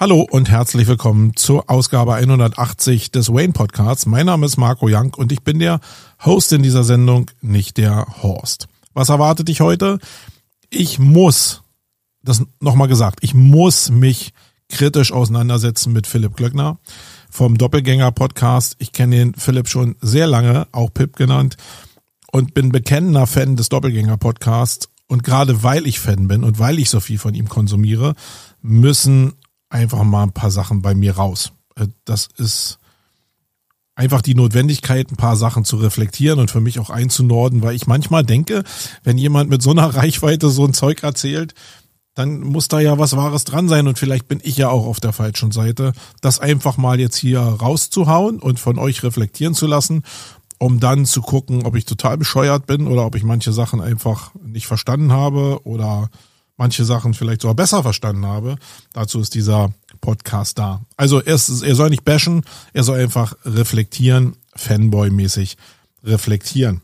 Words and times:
Hallo 0.00 0.24
und 0.30 0.48
herzlich 0.48 0.86
willkommen 0.86 1.34
zur 1.34 1.68
Ausgabe 1.68 2.14
180 2.14 3.10
des 3.10 3.30
Wayne 3.30 3.52
Podcasts. 3.52 4.06
Mein 4.06 4.26
Name 4.26 4.46
ist 4.46 4.56
Marco 4.56 4.86
Young 4.88 5.12
und 5.14 5.32
ich 5.32 5.42
bin 5.42 5.58
der 5.58 5.80
Host 6.24 6.52
in 6.52 6.62
dieser 6.62 6.84
Sendung, 6.84 7.32
nicht 7.40 7.78
der 7.78 8.06
Horst. 8.22 8.68
Was 8.94 9.08
erwartet 9.08 9.48
dich 9.48 9.60
heute? 9.60 9.98
Ich 10.70 11.00
muss, 11.00 11.64
das 12.22 12.44
nochmal 12.60 12.86
gesagt, 12.86 13.18
ich 13.22 13.34
muss 13.34 13.90
mich 13.90 14.34
kritisch 14.68 15.10
auseinandersetzen 15.10 15.92
mit 15.92 16.06
Philipp 16.06 16.36
Glöckner 16.36 16.78
vom 17.28 17.58
Doppelgänger 17.58 18.12
Podcast. 18.12 18.76
Ich 18.78 18.92
kenne 18.92 19.16
den 19.16 19.34
Philipp 19.34 19.66
schon 19.66 19.96
sehr 20.00 20.28
lange, 20.28 20.68
auch 20.70 20.94
Pip 20.94 21.16
genannt, 21.16 21.56
und 22.30 22.54
bin 22.54 22.70
bekennender 22.70 23.26
Fan 23.26 23.56
des 23.56 23.68
Doppelgänger 23.68 24.16
Podcasts. 24.16 24.88
Und 25.08 25.24
gerade 25.24 25.64
weil 25.64 25.88
ich 25.88 25.98
Fan 25.98 26.28
bin 26.28 26.44
und 26.44 26.60
weil 26.60 26.78
ich 26.78 26.88
so 26.88 27.00
viel 27.00 27.18
von 27.18 27.34
ihm 27.34 27.48
konsumiere, 27.48 28.14
müssen 28.62 29.32
einfach 29.70 30.02
mal 30.04 30.24
ein 30.24 30.32
paar 30.32 30.50
Sachen 30.50 30.82
bei 30.82 30.94
mir 30.94 31.16
raus. 31.16 31.52
Äh, 31.76 31.88
das 32.04 32.28
ist 32.36 32.78
einfach 33.94 34.22
die 34.22 34.34
Notwendigkeit, 34.34 35.10
ein 35.10 35.16
paar 35.16 35.36
Sachen 35.36 35.64
zu 35.64 35.76
reflektieren 35.76 36.38
und 36.38 36.50
für 36.50 36.60
mich 36.60 36.78
auch 36.78 36.88
einzunorden, 36.88 37.62
weil 37.62 37.74
ich 37.74 37.88
manchmal 37.88 38.24
denke, 38.24 38.62
wenn 39.02 39.18
jemand 39.18 39.50
mit 39.50 39.60
so 39.60 39.70
einer 39.70 39.86
Reichweite 39.94 40.50
so 40.50 40.64
ein 40.64 40.74
Zeug 40.74 41.02
erzählt, 41.02 41.54
dann 42.14 42.40
muss 42.40 42.66
da 42.66 42.80
ja 42.80 42.98
was 42.98 43.16
Wahres 43.16 43.44
dran 43.44 43.68
sein 43.68 43.86
und 43.86 43.98
vielleicht 43.98 44.26
bin 44.26 44.40
ich 44.42 44.56
ja 44.56 44.70
auch 44.70 44.86
auf 44.86 44.98
der 44.98 45.12
falschen 45.12 45.52
Seite, 45.52 45.92
das 46.20 46.40
einfach 46.40 46.76
mal 46.76 46.98
jetzt 46.98 47.16
hier 47.16 47.40
rauszuhauen 47.40 48.40
und 48.40 48.58
von 48.58 48.78
euch 48.78 49.04
reflektieren 49.04 49.54
zu 49.54 49.66
lassen, 49.66 50.02
um 50.58 50.80
dann 50.80 51.04
zu 51.04 51.22
gucken, 51.22 51.64
ob 51.64 51.76
ich 51.76 51.84
total 51.84 52.18
bescheuert 52.18 52.66
bin 52.66 52.88
oder 52.88 53.06
ob 53.06 53.14
ich 53.14 53.22
manche 53.22 53.52
Sachen 53.52 53.80
einfach 53.80 54.32
nicht 54.42 54.66
verstanden 54.66 55.12
habe 55.12 55.60
oder 55.64 56.10
manche 56.58 56.84
Sachen 56.84 57.14
vielleicht 57.14 57.40
sogar 57.40 57.54
besser 57.54 57.82
verstanden 57.82 58.26
habe. 58.26 58.56
Dazu 58.92 59.20
ist 59.20 59.34
dieser 59.34 59.72
Podcast 60.02 60.58
da. 60.58 60.82
Also 60.96 61.22
er, 61.22 61.36
ist, 61.36 61.62
er 61.62 61.74
soll 61.74 61.88
nicht 61.88 62.04
bashen, 62.04 62.42
er 62.74 62.84
soll 62.84 63.00
einfach 63.00 63.34
reflektieren, 63.44 64.36
Fanboy-mäßig 64.54 65.56
reflektieren. 66.04 66.82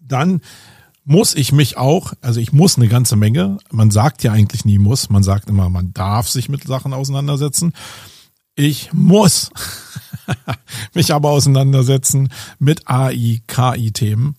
Dann 0.00 0.40
muss 1.04 1.34
ich 1.34 1.52
mich 1.52 1.76
auch, 1.76 2.12
also 2.20 2.40
ich 2.40 2.52
muss 2.52 2.76
eine 2.76 2.88
ganze 2.88 3.16
Menge, 3.16 3.58
man 3.70 3.90
sagt 3.90 4.22
ja 4.22 4.32
eigentlich 4.32 4.64
nie 4.64 4.78
muss, 4.78 5.08
man 5.08 5.22
sagt 5.22 5.48
immer, 5.48 5.70
man 5.70 5.92
darf 5.94 6.28
sich 6.28 6.48
mit 6.48 6.64
Sachen 6.64 6.92
auseinandersetzen. 6.92 7.72
Ich 8.56 8.92
muss 8.92 9.50
mich 10.94 11.14
aber 11.14 11.30
auseinandersetzen 11.30 12.30
mit 12.58 12.88
AI, 12.88 13.40
KI-Themen. 13.46 14.36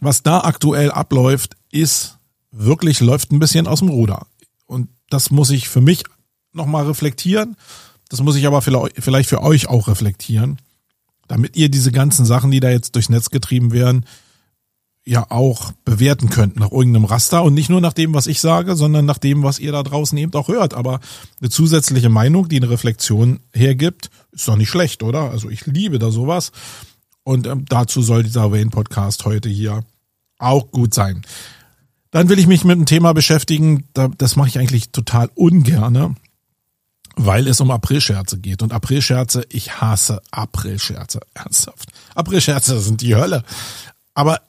Was 0.00 0.22
da 0.22 0.40
aktuell 0.40 0.90
abläuft, 0.90 1.56
ist 1.72 2.19
wirklich 2.50 3.00
läuft 3.00 3.32
ein 3.32 3.38
bisschen 3.38 3.66
aus 3.66 3.80
dem 3.80 3.88
Ruder. 3.88 4.26
Und 4.66 4.88
das 5.08 5.30
muss 5.30 5.50
ich 5.50 5.68
für 5.68 5.80
mich 5.80 6.04
nochmal 6.52 6.86
reflektieren. 6.86 7.56
Das 8.08 8.20
muss 8.22 8.36
ich 8.36 8.46
aber 8.46 8.60
vielleicht 8.62 9.28
für 9.28 9.42
euch 9.42 9.68
auch 9.68 9.88
reflektieren, 9.88 10.58
damit 11.28 11.56
ihr 11.56 11.68
diese 11.68 11.92
ganzen 11.92 12.24
Sachen, 12.24 12.50
die 12.50 12.60
da 12.60 12.70
jetzt 12.70 12.94
durchs 12.94 13.08
Netz 13.08 13.30
getrieben 13.30 13.72
werden, 13.72 14.04
ja 15.04 15.26
auch 15.30 15.72
bewerten 15.84 16.28
könnt 16.28 16.56
nach 16.56 16.72
irgendeinem 16.72 17.04
Raster 17.04 17.42
und 17.42 17.54
nicht 17.54 17.70
nur 17.70 17.80
nach 17.80 17.92
dem, 17.92 18.14
was 18.14 18.26
ich 18.26 18.40
sage, 18.40 18.76
sondern 18.76 19.06
nach 19.06 19.18
dem, 19.18 19.42
was 19.42 19.58
ihr 19.58 19.72
da 19.72 19.82
draußen 19.82 20.16
eben 20.18 20.34
auch 20.34 20.48
hört. 20.48 20.74
Aber 20.74 21.00
eine 21.40 21.50
zusätzliche 21.50 22.08
Meinung, 22.08 22.48
die 22.48 22.56
eine 22.56 22.70
Reflexion 22.70 23.40
hergibt, 23.52 24.10
ist 24.32 24.46
doch 24.46 24.56
nicht 24.56 24.68
schlecht, 24.68 25.02
oder? 25.02 25.30
Also 25.30 25.48
ich 25.48 25.66
liebe 25.66 25.98
da 25.98 26.10
sowas. 26.10 26.52
Und 27.22 27.46
ähm, 27.46 27.64
dazu 27.68 28.02
soll 28.02 28.22
dieser 28.22 28.52
Wayne 28.52 28.70
Podcast 28.70 29.24
heute 29.24 29.48
hier 29.48 29.84
auch 30.38 30.70
gut 30.70 30.94
sein. 30.94 31.22
Dann 32.10 32.28
will 32.28 32.38
ich 32.38 32.46
mich 32.46 32.64
mit 32.64 32.76
einem 32.76 32.86
Thema 32.86 33.12
beschäftigen, 33.12 33.88
das 33.94 34.36
mache 34.36 34.48
ich 34.48 34.58
eigentlich 34.58 34.90
total 34.90 35.30
ungerne, 35.34 36.16
weil 37.16 37.46
es 37.46 37.60
um 37.60 37.70
Aprilscherze 37.70 38.38
geht. 38.38 38.62
Und 38.62 38.72
Aprilscherze, 38.72 39.44
ich 39.48 39.80
hasse 39.80 40.20
Aprilscherze, 40.30 41.20
ernsthaft. 41.34 41.90
Aprilscherze 42.14 42.80
sind 42.80 43.00
die 43.00 43.14
Hölle. 43.14 43.44
Aber 44.14 44.40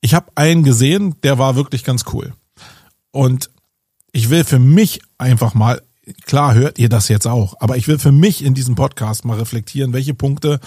ich 0.00 0.14
habe 0.14 0.32
einen 0.34 0.64
gesehen, 0.64 1.16
der 1.22 1.38
war 1.38 1.56
wirklich 1.56 1.84
ganz 1.84 2.04
cool. 2.12 2.32
Und 3.10 3.50
ich 4.12 4.30
will 4.30 4.44
für 4.44 4.58
mich 4.58 5.00
einfach 5.18 5.54
mal, 5.54 5.82
klar 6.24 6.54
hört 6.54 6.78
ihr 6.78 6.88
das 6.88 7.08
jetzt 7.08 7.26
auch, 7.26 7.54
aber 7.60 7.76
ich 7.76 7.86
will 7.86 7.98
für 7.98 8.12
mich 8.12 8.42
in 8.42 8.54
diesem 8.54 8.74
Podcast 8.74 9.24
mal 9.24 9.38
reflektieren, 9.38 9.92
welche 9.92 10.14
Punkte 10.14 10.58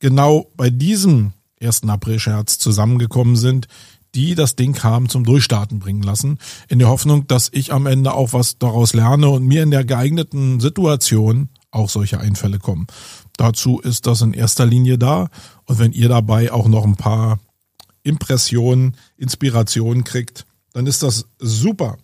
genau 0.00 0.50
bei 0.56 0.70
diesem 0.70 1.32
ersten 1.58 1.88
Aprilscherz 1.88 2.58
zusammengekommen 2.58 3.36
sind, 3.36 3.68
die 4.14 4.34
das 4.34 4.56
Ding 4.56 4.82
haben 4.82 5.08
zum 5.08 5.24
Durchstarten 5.24 5.78
bringen 5.78 6.02
lassen, 6.02 6.38
in 6.68 6.78
der 6.78 6.88
Hoffnung, 6.88 7.26
dass 7.26 7.50
ich 7.52 7.72
am 7.72 7.86
Ende 7.86 8.14
auch 8.14 8.32
was 8.32 8.58
daraus 8.58 8.94
lerne 8.94 9.28
und 9.28 9.46
mir 9.46 9.62
in 9.62 9.70
der 9.70 9.84
geeigneten 9.84 10.60
Situation 10.60 11.48
auch 11.70 11.88
solche 11.88 12.20
Einfälle 12.20 12.58
kommen. 12.58 12.86
Dazu 13.36 13.80
ist 13.80 14.06
das 14.06 14.22
in 14.22 14.32
erster 14.32 14.64
Linie 14.64 14.96
da. 14.98 15.28
Und 15.66 15.78
wenn 15.78 15.92
ihr 15.92 16.08
dabei 16.08 16.52
auch 16.52 16.68
noch 16.68 16.84
ein 16.84 16.96
paar 16.96 17.38
Impressionen, 18.02 18.96
Inspirationen 19.16 20.04
kriegt, 20.04 20.46
dann 20.72 20.86
ist 20.86 21.02
das 21.02 21.26
super. 21.38 21.96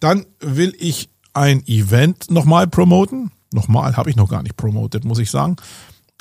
Dann 0.00 0.26
will 0.40 0.74
ich 0.78 1.08
ein 1.32 1.66
Event 1.66 2.30
nochmal 2.30 2.66
promoten. 2.66 3.30
Nochmal 3.52 3.96
habe 3.96 4.10
ich 4.10 4.16
noch 4.16 4.28
gar 4.28 4.42
nicht 4.42 4.56
promotet, 4.56 5.04
muss 5.04 5.18
ich 5.18 5.30
sagen. 5.30 5.56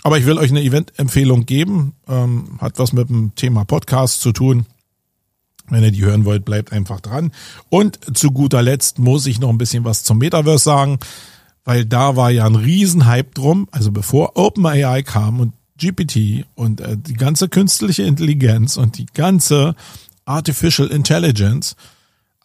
Aber 0.04 0.18
ich 0.18 0.26
will 0.26 0.38
euch 0.38 0.52
eine 0.52 0.62
Event-Empfehlung 0.62 1.46
geben. 1.46 1.94
Ähm, 2.08 2.58
hat 2.60 2.78
was 2.78 2.94
mit 2.94 3.10
dem 3.10 3.34
Thema 3.36 3.64
Podcast 3.64 4.22
zu 4.22 4.34
tun. 4.34 4.66
Wenn 5.70 5.84
ihr 5.84 5.92
die 5.92 6.04
hören 6.04 6.26
wollt, 6.26 6.46
bleibt 6.46 6.72
einfach 6.72 7.00
dran. 7.00 7.32
Und 7.70 8.00
zu 8.18 8.32
guter 8.32 8.62
Letzt 8.62 9.00
muss 9.00 9.26
ich 9.26 9.40
noch 9.40 9.50
ein 9.50 9.58
bisschen 9.58 9.86
was 9.86 10.04
zum 10.04 10.18
Metaverse 10.18 10.64
sagen, 10.64 11.00
weil 11.64 11.86
da 11.86 12.16
war 12.16 12.32
ja 12.32 12.46
ein 12.46 12.56
Riesenhype 12.56 13.32
drum. 13.34 13.68
Also 13.72 13.92
bevor 13.92 14.38
OpenAI 14.38 15.04
kam 15.04 15.40
und 15.40 15.54
GPT 15.78 16.46
und 16.56 16.82
äh, 16.82 16.98
die 16.98 17.14
ganze 17.14 17.50
künstliche 17.50 18.04
Intelligenz 18.04 18.78
und 18.78 18.98
die 18.98 19.06
ganze 19.06 19.76
Artificial 20.26 20.88
Intelligence, 20.90 21.76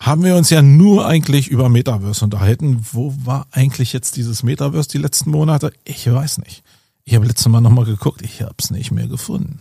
haben 0.00 0.22
wir 0.22 0.36
uns 0.36 0.50
ja 0.50 0.62
nur 0.62 1.06
eigentlich 1.06 1.48
über 1.48 1.68
Metaverse 1.68 2.24
unterhalten. 2.24 2.86
Wo 2.92 3.14
war 3.24 3.46
eigentlich 3.50 3.92
jetzt 3.92 4.16
dieses 4.16 4.42
Metaverse 4.42 4.88
die 4.88 4.98
letzten 4.98 5.30
Monate? 5.30 5.72
Ich 5.84 6.10
weiß 6.10 6.38
nicht. 6.38 6.62
Ich 7.04 7.14
habe 7.14 7.26
letztes 7.26 7.48
Mal 7.48 7.60
nochmal 7.60 7.84
geguckt, 7.84 8.22
ich 8.22 8.42
habe 8.42 8.54
es 8.58 8.70
nicht 8.70 8.92
mehr 8.92 9.08
gefunden. 9.08 9.60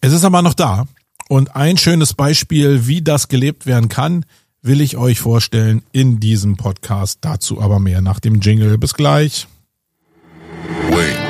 Es 0.00 0.12
ist 0.12 0.24
aber 0.24 0.42
noch 0.42 0.54
da 0.54 0.86
und 1.28 1.56
ein 1.56 1.76
schönes 1.76 2.14
Beispiel, 2.14 2.86
wie 2.86 3.02
das 3.02 3.28
gelebt 3.28 3.66
werden 3.66 3.88
kann, 3.88 4.24
will 4.62 4.80
ich 4.80 4.96
euch 4.96 5.20
vorstellen 5.20 5.82
in 5.92 6.20
diesem 6.20 6.56
Podcast. 6.56 7.18
Dazu 7.20 7.60
aber 7.60 7.78
mehr 7.78 8.00
nach 8.00 8.20
dem 8.20 8.40
Jingle. 8.40 8.78
Bis 8.78 8.94
gleich. 8.94 9.46
Wait. 10.90 11.23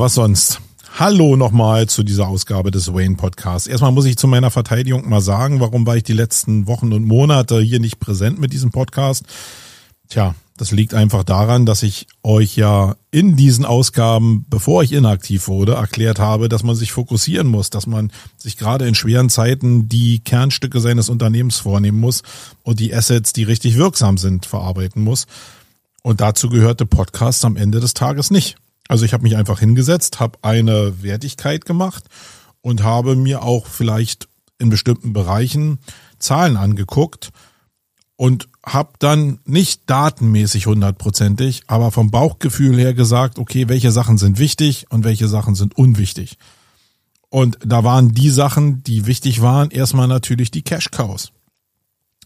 Was 0.00 0.14
sonst? 0.14 0.60
Hallo 0.96 1.34
nochmal 1.34 1.88
zu 1.88 2.04
dieser 2.04 2.28
Ausgabe 2.28 2.70
des 2.70 2.94
Wayne 2.94 3.16
Podcasts. 3.16 3.66
Erstmal 3.66 3.90
muss 3.90 4.04
ich 4.04 4.16
zu 4.16 4.28
meiner 4.28 4.52
Verteidigung 4.52 5.08
mal 5.08 5.20
sagen, 5.20 5.58
warum 5.58 5.88
war 5.88 5.96
ich 5.96 6.04
die 6.04 6.12
letzten 6.12 6.68
Wochen 6.68 6.92
und 6.92 7.04
Monate 7.04 7.60
hier 7.60 7.80
nicht 7.80 7.98
präsent 7.98 8.38
mit 8.38 8.52
diesem 8.52 8.70
Podcast? 8.70 9.24
Tja, 10.08 10.36
das 10.56 10.70
liegt 10.70 10.94
einfach 10.94 11.24
daran, 11.24 11.66
dass 11.66 11.82
ich 11.82 12.06
euch 12.22 12.56
ja 12.56 12.94
in 13.10 13.34
diesen 13.34 13.64
Ausgaben, 13.64 14.46
bevor 14.48 14.84
ich 14.84 14.92
inaktiv 14.92 15.48
wurde, 15.48 15.72
erklärt 15.72 16.20
habe, 16.20 16.48
dass 16.48 16.62
man 16.62 16.76
sich 16.76 16.92
fokussieren 16.92 17.48
muss, 17.48 17.68
dass 17.70 17.88
man 17.88 18.12
sich 18.36 18.56
gerade 18.56 18.86
in 18.86 18.94
schweren 18.94 19.30
Zeiten 19.30 19.88
die 19.88 20.20
Kernstücke 20.20 20.78
seines 20.78 21.08
Unternehmens 21.08 21.58
vornehmen 21.58 21.98
muss 21.98 22.22
und 22.62 22.78
die 22.78 22.94
Assets, 22.94 23.32
die 23.32 23.42
richtig 23.42 23.76
wirksam 23.76 24.16
sind, 24.16 24.46
verarbeiten 24.46 25.02
muss. 25.02 25.26
Und 26.04 26.20
dazu 26.20 26.50
gehörte 26.50 26.86
Podcast 26.86 27.44
am 27.44 27.56
Ende 27.56 27.80
des 27.80 27.94
Tages 27.94 28.30
nicht. 28.30 28.58
Also 28.88 29.04
ich 29.04 29.12
habe 29.12 29.22
mich 29.22 29.36
einfach 29.36 29.60
hingesetzt, 29.60 30.18
habe 30.18 30.38
eine 30.42 31.02
Wertigkeit 31.02 31.66
gemacht 31.66 32.04
und 32.62 32.82
habe 32.82 33.14
mir 33.16 33.42
auch 33.42 33.66
vielleicht 33.66 34.28
in 34.58 34.70
bestimmten 34.70 35.12
Bereichen 35.12 35.78
Zahlen 36.18 36.56
angeguckt 36.56 37.30
und 38.16 38.48
habe 38.66 38.94
dann 38.98 39.38
nicht 39.44 39.82
datenmäßig 39.88 40.66
hundertprozentig, 40.66 41.62
aber 41.68 41.92
vom 41.92 42.10
Bauchgefühl 42.10 42.76
her 42.76 42.94
gesagt, 42.94 43.38
okay, 43.38 43.68
welche 43.68 43.92
Sachen 43.92 44.18
sind 44.18 44.38
wichtig 44.38 44.86
und 44.90 45.04
welche 45.04 45.28
Sachen 45.28 45.54
sind 45.54 45.78
unwichtig. 45.78 46.38
Und 47.30 47.58
da 47.64 47.84
waren 47.84 48.12
die 48.12 48.30
Sachen, 48.30 48.82
die 48.82 49.06
wichtig 49.06 49.42
waren, 49.42 49.70
erstmal 49.70 50.08
natürlich 50.08 50.50
die 50.50 50.62
Cash 50.62 50.90
Cows 50.90 51.30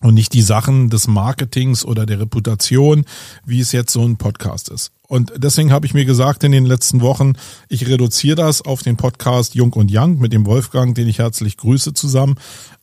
und 0.02 0.14
nicht 0.14 0.34
die 0.34 0.42
Sachen 0.42 0.90
des 0.90 1.06
Marketings 1.06 1.84
oder 1.84 2.04
der 2.04 2.20
Reputation, 2.20 3.04
wie 3.46 3.60
es 3.60 3.72
jetzt 3.72 3.92
so 3.92 4.04
ein 4.04 4.16
Podcast 4.16 4.68
ist. 4.68 4.92
Und 5.08 5.32
deswegen 5.36 5.72
habe 5.72 5.86
ich 5.86 5.94
mir 5.94 6.04
gesagt 6.04 6.42
in 6.42 6.52
den 6.52 6.66
letzten 6.66 7.00
Wochen, 7.00 7.34
ich 7.68 7.86
reduziere 7.86 8.36
das 8.36 8.62
auf 8.62 8.82
den 8.82 8.96
Podcast 8.96 9.54
Jung 9.54 9.72
und 9.74 9.90
Young 9.92 10.18
mit 10.18 10.32
dem 10.32 10.46
Wolfgang, 10.46 10.94
den 10.94 11.06
ich 11.06 11.18
herzlich 11.18 11.56
grüße 11.56 11.92
zusammen. 11.94 12.36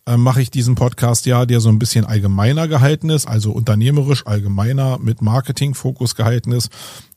Äh, 0.06 0.16
mache 0.18 0.42
ich 0.42 0.52
diesen 0.52 0.76
Podcast 0.76 1.26
ja, 1.26 1.46
der 1.46 1.60
so 1.60 1.70
ein 1.70 1.80
bisschen 1.80 2.06
allgemeiner 2.06 2.68
gehalten 2.68 3.10
ist, 3.10 3.28
also 3.28 3.52
unternehmerisch 3.52 4.26
allgemeiner 4.26 5.00
mit 5.00 5.22
Marketing-Fokus 5.22 6.16
gehalten 6.16 6.52
ist, 6.52 6.70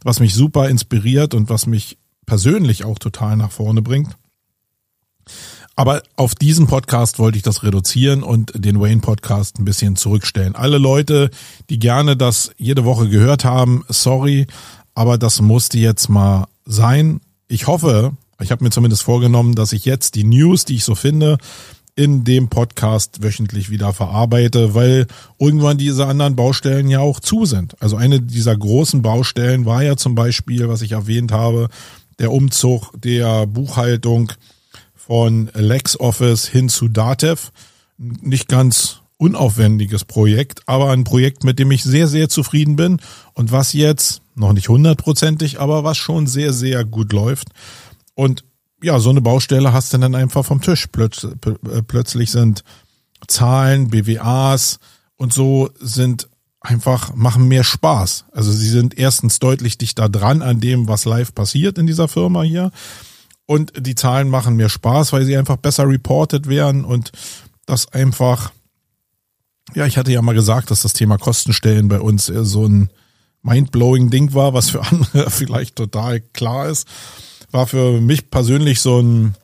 was 0.03 0.19
mich 0.19 0.35
super 0.35 0.69
inspiriert 0.69 1.35
und 1.35 1.49
was 1.49 1.67
mich 1.67 1.99
persönlich 2.27 2.85
auch 2.85 2.99
total 2.99 3.37
nach 3.37 3.53
vorne 3.53 3.83
bringt. 3.83 4.17
Aber 5.75 6.03
auf 6.17 6.35
diesem 6.35 6.67
Podcast 6.67 7.19
wollte 7.19 7.39
ich 7.39 7.43
das 7.43 7.63
reduzieren 7.63 8.23
und 8.23 8.53
den 8.55 8.81
Wayne 8.81 9.01
Podcast 9.01 9.59
ein 9.59 9.65
bisschen 9.65 9.97
zurückstellen. 9.97 10.55
Alle 10.55 10.79
Leute, 10.79 11.31
die 11.71 11.79
gerne 11.79 12.17
das 12.17 12.53
jede 12.59 12.85
Woche 12.85 13.09
gehört 13.09 13.45
haben, 13.45 13.85
sorry, 13.89 14.47
aber 14.95 15.17
das 15.17 15.41
musste 15.41 15.79
jetzt 15.79 16.09
mal 16.09 16.47
sein. 16.67 17.21
Ich 17.49 17.67
hoffe, 17.67 18.13
ich 18.41 18.51
habe 18.51 18.65
mir 18.65 18.71
zumindest 18.71 19.03
vorgenommen, 19.03 19.55
dass 19.55 19.73
ich 19.73 19.85
jetzt 19.87 20.15
die 20.15 20.25
News, 20.25 20.67
die 20.67 20.77
ich 20.77 20.85
so 20.85 20.95
finde, 20.95 21.39
in 21.95 22.25
dem 22.25 22.49
Podcast 22.49 23.23
wöchentlich 23.23 23.71
wieder 23.71 23.93
verarbeite, 23.93 24.75
weil 24.75 25.07
irgendwann 25.39 25.79
diese 25.79 26.07
anderen 26.07 26.37
Baustellen 26.37 26.89
ja 26.89 27.01
auch 27.01 27.21
zu 27.21 27.45
sind. 27.45 27.81
Also 27.83 27.97
eine 27.97 28.21
dieser 28.21 28.57
großen 28.57 29.03
Baustellen 29.03 29.67
war 29.67 29.83
ja 29.83 29.97
zum 29.97 30.15
Beispiel, 30.15 30.69
was 30.69 30.83
ich 30.83 30.93
erwähnt 30.93 31.33
habe, 31.33 31.69
der 32.19 32.33
Umzug 32.33 32.93
der 32.95 33.47
Buchhaltung 33.47 34.33
von 35.07 35.51
LexOffice 35.55 36.47
hin 36.47 36.69
zu 36.69 36.89
Datev. 36.89 37.51
Nicht 37.99 38.49
ganz 38.49 39.01
unaufwendiges 39.17 40.05
Projekt, 40.05 40.63
aber 40.67 40.91
ein 40.91 41.05
Projekt, 41.05 41.45
mit 41.45 41.59
dem 41.59 41.71
ich 41.71 41.83
sehr, 41.83 42.09
sehr 42.09 42.29
zufrieden 42.29 42.77
bin 42.77 43.01
und 43.35 43.53
was 43.53 43.73
jetzt 43.73 44.23
noch 44.35 44.53
nicht 44.53 44.69
hundertprozentig, 44.69 45.61
aber 45.61 45.85
was 45.85 45.97
schon 45.97 46.27
sehr, 46.27 46.53
sehr 46.53 46.85
gut 46.85 47.13
läuft. 47.13 47.49
Und 48.15 48.45
ja, 48.83 48.99
so 48.99 49.11
eine 49.11 49.21
Baustelle 49.21 49.73
hast 49.73 49.93
du 49.93 49.99
dann 49.99 50.15
einfach 50.15 50.45
vom 50.45 50.61
Tisch. 50.61 50.89
Äh, 50.97 51.83
plötzlich 51.87 52.31
sind 52.31 52.65
Zahlen, 53.29 53.91
BWAs 53.91 54.81
und 55.17 55.33
so 55.33 55.71
sind 55.79 56.29
einfach, 56.61 57.15
machen 57.15 57.49
mehr 57.49 57.65
Spaß. 57.65 58.27
Also 58.33 58.53
sie 58.53 58.69
sind 58.69 58.99
erstens 58.99 59.39
deutlich 59.39 59.79
dichter 59.79 60.09
dran 60.09 60.43
an 60.43 60.61
dem, 60.61 60.89
was 60.89 61.05
live 61.05 61.35
passiert 61.35 61.79
in 61.79 61.87
dieser 61.87 62.09
Firma 62.09 62.43
hier. 62.43 62.73
Und 63.53 63.87
die 63.87 63.95
Zahlen 63.95 64.31
machen 64.31 64.57
mehr 64.57 64.71
Spaß, 64.71 65.13
weil 65.13 65.27
sie 65.27 65.37
einfach 65.37 65.59
besser 65.59 65.87
reported 65.87 66.49
werden 66.49 66.87
und 66.87 67.13
das 67.67 67.93
einfach, 67.93 68.51
ja, 69.75 69.85
ich 69.85 69.99
hatte 69.99 70.11
ja 70.11 70.23
mal 70.23 70.35
gesagt, 70.35 70.71
dass 70.71 70.81
das 70.81 70.95
Thema 70.95 71.19
Kostenstellen 71.19 71.87
bei 71.89 72.01
uns 72.01 72.25
so 72.25 72.67
ein 72.67 72.89
mindblowing 73.43 74.09
Ding 74.09 74.33
war, 74.33 74.55
was 74.55 74.71
für 74.71 74.81
andere 74.91 75.29
vielleicht 75.29 75.77
total 75.77 76.21
klar 76.21 76.71
ist. 76.71 76.89
War 77.51 77.67
für 77.67 78.01
mich 78.01 78.31
persönlich 78.31 78.81
so 78.81 79.03
ein, 79.03 79.35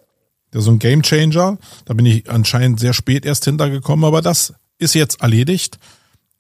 so 0.55 0.71
ein 0.71 0.79
Game 0.79 1.03
Changer. 1.03 1.59
Da 1.85 1.93
bin 1.93 2.07
ich 2.07 2.31
anscheinend 2.31 2.81
sehr 2.81 2.95
spät 2.95 3.27
erst 3.27 3.45
hintergekommen, 3.45 4.07
aber 4.07 4.23
das 4.23 4.55
ist 4.79 4.95
jetzt 4.95 5.21
erledigt. 5.21 5.79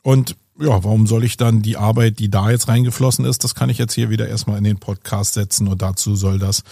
Und 0.03 0.37
ja, 0.59 0.82
warum 0.85 1.06
soll 1.06 1.23
ich 1.23 1.37
dann 1.37 1.61
die 1.61 1.76
Arbeit, 1.76 2.19
die 2.19 2.31
da 2.31 2.50
jetzt 2.50 2.69
reingeflossen 2.69 3.26
ist, 3.26 3.44
das 3.44 3.55
kann 3.55 3.69
ich 3.69 3.76
jetzt 3.76 3.93
hier 3.93 4.09
wieder 4.09 4.26
erstmal 4.26 4.56
in 4.56 4.64
den 4.64 4.79
Podcast 4.79 5.35
setzen 5.35 5.69
und 5.69 5.82
dazu 5.82 6.17
soll 6.17 6.38
das 6.38 6.62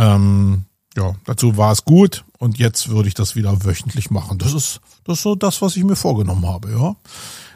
ähm, 0.00 0.64
ja, 0.96 1.14
dazu 1.26 1.56
war 1.56 1.72
es 1.72 1.84
gut 1.84 2.24
und 2.38 2.58
jetzt 2.58 2.88
würde 2.88 3.08
ich 3.08 3.14
das 3.14 3.36
wieder 3.36 3.64
wöchentlich 3.64 4.10
machen. 4.10 4.38
Das 4.38 4.54
ist, 4.54 4.80
das 5.04 5.18
ist 5.18 5.22
so 5.22 5.34
das, 5.34 5.60
was 5.60 5.76
ich 5.76 5.84
mir 5.84 5.94
vorgenommen 5.94 6.46
habe, 6.46 6.72
ja. 6.72 6.96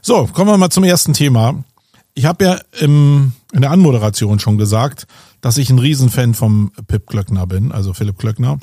So, 0.03 0.27
kommen 0.27 0.51
wir 0.51 0.59
mal 0.59 0.71
zum 0.71 0.85
ersten 0.85 1.15
Thema. 1.15 1.65
Ich 2.13 2.27
habe 2.27 2.45
ja 2.45 2.61
im, 2.79 3.33
in 3.53 3.63
der 3.63 3.71
Anmoderation 3.71 4.39
schon 4.39 4.59
gesagt, 4.59 5.07
dass 5.41 5.57
ich 5.57 5.71
ein 5.71 5.79
Riesenfan 5.79 6.35
vom 6.35 6.71
Pip 6.87 7.07
Klöckner 7.07 7.47
bin, 7.47 7.73
also 7.73 7.95
Philipp 7.95 8.19
Klöckner, 8.19 8.59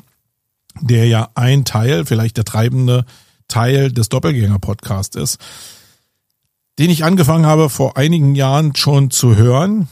der 0.80 1.06
ja 1.06 1.30
ein 1.34 1.64
Teil, 1.64 2.06
vielleicht 2.06 2.36
der 2.36 2.44
treibende 2.44 3.04
Teil 3.48 3.90
des 3.90 4.08
Doppelgänger-Podcasts 4.08 5.16
ist, 5.16 5.38
den 6.78 6.88
ich 6.88 7.04
angefangen 7.04 7.46
habe 7.46 7.68
vor 7.68 7.96
einigen 7.96 8.36
Jahren 8.36 8.74
schon 8.76 9.10
zu 9.10 9.36
hören 9.36 9.88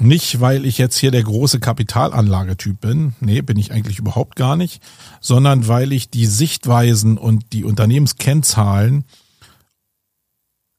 nicht, 0.00 0.40
weil 0.40 0.64
ich 0.64 0.78
jetzt 0.78 0.96
hier 0.96 1.10
der 1.10 1.22
große 1.22 1.60
Kapitalanlagetyp 1.60 2.80
bin, 2.80 3.14
nee, 3.20 3.40
bin 3.42 3.58
ich 3.58 3.72
eigentlich 3.72 3.98
überhaupt 3.98 4.36
gar 4.36 4.56
nicht, 4.56 4.82
sondern 5.20 5.68
weil 5.68 5.92
ich 5.92 6.10
die 6.10 6.26
Sichtweisen 6.26 7.18
und 7.18 7.52
die 7.52 7.64
Unternehmenskennzahlen, 7.64 9.04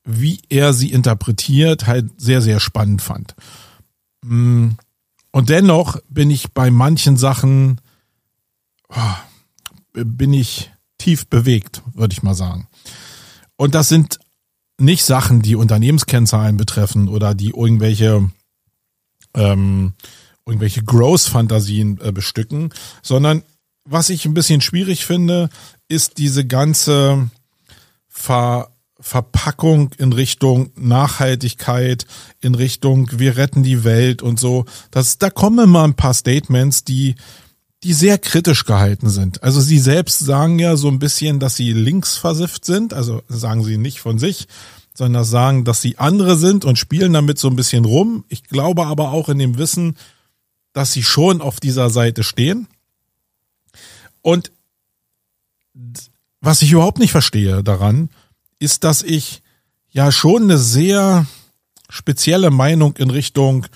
wie 0.05 0.41
er 0.49 0.73
sie 0.73 0.91
interpretiert, 0.91 1.87
halt 1.87 2.19
sehr, 2.19 2.41
sehr 2.41 2.59
spannend 2.59 3.01
fand. 3.01 3.35
Mm, 4.23 4.69
und 5.31 5.49
dennoch 5.49 5.97
bin 6.09 6.31
ich 6.31 6.53
bei 6.53 6.71
manchen 6.71 7.17
Sachen, 7.17 7.79
oh, 8.89 9.15
bin 9.93 10.33
ich 10.33 10.71
tief 10.97 11.27
bewegt, 11.27 11.83
würde 11.93 12.13
ich 12.13 12.23
mal 12.23 12.33
sagen. 12.33 12.67
Und 13.55 13.75
das 13.75 13.89
sind 13.89 14.19
nicht 14.79 15.03
Sachen, 15.03 15.41
die 15.41 15.55
Unternehmenskennzahlen 15.55 16.57
betreffen 16.57 17.09
oder 17.09 17.35
die 17.35 17.49
irgendwelche 17.49 18.31
ähm, 19.33 19.93
irgendwelche 20.45 20.83
Growth-Fantasien 20.83 21.99
äh, 22.01 22.11
bestücken, 22.11 22.73
sondern 23.01 23.43
was 23.85 24.09
ich 24.09 24.25
ein 24.25 24.33
bisschen 24.33 24.61
schwierig 24.61 25.05
finde, 25.05 25.49
ist 25.87 26.17
diese 26.17 26.45
ganze 26.45 27.29
Ver 28.07 28.69
Verpackung 29.01 29.91
in 29.97 30.11
Richtung 30.11 30.71
Nachhaltigkeit, 30.75 32.05
in 32.41 32.53
Richtung 32.53 33.09
wir 33.13 33.37
retten 33.37 33.63
die 33.63 33.85
Welt 33.85 34.21
und 34.21 34.41
so. 34.41 34.65
Das, 34.91 35.17
da 35.17 35.29
kommen 35.29 35.59
immer 35.59 35.85
ein 35.85 35.93
paar 35.93 36.13
Statements, 36.13 36.83
die, 36.83 37.15
die 37.83 37.93
sehr 37.93 38.17
kritisch 38.17 38.65
gehalten 38.65 39.09
sind. 39.09 39.41
Also 39.41 39.61
sie 39.61 39.79
selbst 39.79 40.19
sagen 40.19 40.59
ja 40.59 40.75
so 40.75 40.89
ein 40.89 40.99
bisschen, 40.99 41.39
dass 41.39 41.55
sie 41.55 41.71
linksversifft 41.71 42.65
sind, 42.65 42.93
also 42.93 43.21
sagen 43.29 43.63
sie 43.63 43.77
nicht 43.77 44.01
von 44.01 44.19
sich, 44.19 44.49
sondern 44.99 45.23
sagen, 45.23 45.63
dass 45.63 45.81
sie 45.81 45.97
andere 45.97 46.37
sind 46.37 46.65
und 46.65 46.77
spielen 46.77 47.13
damit 47.13 47.39
so 47.39 47.47
ein 47.47 47.55
bisschen 47.55 47.85
rum. 47.85 48.25
Ich 48.27 48.43
glaube 48.43 48.85
aber 48.85 49.13
auch 49.13 49.29
in 49.29 49.39
dem 49.39 49.57
Wissen, 49.57 49.95
dass 50.73 50.91
sie 50.91 51.03
schon 51.03 51.39
auf 51.39 51.61
dieser 51.61 51.89
Seite 51.89 52.21
stehen. 52.21 52.67
Und 54.21 54.51
was 56.41 56.61
ich 56.61 56.73
überhaupt 56.73 56.99
nicht 56.99 57.11
verstehe 57.11 57.63
daran, 57.63 58.09
ist, 58.59 58.83
dass 58.83 59.01
ich 59.01 59.41
ja 59.89 60.11
schon 60.11 60.43
eine 60.43 60.57
sehr 60.57 61.25
spezielle 61.87 62.51
Meinung 62.51 62.97
in 62.97 63.09
Richtung 63.09 63.67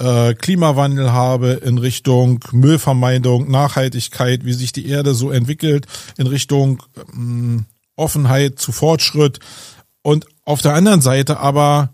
äh, 0.00 0.34
Klimawandel 0.34 1.12
habe, 1.12 1.52
in 1.64 1.78
Richtung 1.78 2.40
Müllvermeidung, 2.50 3.48
Nachhaltigkeit, 3.48 4.44
wie 4.44 4.54
sich 4.54 4.72
die 4.72 4.88
Erde 4.88 5.14
so 5.14 5.30
entwickelt, 5.30 5.86
in 6.18 6.26
Richtung 6.26 6.82
ähm, 7.12 7.66
Offenheit 7.94 8.58
zu 8.58 8.72
Fortschritt 8.72 9.38
und 10.04 10.26
auf 10.44 10.60
der 10.60 10.74
anderen 10.74 11.00
Seite 11.00 11.40
aber 11.40 11.88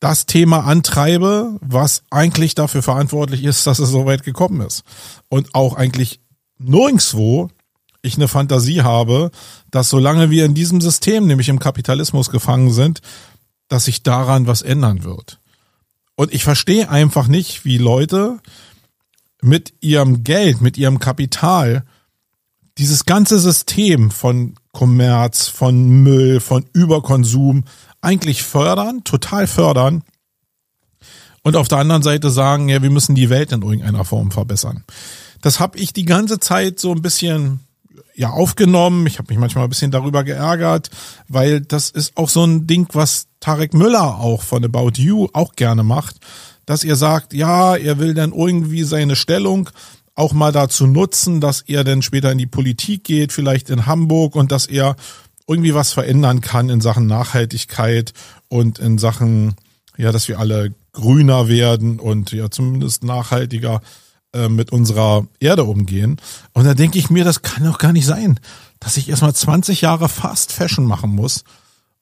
das 0.00 0.24
Thema 0.24 0.64
antreibe, 0.64 1.58
was 1.60 2.02
eigentlich 2.08 2.54
dafür 2.54 2.82
verantwortlich 2.82 3.44
ist, 3.44 3.66
dass 3.66 3.78
es 3.78 3.90
so 3.90 4.06
weit 4.06 4.24
gekommen 4.24 4.62
ist. 4.62 4.82
Und 5.28 5.54
auch 5.54 5.74
eigentlich 5.74 6.20
nirgendswo 6.58 7.50
ich 8.00 8.16
eine 8.16 8.28
Fantasie 8.28 8.80
habe, 8.80 9.30
dass 9.70 9.90
solange 9.90 10.30
wir 10.30 10.46
in 10.46 10.54
diesem 10.54 10.80
System, 10.80 11.26
nämlich 11.26 11.50
im 11.50 11.58
Kapitalismus 11.58 12.30
gefangen 12.30 12.72
sind, 12.72 13.02
dass 13.68 13.84
sich 13.84 14.02
daran 14.02 14.46
was 14.46 14.62
ändern 14.62 15.04
wird. 15.04 15.38
Und 16.16 16.32
ich 16.32 16.42
verstehe 16.42 16.88
einfach 16.88 17.28
nicht, 17.28 17.66
wie 17.66 17.76
Leute 17.76 18.38
mit 19.42 19.74
ihrem 19.80 20.24
Geld, 20.24 20.62
mit 20.62 20.78
ihrem 20.78 20.98
Kapital 20.98 21.84
dieses 22.78 23.04
ganze 23.04 23.38
System 23.38 24.10
von 24.10 24.54
Kommerz, 24.72 25.48
von 25.48 25.88
Müll, 26.02 26.40
von 26.40 26.64
Überkonsum 26.72 27.64
eigentlich 28.00 28.42
fördern, 28.42 29.04
total 29.04 29.46
fördern. 29.46 30.02
Und 31.42 31.56
auf 31.56 31.68
der 31.68 31.78
anderen 31.78 32.02
Seite 32.02 32.30
sagen, 32.30 32.68
ja, 32.68 32.82
wir 32.82 32.90
müssen 32.90 33.14
die 33.14 33.30
Welt 33.30 33.52
in 33.52 33.62
irgendeiner 33.62 34.04
Form 34.04 34.30
verbessern. 34.30 34.84
Das 35.42 35.58
habe 35.58 35.78
ich 35.78 35.92
die 35.92 36.04
ganze 36.04 36.38
Zeit 36.38 36.78
so 36.78 36.92
ein 36.92 37.02
bisschen 37.02 37.60
ja 38.14 38.30
aufgenommen. 38.30 39.06
Ich 39.06 39.18
habe 39.18 39.32
mich 39.32 39.38
manchmal 39.38 39.64
ein 39.64 39.70
bisschen 39.70 39.90
darüber 39.90 40.22
geärgert, 40.24 40.90
weil 41.28 41.60
das 41.60 41.90
ist 41.90 42.16
auch 42.16 42.28
so 42.28 42.44
ein 42.44 42.66
Ding, 42.66 42.86
was 42.92 43.26
Tarek 43.40 43.72
Müller 43.72 44.20
auch 44.20 44.42
von 44.42 44.64
About 44.64 44.92
You 44.96 45.28
auch 45.32 45.54
gerne 45.54 45.82
macht, 45.82 46.16
dass 46.66 46.84
er 46.84 46.96
sagt, 46.96 47.32
ja, 47.32 47.74
er 47.76 47.98
will 47.98 48.14
dann 48.14 48.32
irgendwie 48.32 48.84
seine 48.84 49.16
Stellung 49.16 49.70
auch 50.20 50.32
mal 50.32 50.52
dazu 50.52 50.86
nutzen, 50.86 51.40
dass 51.40 51.62
er 51.62 51.82
dann 51.82 52.02
später 52.02 52.30
in 52.30 52.38
die 52.38 52.46
Politik 52.46 53.04
geht, 53.04 53.32
vielleicht 53.32 53.70
in 53.70 53.86
Hamburg 53.86 54.36
und 54.36 54.52
dass 54.52 54.66
er 54.66 54.94
irgendwie 55.48 55.74
was 55.74 55.92
verändern 55.92 56.40
kann 56.40 56.68
in 56.68 56.80
Sachen 56.80 57.06
Nachhaltigkeit 57.06 58.12
und 58.48 58.78
in 58.78 58.98
Sachen, 58.98 59.56
ja, 59.96 60.12
dass 60.12 60.28
wir 60.28 60.38
alle 60.38 60.74
grüner 60.92 61.48
werden 61.48 61.98
und 61.98 62.32
ja 62.32 62.50
zumindest 62.50 63.02
nachhaltiger 63.02 63.80
äh, 64.32 64.48
mit 64.48 64.70
unserer 64.70 65.26
Erde 65.40 65.64
umgehen. 65.64 66.20
Und 66.52 66.64
da 66.64 66.74
denke 66.74 66.98
ich 66.98 67.10
mir, 67.10 67.24
das 67.24 67.42
kann 67.42 67.64
doch 67.64 67.78
gar 67.78 67.92
nicht 67.92 68.06
sein, 68.06 68.38
dass 68.78 68.96
ich 68.96 69.08
erstmal 69.08 69.34
20 69.34 69.80
Jahre 69.80 70.08
Fast 70.08 70.52
Fashion 70.52 70.84
machen 70.84 71.10
muss, 71.10 71.44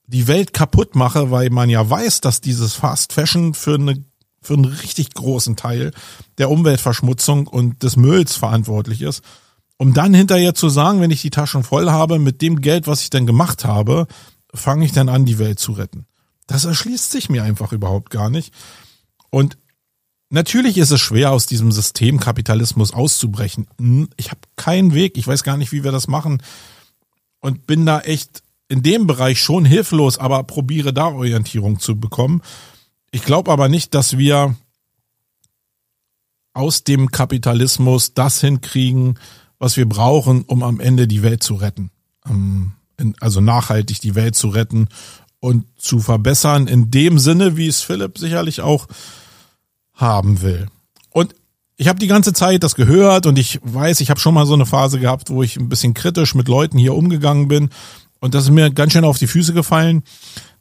die 0.06 0.26
Welt 0.26 0.52
kaputt 0.52 0.94
mache, 0.94 1.30
weil 1.30 1.50
man 1.50 1.70
ja 1.70 1.88
weiß, 1.88 2.20
dass 2.20 2.40
dieses 2.40 2.74
Fast 2.74 3.12
Fashion 3.12 3.54
für 3.54 3.74
eine 3.74 4.04
für 4.48 4.54
einen 4.54 4.64
richtig 4.64 5.12
großen 5.12 5.56
Teil 5.56 5.92
der 6.38 6.50
Umweltverschmutzung 6.50 7.46
und 7.46 7.82
des 7.82 7.96
Mülls 7.96 8.34
verantwortlich 8.34 9.02
ist, 9.02 9.22
um 9.76 9.92
dann 9.92 10.14
hinterher 10.14 10.54
zu 10.54 10.70
sagen, 10.70 11.00
wenn 11.00 11.10
ich 11.10 11.20
die 11.20 11.30
Taschen 11.30 11.62
voll 11.62 11.90
habe, 11.90 12.18
mit 12.18 12.40
dem 12.40 12.62
Geld, 12.62 12.86
was 12.86 13.02
ich 13.02 13.10
dann 13.10 13.26
gemacht 13.26 13.66
habe, 13.66 14.06
fange 14.54 14.86
ich 14.86 14.92
dann 14.92 15.10
an, 15.10 15.26
die 15.26 15.38
Welt 15.38 15.58
zu 15.58 15.72
retten. 15.72 16.06
Das 16.46 16.64
erschließt 16.64 17.12
sich 17.12 17.28
mir 17.28 17.44
einfach 17.44 17.72
überhaupt 17.72 18.08
gar 18.08 18.30
nicht. 18.30 18.54
Und 19.28 19.58
natürlich 20.30 20.78
ist 20.78 20.92
es 20.92 21.00
schwer, 21.00 21.30
aus 21.32 21.44
diesem 21.44 21.70
System 21.70 22.18
Kapitalismus 22.18 22.94
auszubrechen. 22.94 23.66
Hm, 23.78 24.08
ich 24.16 24.30
habe 24.30 24.40
keinen 24.56 24.94
Weg, 24.94 25.18
ich 25.18 25.26
weiß 25.26 25.44
gar 25.44 25.58
nicht, 25.58 25.72
wie 25.72 25.84
wir 25.84 25.92
das 25.92 26.08
machen 26.08 26.42
und 27.40 27.66
bin 27.66 27.84
da 27.84 28.00
echt 28.00 28.42
in 28.68 28.82
dem 28.82 29.06
Bereich 29.06 29.42
schon 29.42 29.66
hilflos, 29.66 30.16
aber 30.16 30.42
probiere 30.44 30.94
da 30.94 31.08
Orientierung 31.08 31.80
zu 31.80 32.00
bekommen. 32.00 32.40
Ich 33.10 33.22
glaube 33.22 33.50
aber 33.50 33.68
nicht, 33.68 33.94
dass 33.94 34.18
wir 34.18 34.54
aus 36.52 36.84
dem 36.84 37.10
Kapitalismus 37.10 38.14
das 38.14 38.40
hinkriegen, 38.40 39.18
was 39.58 39.76
wir 39.76 39.88
brauchen, 39.88 40.42
um 40.42 40.62
am 40.62 40.80
Ende 40.80 41.08
die 41.08 41.22
Welt 41.22 41.42
zu 41.42 41.54
retten. 41.54 41.90
Also 43.20 43.40
nachhaltig 43.40 44.00
die 44.00 44.14
Welt 44.14 44.34
zu 44.34 44.48
retten 44.48 44.88
und 45.40 45.66
zu 45.78 46.00
verbessern, 46.00 46.66
in 46.66 46.90
dem 46.90 47.18
Sinne, 47.18 47.56
wie 47.56 47.68
es 47.68 47.80
Philipp 47.80 48.18
sicherlich 48.18 48.60
auch 48.60 48.86
haben 49.94 50.42
will. 50.42 50.66
Und 51.10 51.34
ich 51.76 51.88
habe 51.88 52.00
die 52.00 52.08
ganze 52.08 52.32
Zeit 52.32 52.64
das 52.64 52.74
gehört 52.74 53.26
und 53.26 53.38
ich 53.38 53.60
weiß, 53.62 54.00
ich 54.00 54.10
habe 54.10 54.18
schon 54.18 54.34
mal 54.34 54.46
so 54.46 54.54
eine 54.54 54.66
Phase 54.66 54.98
gehabt, 54.98 55.30
wo 55.30 55.44
ich 55.44 55.56
ein 55.56 55.68
bisschen 55.68 55.94
kritisch 55.94 56.34
mit 56.34 56.48
Leuten 56.48 56.76
hier 56.76 56.94
umgegangen 56.94 57.46
bin 57.46 57.70
und 58.20 58.34
das 58.34 58.44
ist 58.44 58.50
mir 58.50 58.70
ganz 58.70 58.92
schön 58.92 59.04
auf 59.04 59.18
die 59.18 59.26
Füße 59.26 59.52
gefallen. 59.52 60.02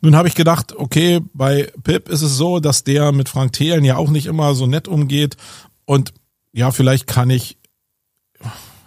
Nun 0.02 0.16
habe 0.16 0.28
ich 0.28 0.36
gedacht, 0.36 0.76
okay, 0.76 1.22
bei 1.34 1.72
Pip 1.84 2.08
ist 2.10 2.22
es 2.22 2.38
so, 2.38 2.60
dass 2.60 2.84
der 2.84 3.12
mit 3.12 3.30
Frank 3.30 3.54
Thelen 3.54 3.84
ja 3.84 3.98
auch 3.98 4.10
nicht 4.10 4.28
immer 4.28 4.54
so 4.54 4.68
nett 4.68 4.88
umgeht. 4.88 5.38
Und 5.86 6.14
ja, 6.54 6.72
vielleicht 6.72 7.08
kann 7.08 7.30
ich, 7.30 7.58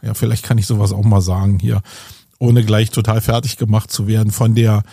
ja, 0.02 0.14
vielleicht 0.14 0.44
kann 0.44 0.58
ich 0.58 0.66
sowas 0.66 0.92
auch 0.92 1.04
mal 1.04 1.20
sagen 1.20 1.58
hier, 1.58 1.82
ohne 2.38 2.64
gleich 2.64 2.90
total 2.90 3.20
fertig 3.20 3.56
gemacht 3.56 3.90
zu 3.90 4.06
werden 4.06 4.30
von 4.30 4.54
der 4.54 4.84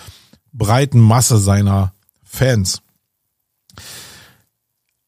breiten 0.54 1.00
Masse 1.00 1.38
seiner 1.38 1.94
Fans. 2.24 2.82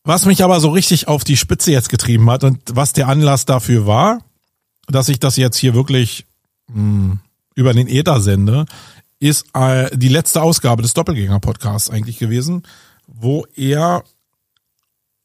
Was 0.03 0.25
mich 0.25 0.43
aber 0.43 0.59
so 0.59 0.69
richtig 0.69 1.07
auf 1.07 1.23
die 1.23 1.37
Spitze 1.37 1.71
jetzt 1.71 1.89
getrieben 1.89 2.29
hat 2.29 2.43
und 2.43 2.59
was 2.71 2.93
der 2.93 3.07
Anlass 3.07 3.45
dafür 3.45 3.87
war, 3.87 4.19
dass 4.87 5.09
ich 5.09 5.19
das 5.19 5.37
jetzt 5.37 5.57
hier 5.57 5.73
wirklich 5.73 6.25
mh, 6.67 6.75
hm, 6.75 7.19
über 7.55 7.73
den 7.73 7.87
Äther 7.87 8.21
sende, 8.21 8.65
ist 9.19 9.47
äh, 9.53 9.95
die 9.97 10.07
letzte 10.07 10.41
Ausgabe 10.41 10.81
des 10.81 10.93
Doppelgänger-Podcasts 10.93 11.89
eigentlich 11.89 12.19
gewesen, 12.19 12.63
wo 13.07 13.45
er 13.55 14.03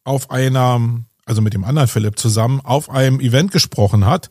auf 0.02 0.30
einer, 0.30 0.80
also 1.24 1.42
mit 1.42 1.54
dem 1.54 1.64
anderen 1.64 1.88
Philipp 1.88 2.18
zusammen, 2.18 2.60
auf 2.60 2.90
einem 2.90 3.20
Event 3.20 3.52
gesprochen 3.52 4.04
hat 4.04 4.28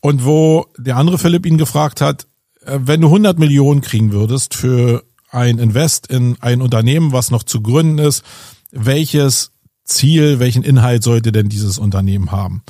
und 0.00 0.24
wo 0.24 0.66
der 0.76 0.96
andere 0.96 1.18
Philipp 1.18 1.46
ihn 1.46 1.58
gefragt 1.58 2.00
hat, 2.00 2.26
äh, 2.64 2.78
wenn 2.82 3.00
du 3.00 3.08
100 3.08 3.38
Millionen 3.38 3.80
kriegen 3.80 4.12
würdest 4.12 4.54
für 4.54 5.04
ein 5.30 5.58
Invest 5.58 6.06
in 6.06 6.36
ein 6.40 6.62
Unternehmen, 6.62 7.12
was 7.12 7.30
noch 7.30 7.42
zu 7.42 7.60
gründen 7.60 7.98
ist, 7.98 8.22
welches 8.70 9.52
Ziel, 9.84 10.38
welchen 10.38 10.62
Inhalt 10.62 11.02
sollte 11.02 11.32
denn 11.32 11.48
dieses 11.48 11.78
Unternehmen 11.78 12.30
haben? 12.30 12.62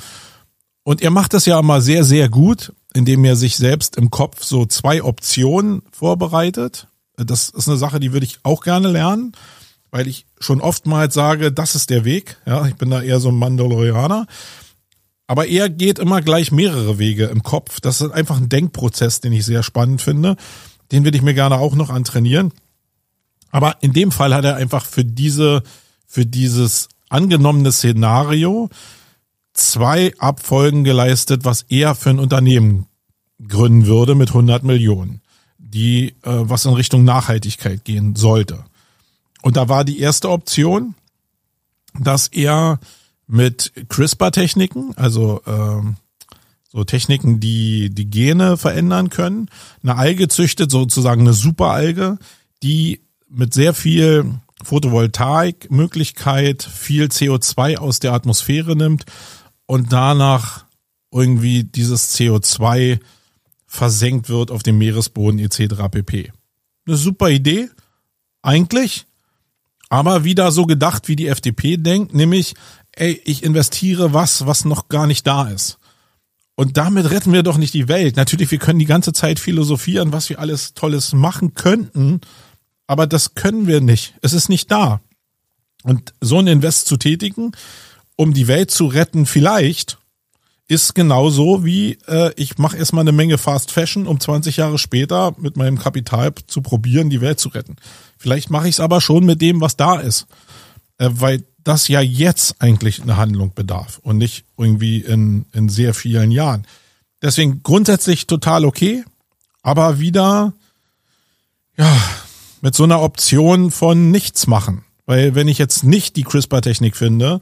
Und 0.85 1.01
er 1.01 1.09
macht 1.09 1.33
das 1.33 1.45
ja 1.45 1.59
immer 1.59 1.81
sehr, 1.81 2.05
sehr 2.05 2.29
gut 2.29 2.71
indem 2.95 3.25
er 3.25 3.35
sich 3.35 3.57
selbst 3.57 3.97
im 3.97 4.09
Kopf 4.09 4.43
so 4.43 4.65
zwei 4.65 5.03
Optionen 5.03 5.81
vorbereitet. 5.91 6.87
Das 7.17 7.49
ist 7.49 7.67
eine 7.67 7.77
Sache, 7.77 7.99
die 7.99 8.13
würde 8.13 8.25
ich 8.25 8.39
auch 8.43 8.63
gerne 8.63 8.89
lernen, 8.89 9.33
weil 9.91 10.07
ich 10.07 10.25
schon 10.39 10.61
oftmals 10.61 11.13
sage, 11.13 11.51
das 11.51 11.75
ist 11.75 11.89
der 11.89 12.05
Weg. 12.05 12.37
Ja, 12.45 12.65
ich 12.65 12.75
bin 12.75 12.89
da 12.89 13.01
eher 13.01 13.19
so 13.19 13.29
ein 13.29 13.37
Mandalorianer. 13.37 14.27
Aber 15.27 15.47
er 15.47 15.69
geht 15.69 15.99
immer 15.99 16.21
gleich 16.21 16.51
mehrere 16.51 16.97
Wege 16.97 17.25
im 17.25 17.43
Kopf. 17.43 17.81
Das 17.81 17.99
ist 17.99 18.11
einfach 18.11 18.37
ein 18.37 18.49
Denkprozess, 18.49 19.19
den 19.19 19.33
ich 19.33 19.43
sehr 19.43 19.63
spannend 19.63 20.01
finde. 20.01 20.37
Den 20.91 21.03
würde 21.03 21.17
ich 21.17 21.23
mir 21.23 21.33
gerne 21.33 21.57
auch 21.57 21.75
noch 21.75 21.89
antrainieren. 21.89 22.53
Aber 23.51 23.77
in 23.81 23.91
dem 23.91 24.11
Fall 24.11 24.33
hat 24.33 24.45
er 24.45 24.55
einfach 24.55 24.85
für 24.85 25.03
diese, 25.03 25.63
für 26.05 26.25
dieses 26.25 26.87
angenommene 27.09 27.71
Szenario 27.71 28.69
zwei 29.55 30.13
Abfolgen 30.19 30.83
geleistet, 30.83 31.45
was 31.45 31.63
er 31.63 31.95
für 31.95 32.11
ein 32.11 32.19
Unternehmen 32.19 32.85
gründen 33.45 33.87
würde 33.87 34.15
mit 34.15 34.29
100 34.29 34.63
Millionen, 34.63 35.21
die 35.57 36.09
äh, 36.21 36.23
was 36.23 36.65
in 36.65 36.73
Richtung 36.73 37.03
Nachhaltigkeit 37.03 37.83
gehen 37.83 38.15
sollte. 38.15 38.65
Und 39.41 39.57
da 39.57 39.69
war 39.69 39.83
die 39.83 39.99
erste 39.99 40.29
Option, 40.29 40.95
dass 41.99 42.27
er 42.27 42.79
mit 43.27 43.73
CRISPR-Techniken, 43.89 44.93
also 44.95 45.41
äh, 45.45 45.81
so 46.71 46.83
Techniken, 46.83 47.39
die 47.39 47.89
die 47.89 48.09
Gene 48.09 48.57
verändern 48.57 49.09
können, 49.09 49.49
eine 49.81 49.95
Alge 49.95 50.27
züchtet, 50.27 50.71
sozusagen 50.71 51.21
eine 51.21 51.33
Superalge, 51.33 52.17
die 52.61 53.01
mit 53.29 53.53
sehr 53.53 53.73
viel 53.73 54.39
Photovoltaikmöglichkeit 54.63 56.63
viel 56.63 57.05
CO2 57.05 57.77
aus 57.77 57.99
der 57.99 58.13
Atmosphäre 58.13 58.75
nimmt 58.75 59.05
und 59.65 59.91
danach 59.93 60.65
irgendwie 61.11 61.63
dieses 61.63 62.15
CO2 62.15 62.99
versenkt 63.65 64.29
wird 64.29 64.51
auf 64.51 64.63
dem 64.63 64.77
Meeresboden 64.77 65.39
etc. 65.39 65.89
pp. 65.91 66.31
Eine 66.87 66.97
super 66.97 67.29
Idee, 67.29 67.69
eigentlich, 68.41 69.05
aber 69.89 70.23
wieder 70.23 70.51
so 70.51 70.65
gedacht, 70.65 71.07
wie 71.07 71.15
die 71.15 71.27
FDP 71.27 71.77
denkt, 71.77 72.13
nämlich, 72.13 72.53
ey, 72.91 73.21
ich 73.25 73.43
investiere 73.43 74.13
was, 74.13 74.45
was 74.45 74.65
noch 74.65 74.87
gar 74.87 75.07
nicht 75.07 75.25
da 75.25 75.47
ist. 75.47 75.79
Und 76.55 76.77
damit 76.77 77.09
retten 77.11 77.33
wir 77.33 77.43
doch 77.43 77.57
nicht 77.57 77.73
die 77.73 77.89
Welt. 77.89 78.15
Natürlich, 78.15 78.49
wir 78.49 78.59
können 78.59 78.79
die 78.79 78.85
ganze 78.85 79.11
Zeit 79.11 79.39
philosophieren, 79.39 80.13
was 80.13 80.29
wir 80.29 80.39
alles 80.39 80.73
Tolles 80.73 81.13
machen 81.13 81.53
könnten, 81.53 82.21
aber 82.87 83.07
das 83.07 83.35
können 83.35 83.67
wir 83.67 83.81
nicht. 83.81 84.15
Es 84.21 84.33
ist 84.33 84.47
nicht 84.47 84.71
da. 84.71 85.01
Und 85.83 86.13
so 86.21 86.39
ein 86.39 86.47
Invest 86.47 86.87
zu 86.87 86.97
tätigen, 86.97 87.51
um 88.15 88.33
die 88.33 88.47
Welt 88.47 88.71
zu 88.71 88.87
retten, 88.87 89.25
vielleicht, 89.25 89.97
ist 90.67 90.95
genauso 90.95 91.63
wie 91.63 91.97
äh, 92.07 92.31
ich 92.37 92.57
mache 92.57 92.77
erstmal 92.77 93.01
eine 93.01 93.11
Menge 93.11 93.37
Fast 93.37 93.71
Fashion, 93.71 94.07
um 94.07 94.19
20 94.19 94.57
Jahre 94.57 94.79
später 94.79 95.35
mit 95.37 95.57
meinem 95.57 95.77
Kapital 95.77 96.33
zu 96.47 96.61
probieren, 96.61 97.09
die 97.09 97.21
Welt 97.21 97.39
zu 97.39 97.49
retten. 97.49 97.75
Vielleicht 98.17 98.49
mache 98.49 98.67
ich 98.67 98.75
es 98.75 98.79
aber 98.79 98.99
schon 98.99 99.25
mit 99.25 99.41
dem, 99.41 99.61
was 99.61 99.77
da 99.77 99.99
ist. 99.99 100.25
Äh, 100.97 101.09
weil 101.11 101.43
das 101.63 101.87
ja 101.87 101.99
jetzt 101.99 102.55
eigentlich 102.59 103.01
eine 103.01 103.17
Handlung 103.17 103.51
bedarf 103.53 103.99
und 104.03 104.17
nicht 104.17 104.45
irgendwie 104.57 105.01
in, 105.01 105.45
in 105.51 105.67
sehr 105.67 105.93
vielen 105.93 106.31
Jahren. 106.31 106.65
Deswegen 107.21 107.63
grundsätzlich 107.63 108.27
total 108.27 108.65
okay, 108.65 109.03
aber 109.63 109.99
wieder, 109.99 110.53
ja, 111.75 111.91
mit 112.61 112.75
so 112.75 112.83
einer 112.83 113.01
Option 113.01 113.71
von 113.71 114.11
nichts 114.11 114.47
machen. 114.47 114.83
Weil 115.07 115.35
wenn 115.35 115.47
ich 115.47 115.57
jetzt 115.57 115.83
nicht 115.83 116.15
die 116.15 116.23
CRISPR-Technik 116.23 116.95
finde, 116.95 117.41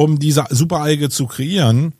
um 0.00 0.18
diese 0.18 0.46
Superalge 0.48 1.10
zu 1.10 1.26
kreieren, 1.26 1.92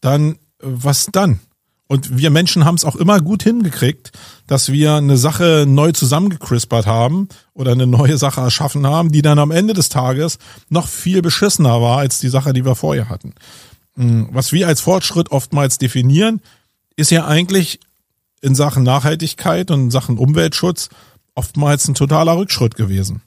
dann 0.00 0.32
äh, 0.32 0.36
was 0.60 1.08
dann? 1.12 1.40
Und 1.86 2.16
wir 2.16 2.30
Menschen 2.30 2.64
haben 2.64 2.76
es 2.76 2.86
auch 2.86 2.96
immer 2.96 3.20
gut 3.20 3.42
hingekriegt, 3.42 4.10
dass 4.46 4.72
wir 4.72 4.94
eine 4.94 5.18
Sache 5.18 5.66
neu 5.68 5.92
zusammengekrispert 5.92 6.86
haben 6.86 7.28
oder 7.52 7.72
eine 7.72 7.86
neue 7.86 8.16
Sache 8.16 8.40
erschaffen 8.40 8.86
haben, 8.86 9.12
die 9.12 9.20
dann 9.20 9.38
am 9.38 9.50
Ende 9.50 9.74
des 9.74 9.90
Tages 9.90 10.38
noch 10.70 10.88
viel 10.88 11.20
beschissener 11.20 11.82
war 11.82 11.98
als 11.98 12.20
die 12.20 12.30
Sache, 12.30 12.54
die 12.54 12.64
wir 12.64 12.74
vorher 12.74 13.10
hatten. 13.10 13.34
Hm, 13.96 14.30
was 14.32 14.52
wir 14.52 14.66
als 14.66 14.80
Fortschritt 14.80 15.30
oftmals 15.30 15.76
definieren, 15.76 16.40
ist 16.96 17.10
ja 17.10 17.26
eigentlich 17.26 17.80
in 18.40 18.54
Sachen 18.54 18.82
Nachhaltigkeit 18.82 19.70
und 19.70 19.80
in 19.80 19.90
Sachen 19.90 20.16
Umweltschutz 20.16 20.88
oftmals 21.34 21.86
ein 21.86 21.94
totaler 21.94 22.38
Rückschritt 22.38 22.76
gewesen 22.76 23.20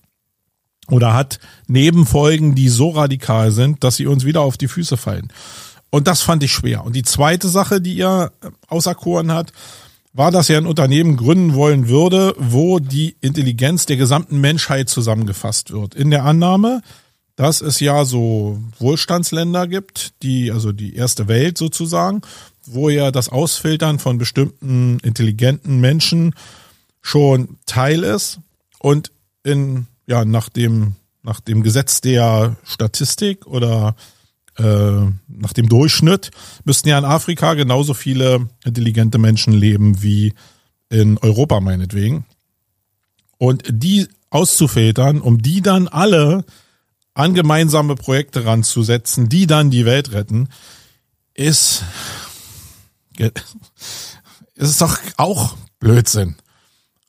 oder 0.90 1.14
hat 1.14 1.40
Nebenfolgen, 1.68 2.56
die 2.56 2.70
so 2.70 2.90
radikal 2.90 3.52
sind, 3.52 3.84
dass 3.84 3.96
sie 3.96 4.08
uns 4.08 4.26
wieder 4.26 4.42
auf 4.42 4.58
die 4.58 4.68
Füße 4.68 4.98
fallen. 4.98 5.32
Und 5.90 6.08
das 6.08 6.22
fand 6.22 6.44
ich 6.44 6.52
schwer. 6.52 6.84
Und 6.84 6.96
die 6.96 7.04
zweite 7.04 7.48
Sache, 7.48 7.82
die 7.82 8.00
er 8.00 8.32
äh, 8.42 8.50
auserkoren 8.68 9.32
hat, 9.32 9.54
war, 10.14 10.32
dass 10.32 10.50
er 10.50 10.58
ein 10.58 10.68
Unternehmen 10.68 11.18
gründen 11.18 11.56
wollen 11.56 11.90
würde, 11.90 12.36
wo 12.38 12.80
die 12.80 13.18
Intelligenz 13.22 13.86
der 13.86 13.98
gesamten 13.98 14.40
Menschheit 14.40 14.88
zusammengefasst 14.88 15.72
wird. 15.72 15.94
In 15.94 16.10
der 16.10 16.24
Annahme, 16.24 16.82
dass 17.36 17.62
es 17.62 17.82
ja 17.82 18.06
so 18.06 18.60
Wohlstandsländer 18.80 19.68
gibt, 19.68 20.14
die, 20.24 20.52
also 20.52 20.72
die 20.72 20.96
erste 20.96 21.28
Welt 21.28 21.58
sozusagen, 21.58 22.22
wo 22.66 22.90
ja 22.90 23.12
das 23.12 23.30
Ausfiltern 23.30 24.00
von 24.00 24.18
bestimmten 24.18 25.00
intelligenten 25.00 25.82
Menschen 25.82 26.34
schon 27.02 27.58
Teil 27.66 28.04
ist 28.04 28.40
und 28.80 29.12
in 29.44 29.86
ja, 30.08 30.26
nach 30.26 30.50
dem, 30.50 30.96
nach 31.24 31.40
dem 31.40 31.64
Gesetz 31.64 32.02
der 32.02 32.58
Statistik 32.64 33.46
oder 33.48 33.96
äh, 34.58 34.64
nach 35.28 35.54
dem 35.54 35.68
Durchschnitt 35.68 36.32
müssten 36.64 36.90
ja 36.90 36.98
in 36.98 37.06
Afrika 37.06 37.54
genauso 37.56 37.94
viele 37.94 38.48
intelligente 38.64 39.18
Menschen 39.18 39.54
leben 39.54 40.02
wie 40.02 40.34
in 40.90 41.18
Europa 41.18 41.60
meinetwegen. 41.60 42.26
Und 43.38 43.64
die 43.68 44.08
auszufiltern, 44.30 45.22
um 45.22 45.42
die 45.42 45.62
dann 45.62 45.88
alle 45.88 46.46
an 47.14 47.34
gemeinsame 47.34 47.96
Projekte 47.96 48.46
ranzusetzen, 48.46 49.30
die 49.30 49.48
dann 49.48 49.72
die 49.72 49.86
Welt 49.86 50.12
retten, 50.12 50.50
ist, 51.34 51.84
ist 54.56 54.82
doch 54.82 55.00
auch 55.18 55.56
Blödsinn. 55.80 56.36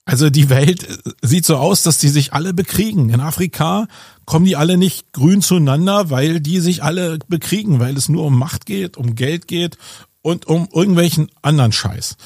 Also 0.09 0.31
die 0.31 0.49
Welt 0.49 0.87
sieht 1.21 1.45
so 1.45 1.57
aus, 1.57 1.83
dass 1.83 1.99
die 1.99 2.09
sich 2.09 2.33
alle 2.33 2.55
bekriegen. 2.55 3.11
In 3.11 3.21
Afrika 3.21 3.89
kommen 4.25 4.45
die 4.45 4.55
alle 4.55 4.77
nicht 4.77 5.13
grün 5.13 5.43
zueinander, 5.43 6.11
weil 6.11 6.39
die 6.41 6.61
sich 6.61 6.85
alle 6.85 7.19
bekriegen, 7.27 7.81
weil 7.81 7.97
es 7.97 8.09
nur 8.09 8.25
um 8.25 8.39
Macht 8.39 8.67
geht, 8.67 8.97
um 8.97 9.17
Geld 9.17 9.49
geht 9.49 9.77
und 10.23 10.47
um 10.47 10.69
irgendwelchen 10.73 11.29
anderen 11.43 11.73
Scheiß. 11.73 12.17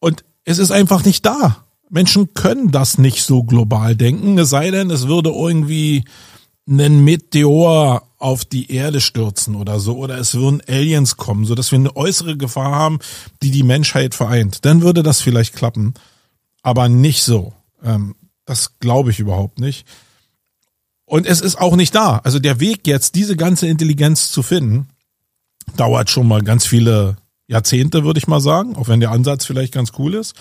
Und 0.00 0.24
es 0.44 0.56
ist 0.58 0.70
einfach 0.70 1.04
nicht 1.04 1.26
da. 1.26 1.64
Menschen 1.90 2.32
können 2.32 2.70
das 2.70 2.96
nicht 2.96 3.22
so 3.22 3.44
global 3.44 3.94
denken, 3.94 4.38
es 4.38 4.48
sei 4.48 4.70
denn, 4.70 4.90
es 4.90 5.08
würde 5.08 5.30
irgendwie 5.30 6.04
einen 6.68 7.04
Meteor 7.04 8.02
auf 8.18 8.44
die 8.46 8.72
Erde 8.72 9.00
stürzen 9.00 9.56
oder 9.56 9.78
so, 9.78 9.96
oder 9.96 10.18
es 10.18 10.34
würden 10.34 10.62
Aliens 10.66 11.18
kommen, 11.18 11.44
so 11.44 11.54
dass 11.54 11.70
wir 11.70 11.78
eine 11.78 11.96
äußere 11.96 12.36
Gefahr 12.36 12.72
haben, 12.72 12.98
die 13.42 13.50
die 13.50 13.62
Menschheit 13.62 14.14
vereint. 14.14 14.64
Dann 14.64 14.82
würde 14.82 15.02
das 15.02 15.20
vielleicht 15.20 15.54
klappen, 15.54 15.94
aber 16.62 16.88
nicht 16.88 17.22
so. 17.22 17.52
Ähm, 17.82 18.14
das 18.44 18.78
glaube 18.78 19.10
ich 19.10 19.18
überhaupt 19.18 19.58
nicht. 19.58 19.86
Und 21.04 21.26
es 21.26 21.40
ist 21.40 21.58
auch 21.58 21.76
nicht 21.76 21.94
da. 21.94 22.18
Also 22.18 22.38
der 22.38 22.60
Weg 22.60 22.86
jetzt, 22.86 23.14
diese 23.14 23.36
ganze 23.36 23.66
Intelligenz 23.66 24.30
zu 24.30 24.42
finden, 24.42 24.88
dauert 25.76 26.10
schon 26.10 26.28
mal 26.28 26.42
ganz 26.42 26.66
viele 26.66 27.16
Jahrzehnte, 27.46 28.04
würde 28.04 28.18
ich 28.18 28.28
mal 28.28 28.40
sagen, 28.40 28.76
auch 28.76 28.88
wenn 28.88 29.00
der 29.00 29.10
Ansatz 29.10 29.46
vielleicht 29.46 29.72
ganz 29.72 29.92
cool 29.98 30.14
ist. 30.14 30.34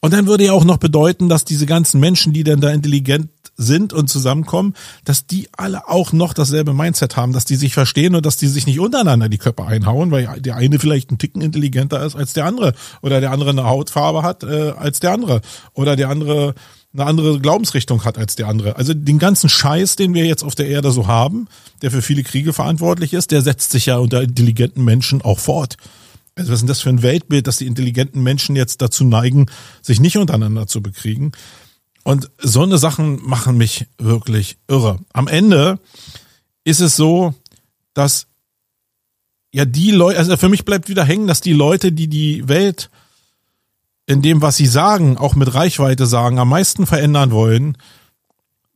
Und 0.00 0.12
dann 0.12 0.26
würde 0.26 0.44
ja 0.44 0.52
auch 0.52 0.64
noch 0.64 0.78
bedeuten, 0.78 1.28
dass 1.28 1.44
diese 1.44 1.66
ganzen 1.66 2.00
Menschen, 2.00 2.32
die 2.32 2.44
dann 2.44 2.60
da 2.60 2.70
intelligent 2.70 3.30
sind 3.58 3.92
und 3.92 4.08
zusammenkommen, 4.08 4.74
dass 5.04 5.26
die 5.26 5.48
alle 5.56 5.88
auch 5.88 6.12
noch 6.12 6.32
dasselbe 6.32 6.72
Mindset 6.72 7.16
haben, 7.16 7.32
dass 7.32 7.44
die 7.44 7.56
sich 7.56 7.74
verstehen 7.74 8.14
und 8.14 8.24
dass 8.24 8.36
die 8.36 8.46
sich 8.46 8.66
nicht 8.66 8.80
untereinander 8.80 9.28
die 9.28 9.36
Köpfe 9.36 9.66
einhauen, 9.66 10.12
weil 10.12 10.40
der 10.40 10.56
eine 10.56 10.78
vielleicht 10.78 11.10
ein 11.10 11.18
Ticken 11.18 11.42
intelligenter 11.42 12.02
ist 12.06 12.14
als 12.16 12.32
der 12.32 12.46
andere 12.46 12.72
oder 13.02 13.20
der 13.20 13.32
andere 13.32 13.50
eine 13.50 13.64
Hautfarbe 13.64 14.22
hat 14.22 14.44
äh, 14.44 14.70
als 14.76 15.00
der 15.00 15.12
andere 15.12 15.42
oder 15.74 15.96
der 15.96 16.08
andere 16.08 16.54
eine 16.94 17.04
andere 17.04 17.38
Glaubensrichtung 17.38 18.04
hat 18.04 18.16
als 18.16 18.34
der 18.36 18.48
andere. 18.48 18.76
Also 18.76 18.94
den 18.94 19.18
ganzen 19.18 19.50
Scheiß, 19.50 19.96
den 19.96 20.14
wir 20.14 20.24
jetzt 20.24 20.42
auf 20.42 20.54
der 20.54 20.68
Erde 20.68 20.90
so 20.90 21.06
haben, 21.06 21.46
der 21.82 21.90
für 21.90 22.00
viele 22.00 22.22
Kriege 22.22 22.54
verantwortlich 22.54 23.12
ist, 23.12 23.30
der 23.30 23.42
setzt 23.42 23.72
sich 23.72 23.86
ja 23.86 23.98
unter 23.98 24.22
intelligenten 24.22 24.84
Menschen 24.84 25.20
auch 25.20 25.38
fort. 25.38 25.76
Also 26.34 26.50
was 26.50 26.58
ist 26.58 26.62
denn 26.62 26.68
das 26.68 26.80
für 26.80 26.88
ein 26.88 27.02
Weltbild, 27.02 27.46
dass 27.46 27.58
die 27.58 27.66
intelligenten 27.66 28.22
Menschen 28.22 28.56
jetzt 28.56 28.80
dazu 28.80 29.04
neigen, 29.04 29.46
sich 29.82 30.00
nicht 30.00 30.16
untereinander 30.16 30.66
zu 30.66 30.80
bekriegen? 30.80 31.32
Und 32.04 32.30
so 32.38 32.62
eine 32.62 32.78
Sachen 32.78 33.22
machen 33.22 33.56
mich 33.56 33.86
wirklich 33.98 34.58
irre. 34.68 34.98
Am 35.12 35.28
Ende 35.28 35.78
ist 36.64 36.80
es 36.80 36.96
so, 36.96 37.34
dass 37.94 38.26
ja 39.52 39.64
die 39.64 39.90
Leute, 39.90 40.18
also 40.18 40.36
für 40.36 40.48
mich 40.48 40.64
bleibt 40.64 40.88
wieder 40.88 41.04
hängen, 41.04 41.26
dass 41.26 41.40
die 41.40 41.52
Leute, 41.52 41.92
die 41.92 42.08
die 42.08 42.48
Welt 42.48 42.90
in 44.06 44.22
dem, 44.22 44.40
was 44.40 44.56
sie 44.56 44.66
sagen, 44.66 45.18
auch 45.18 45.34
mit 45.34 45.52
Reichweite 45.52 46.06
sagen, 46.06 46.38
am 46.38 46.48
meisten 46.48 46.86
verändern 46.86 47.30
wollen, 47.30 47.76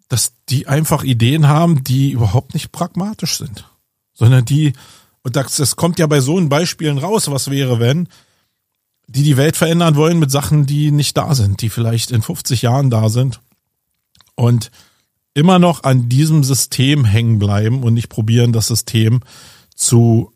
dass 0.09 0.35
die 0.51 0.69
einfach 0.69 1.05
Ideen 1.05 1.49
haben, 1.49 1.85
die 1.85 2.11
überhaupt 2.11 2.53
nicht 2.53 2.71
pragmatisch 2.71 3.39
sind, 3.39 3.67
sondern 4.13 4.45
die 4.45 4.75
und 5.23 5.37
das, 5.37 5.57
das 5.57 5.77
kommt 5.77 5.99
ja 5.99 6.07
bei 6.07 6.21
so 6.21 6.37
einen 6.37 6.49
Beispielen 6.49 6.99
raus, 6.99 7.31
was 7.31 7.51
wäre, 7.51 7.79
wenn 7.81 8.09
die 9.07 9.23
die 9.23 9.37
Welt 9.37 9.57
verändern 9.57 9.97
wollen 9.97 10.19
mit 10.19 10.31
Sachen, 10.31 10.67
die 10.67 10.91
nicht 10.91 11.17
da 11.17 11.35
sind, 11.35 11.61
die 11.63 11.69
vielleicht 11.69 12.11
in 12.11 12.23
50 12.23 12.63
Jahren 12.63 12.91
da 12.91 13.09
sind 13.09 13.41
und 14.35 14.71
immer 15.35 15.59
noch 15.59 15.85
an 15.85 16.09
diesem 16.09 16.45
System 16.45 17.05
hängen 17.05 17.39
bleiben 17.39 17.83
und 17.83 17.95
nicht 17.95 18.09
probieren, 18.09 18.53
das 18.53 18.69
System 18.69 19.21
zu 19.75 20.33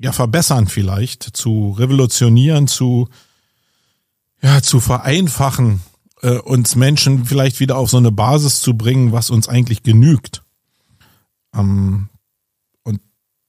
ja 0.00 0.12
verbessern 0.12 0.66
vielleicht, 0.66 1.22
zu 1.36 1.74
revolutionieren, 1.78 2.66
zu 2.66 3.08
ja 4.42 4.60
zu 4.60 4.80
vereinfachen, 4.80 5.80
äh, 6.22 6.38
uns 6.38 6.76
Menschen 6.76 7.24
vielleicht 7.24 7.60
wieder 7.60 7.76
auf 7.76 7.90
so 7.90 7.96
eine 7.96 8.12
Basis 8.12 8.60
zu 8.60 8.76
bringen, 8.76 9.12
was 9.12 9.30
uns 9.30 9.48
eigentlich 9.48 9.82
genügt. 9.82 10.42
Ähm, 11.54 12.08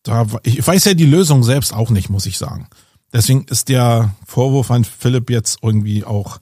da, 0.06 0.28
ich 0.43 0.65
weiß 0.65 0.86
ja 0.86 0.93
die 0.93 1.06
Lösung 1.06 1.43
selbst 1.43 1.73
auch 1.73 1.89
nicht, 1.89 2.10
muss 2.10 2.28
ich 2.28 2.38
sagen. 2.38 2.67
Deswegen 3.15 3.45
ist 3.45 3.69
der 3.69 4.13
Vorwurf 4.28 4.69
an 4.71 4.84
Philipp 4.84 5.30
jetzt 5.30 5.60
irgendwie 5.62 6.04
auch, 6.04 6.41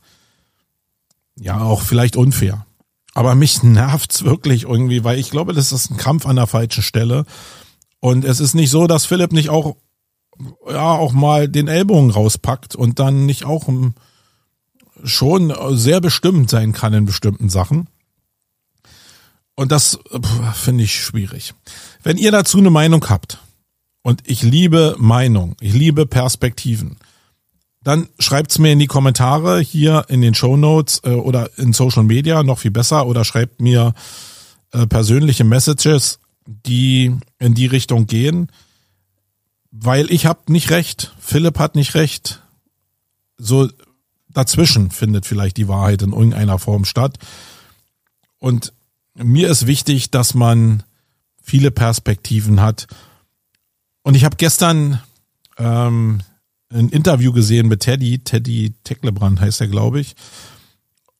ja, 1.35 1.61
auch 1.61 1.83
vielleicht 1.83 2.15
unfair. 2.15 2.65
Aber 3.13 3.35
mich 3.35 3.61
nervt's 3.61 4.23
wirklich 4.23 4.63
irgendwie, 4.63 5.03
weil 5.03 5.19
ich 5.19 5.29
glaube, 5.29 5.53
das 5.53 5.71
ist 5.71 5.91
ein 5.91 5.97
Kampf 5.97 6.25
an 6.25 6.37
der 6.37 6.47
falschen 6.47 6.81
Stelle. 6.81 7.25
Und 7.99 8.25
es 8.25 8.39
ist 8.39 8.55
nicht 8.55 8.71
so, 8.71 8.87
dass 8.87 9.05
Philipp 9.05 9.33
nicht 9.33 9.51
auch, 9.51 9.75
ja, 10.67 10.93
auch 10.93 11.11
mal 11.11 11.47
den 11.47 11.67
Ellbogen 11.67 12.09
rauspackt 12.09 12.75
und 12.75 12.97
dann 12.97 13.27
nicht 13.27 13.45
auch 13.45 13.69
schon 15.03 15.53
sehr 15.77 16.01
bestimmt 16.01 16.49
sein 16.49 16.73
kann 16.73 16.93
in 16.95 17.05
bestimmten 17.05 17.49
Sachen. 17.49 17.87
Und 19.53 19.71
das 19.71 19.99
finde 20.55 20.85
ich 20.85 20.99
schwierig. 20.99 21.53
Wenn 22.01 22.17
ihr 22.17 22.31
dazu 22.31 22.57
eine 22.57 22.71
Meinung 22.71 23.07
habt, 23.09 23.37
und 24.03 24.21
ich 24.25 24.43
liebe 24.43 24.95
Meinung, 24.99 25.55
ich 25.59 25.73
liebe 25.73 26.05
Perspektiven. 26.05 26.97
Dann 27.81 28.07
schreibt's 28.19 28.59
mir 28.59 28.71
in 28.71 28.79
die 28.79 28.87
Kommentare 28.87 29.59
hier 29.59 30.05
in 30.09 30.21
den 30.21 30.35
Show 30.35 30.55
Notes 30.55 31.01
äh, 31.03 31.09
oder 31.09 31.49
in 31.57 31.73
Social 31.73 32.03
Media 32.03 32.43
noch 32.43 32.59
viel 32.59 32.71
besser 32.71 33.07
oder 33.07 33.25
schreibt 33.25 33.61
mir 33.61 33.93
äh, 34.71 34.85
persönliche 34.87 35.43
Messages, 35.43 36.19
die 36.45 37.15
in 37.39 37.53
die 37.55 37.65
Richtung 37.65 38.05
gehen, 38.05 38.51
weil 39.71 40.11
ich 40.11 40.25
habe 40.25 40.51
nicht 40.51 40.69
recht, 40.69 41.13
Philipp 41.19 41.57
hat 41.57 41.75
nicht 41.75 41.95
recht. 41.95 42.41
So 43.37 43.69
dazwischen 44.29 44.91
findet 44.91 45.25
vielleicht 45.25 45.57
die 45.57 45.67
Wahrheit 45.67 46.01
in 46.01 46.11
irgendeiner 46.11 46.59
Form 46.59 46.85
statt. 46.85 47.17
Und 48.39 48.73
mir 49.15 49.49
ist 49.49 49.67
wichtig, 49.67 50.11
dass 50.11 50.33
man 50.33 50.83
viele 51.41 51.71
Perspektiven 51.71 52.61
hat 52.61 52.87
und 54.03 54.15
ich 54.15 54.25
habe 54.25 54.35
gestern 54.35 55.01
ähm, 55.57 56.21
ein 56.69 56.89
Interview 56.89 57.31
gesehen 57.31 57.67
mit 57.67 57.81
Teddy, 57.81 58.19
Teddy 58.19 58.73
Tecklebrand 58.83 59.39
heißt 59.39 59.61
er, 59.61 59.67
glaube 59.67 59.99
ich. 59.99 60.15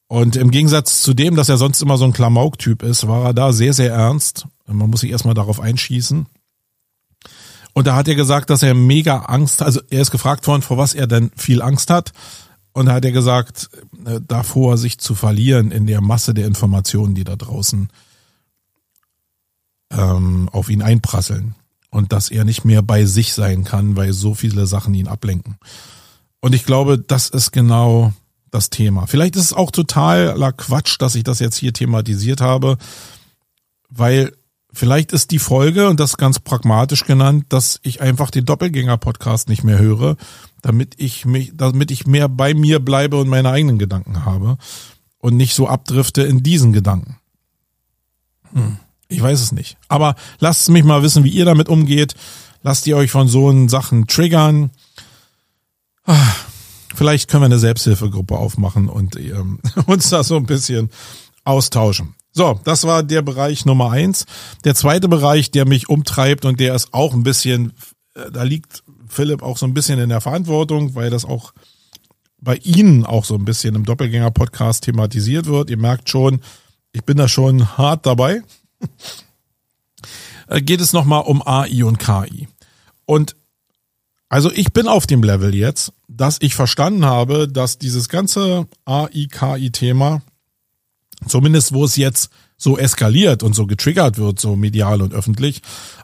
Und 0.08 0.36
im 0.36 0.52
Gegensatz 0.52 1.02
zu 1.02 1.14
dem, 1.14 1.36
dass 1.36 1.50
er 1.50 1.58
sonst 1.58 1.82
immer 1.82 1.98
so 1.98 2.06
ein 2.06 2.14
Klamauk-Typ 2.14 2.84
ist, 2.84 3.08
war 3.08 3.26
er 3.26 3.34
da 3.34 3.54
sehr, 3.54 3.74
sehr 3.74 3.94
ernst. 3.94 4.48
Man 4.68 4.90
muss 4.90 5.02
sich 5.02 5.12
erstmal 5.12 5.34
darauf 5.34 5.60
einschießen. 5.60 6.28
Und 7.74 7.88
da 7.88 7.96
hat 7.96 8.08
er 8.08 8.16
gesagt, 8.16 8.50
dass 8.50 8.62
er 8.62 8.76
mega 8.76 9.20
Angst, 9.24 9.64
also 9.64 9.82
er 9.90 10.02
ist 10.02 10.12
gefragt 10.12 10.46
worden, 10.46 10.62
vor 10.62 10.78
was 10.78 10.94
er 10.94 11.08
denn 11.08 11.32
viel 11.36 11.62
Angst 11.62 11.90
hat. 11.90 12.12
Und 12.74 12.88
da 12.88 12.94
hat 12.94 13.06
er 13.06 13.12
gesagt, 13.12 13.70
äh, 14.06 14.20
davor 14.28 14.78
sich 14.78 15.00
zu 15.00 15.16
verlieren 15.16 15.72
in 15.72 15.88
der 15.88 16.02
Masse 16.02 16.34
der 16.34 16.46
Informationen, 16.46 17.16
die 17.16 17.24
da 17.24 17.36
draußen 17.36 17.90
ähm, 19.92 20.50
auf 20.52 20.70
ihn 20.70 20.82
einprasseln 20.82 21.56
und 21.94 22.12
dass 22.12 22.30
er 22.30 22.44
nicht 22.44 22.66
mehr 22.66 22.82
bei 22.82 23.06
sich 23.06 23.34
sein 23.34 23.64
kann, 23.64 23.96
weil 23.96 24.14
so 24.14 24.34
viele 24.34 24.66
Sachen 24.66 24.96
ihn 24.96 25.08
ablenken. 25.08 25.58
Und 26.42 26.56
ich 26.56 26.66
glaube, 26.66 26.98
das 26.98 27.30
ist 27.30 27.52
genau 27.52 28.14
das 28.50 28.72
Thema. 28.72 29.06
Vielleicht 29.06 29.36
ist 29.36 29.44
es 29.44 29.54
auch 29.54 29.70
totaler 29.70 30.52
Quatsch, 30.54 30.96
dass 31.00 31.14
ich 31.14 31.24
das 31.24 31.38
jetzt 31.38 31.56
hier 31.56 31.72
thematisiert 31.72 32.42
habe, 32.42 32.78
weil 33.90 34.34
vielleicht 34.72 35.12
ist 35.12 35.30
die 35.30 35.40
Folge, 35.40 35.88
und 35.88 36.00
das 36.00 36.18
ganz 36.18 36.40
pragmatisch 36.40 37.06
genannt, 37.06 37.46
dass 37.50 37.80
ich 37.84 38.02
einfach 38.02 38.32
den 38.32 38.46
Doppelgänger-Podcast 38.46 39.48
nicht 39.48 39.64
mehr 39.64 39.78
höre, 39.78 40.18
damit 40.64 40.96
ich 40.98 41.26
mich, 41.26 41.52
damit 41.54 41.92
ich 41.92 42.08
mehr 42.08 42.28
bei 42.28 42.56
mir 42.56 42.80
bleibe 42.80 43.18
und 43.18 43.28
meine 43.28 43.52
eigenen 43.52 43.78
Gedanken 43.78 44.26
habe 44.26 44.58
und 45.20 45.38
nicht 45.38 45.54
so 45.54 45.68
abdrifte 45.68 46.24
in 46.24 46.42
diesen 46.42 46.74
Gedanken. 46.74 47.18
Hm. 48.54 48.78
Ich 49.14 49.22
weiß 49.22 49.42
es 49.42 49.52
nicht. 49.52 49.78
Aber 49.88 50.16
lasst 50.40 50.70
mich 50.70 50.84
mal 50.84 51.04
wissen, 51.04 51.24
wie 51.24 51.30
ihr 51.30 51.46
damit 51.46 51.70
umgeht. 51.70 52.16
Lasst 52.64 52.88
ihr 52.88 52.98
euch 52.98 53.12
von 53.12 53.28
so 53.28 53.68
Sachen 53.68 54.08
triggern. 54.08 54.72
Ah, 56.06 56.34
vielleicht 56.96 57.30
können 57.30 57.44
wir 57.44 57.48
eine 57.48 57.60
Selbsthilfegruppe 57.60 58.38
aufmachen 58.38 58.90
und 58.90 59.16
ähm, 59.16 59.60
uns 59.86 60.10
da 60.10 60.24
so 60.24 60.38
ein 60.38 60.46
bisschen 60.46 60.90
austauschen. 61.44 62.16
So, 62.32 62.60
das 62.64 62.86
war 62.86 63.04
der 63.04 63.22
Bereich 63.22 63.66
Nummer 63.66 63.92
eins. 63.92 64.26
Der 64.64 64.74
zweite 64.76 65.08
Bereich, 65.08 65.52
der 65.52 65.68
mich 65.68 65.90
umtreibt 65.90 66.46
und 66.46 66.60
der 66.60 66.74
ist 66.74 66.94
auch 66.94 67.14
ein 67.14 67.24
bisschen, 67.24 67.74
äh, 68.16 68.32
da 68.32 68.44
liegt 68.44 68.84
Philipp 69.08 69.44
auch 69.44 69.58
so 69.58 69.68
ein 69.68 69.74
bisschen 69.74 70.00
in 70.00 70.10
der 70.10 70.22
Verantwortung, 70.22 70.96
weil 70.96 71.10
das 71.10 71.26
auch 71.26 71.54
bei 72.42 72.56
Ihnen 72.58 73.06
auch 73.06 73.24
so 73.24 73.36
ein 73.36 73.46
bisschen 73.46 73.76
im 73.76 73.86
Doppelgänger-Podcast 73.86 74.84
thematisiert 74.84 75.46
wird. 75.46 75.70
Ihr 75.70 75.78
merkt 75.78 76.10
schon, 76.10 76.42
ich 76.92 77.04
bin 77.04 77.18
da 77.18 77.28
schon 77.28 77.78
hart 77.78 78.06
dabei. 78.06 78.42
Äh, 80.48 80.62
geht 80.62 80.82
es 80.82 80.94
nochmal 80.94 81.24
um 81.24 81.42
AI 81.46 81.84
und 81.84 82.00
KI. 82.00 82.48
Und 83.06 83.36
also 84.30 84.52
ich 84.52 84.74
bin 84.74 84.88
auf 84.88 85.06
dem 85.06 85.22
Level 85.22 85.54
jetzt, 85.54 85.94
dass 86.08 86.38
ich 86.42 86.56
verstanden 86.56 87.06
habe, 87.06 87.48
dass 87.48 87.78
dieses 87.78 88.10
ganze 88.10 88.68
AI-KI-Thema, 88.86 90.24
zumindest 91.28 91.74
wo 91.74 91.86
es 91.86 91.98
jetzt 91.98 92.32
so 92.58 92.78
eskaliert 92.78 93.44
und 93.44 93.54
so 93.54 93.68
getriggert 93.68 94.18
wird, 94.18 94.40
so 94.40 94.56
medial 94.56 95.02
und 95.02 95.14
öffentlich, 95.14 95.62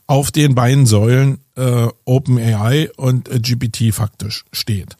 auf 0.07 0.29
den 0.29 0.55
beiden 0.55 0.85
Säulen 0.85 1.39
äh, 1.55 1.87
OpenAI 2.05 2.91
und 2.97 3.29
äh, 3.29 3.39
GPT 3.39 3.93
faktisch 3.93 4.45
steht. 4.51 4.97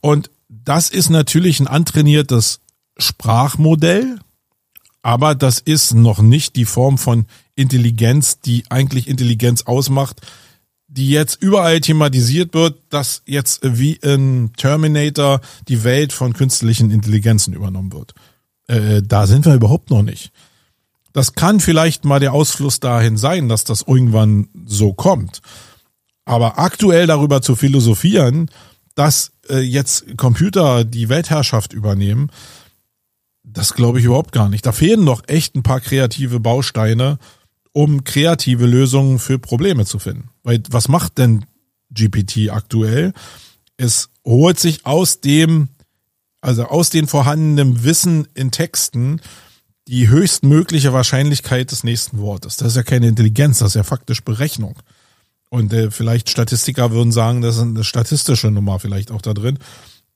Und 0.00 0.30
das 0.48 0.90
ist 0.90 1.10
natürlich 1.10 1.60
ein 1.60 1.66
antrainiertes 1.66 2.60
Sprachmodell, 2.96 4.18
aber 5.04 5.34
das 5.34 5.58
ist 5.58 5.92
noch 5.92 6.22
nicht 6.22 6.56
die 6.56 6.64
Form 6.64 6.96
von 6.96 7.26
Intelligenz, 7.54 8.40
die 8.40 8.64
eigentlich 8.70 9.06
Intelligenz 9.06 9.64
ausmacht, 9.64 10.22
die 10.88 11.10
jetzt 11.10 11.42
überall 11.42 11.80
thematisiert 11.80 12.54
wird, 12.54 12.78
dass 12.88 13.20
jetzt 13.26 13.60
wie 13.62 13.92
in 13.92 14.52
Terminator 14.56 15.42
die 15.68 15.84
Welt 15.84 16.14
von 16.14 16.32
künstlichen 16.32 16.90
Intelligenzen 16.90 17.52
übernommen 17.52 17.92
wird. 17.92 18.14
Äh, 18.66 19.02
da 19.02 19.26
sind 19.26 19.44
wir 19.44 19.54
überhaupt 19.54 19.90
noch 19.90 20.00
nicht. 20.00 20.32
Das 21.12 21.34
kann 21.34 21.60
vielleicht 21.60 22.06
mal 22.06 22.18
der 22.18 22.32
Ausfluss 22.32 22.80
dahin 22.80 23.18
sein, 23.18 23.50
dass 23.50 23.64
das 23.64 23.82
irgendwann 23.86 24.48
so 24.64 24.94
kommt. 24.94 25.42
Aber 26.24 26.58
aktuell 26.58 27.06
darüber 27.06 27.42
zu 27.42 27.56
philosophieren, 27.56 28.50
dass 28.94 29.32
äh, 29.50 29.58
jetzt 29.58 30.16
Computer 30.16 30.82
die 30.82 31.10
Weltherrschaft 31.10 31.74
übernehmen, 31.74 32.30
das 33.44 33.74
glaube 33.74 34.00
ich 34.00 34.06
überhaupt 34.06 34.32
gar 34.32 34.48
nicht. 34.48 34.66
Da 34.66 34.72
fehlen 34.72 35.04
noch 35.04 35.22
echt 35.28 35.54
ein 35.54 35.62
paar 35.62 35.80
kreative 35.80 36.40
Bausteine, 36.40 37.18
um 37.72 38.04
kreative 38.04 38.66
Lösungen 38.66 39.18
für 39.18 39.38
Probleme 39.38 39.84
zu 39.84 39.98
finden. 39.98 40.30
Weil 40.42 40.62
was 40.70 40.88
macht 40.88 41.18
denn 41.18 41.44
GPT 41.90 42.50
aktuell? 42.50 43.12
Es 43.76 44.10
holt 44.24 44.58
sich 44.58 44.86
aus 44.86 45.20
dem, 45.20 45.68
also 46.40 46.64
aus 46.64 46.90
den 46.90 47.06
vorhandenen 47.06 47.84
Wissen 47.84 48.26
in 48.34 48.50
Texten 48.50 49.20
die 49.86 50.08
höchstmögliche 50.08 50.92
Wahrscheinlichkeit 50.92 51.70
des 51.70 51.84
nächsten 51.84 52.18
Wortes. 52.18 52.56
Das 52.56 52.68
ist 52.68 52.76
ja 52.76 52.82
keine 52.82 53.08
Intelligenz, 53.08 53.58
das 53.58 53.68
ist 53.68 53.74
ja 53.74 53.82
faktisch 53.82 54.24
Berechnung. 54.24 54.76
Und 55.50 55.72
äh, 55.72 55.90
vielleicht 55.90 56.30
Statistiker 56.30 56.90
würden 56.90 57.12
sagen, 57.12 57.42
das 57.42 57.56
ist 57.56 57.62
eine 57.62 57.84
statistische 57.84 58.50
Nummer 58.50 58.80
vielleicht 58.80 59.10
auch 59.10 59.22
da 59.22 59.34
drin. 59.34 59.58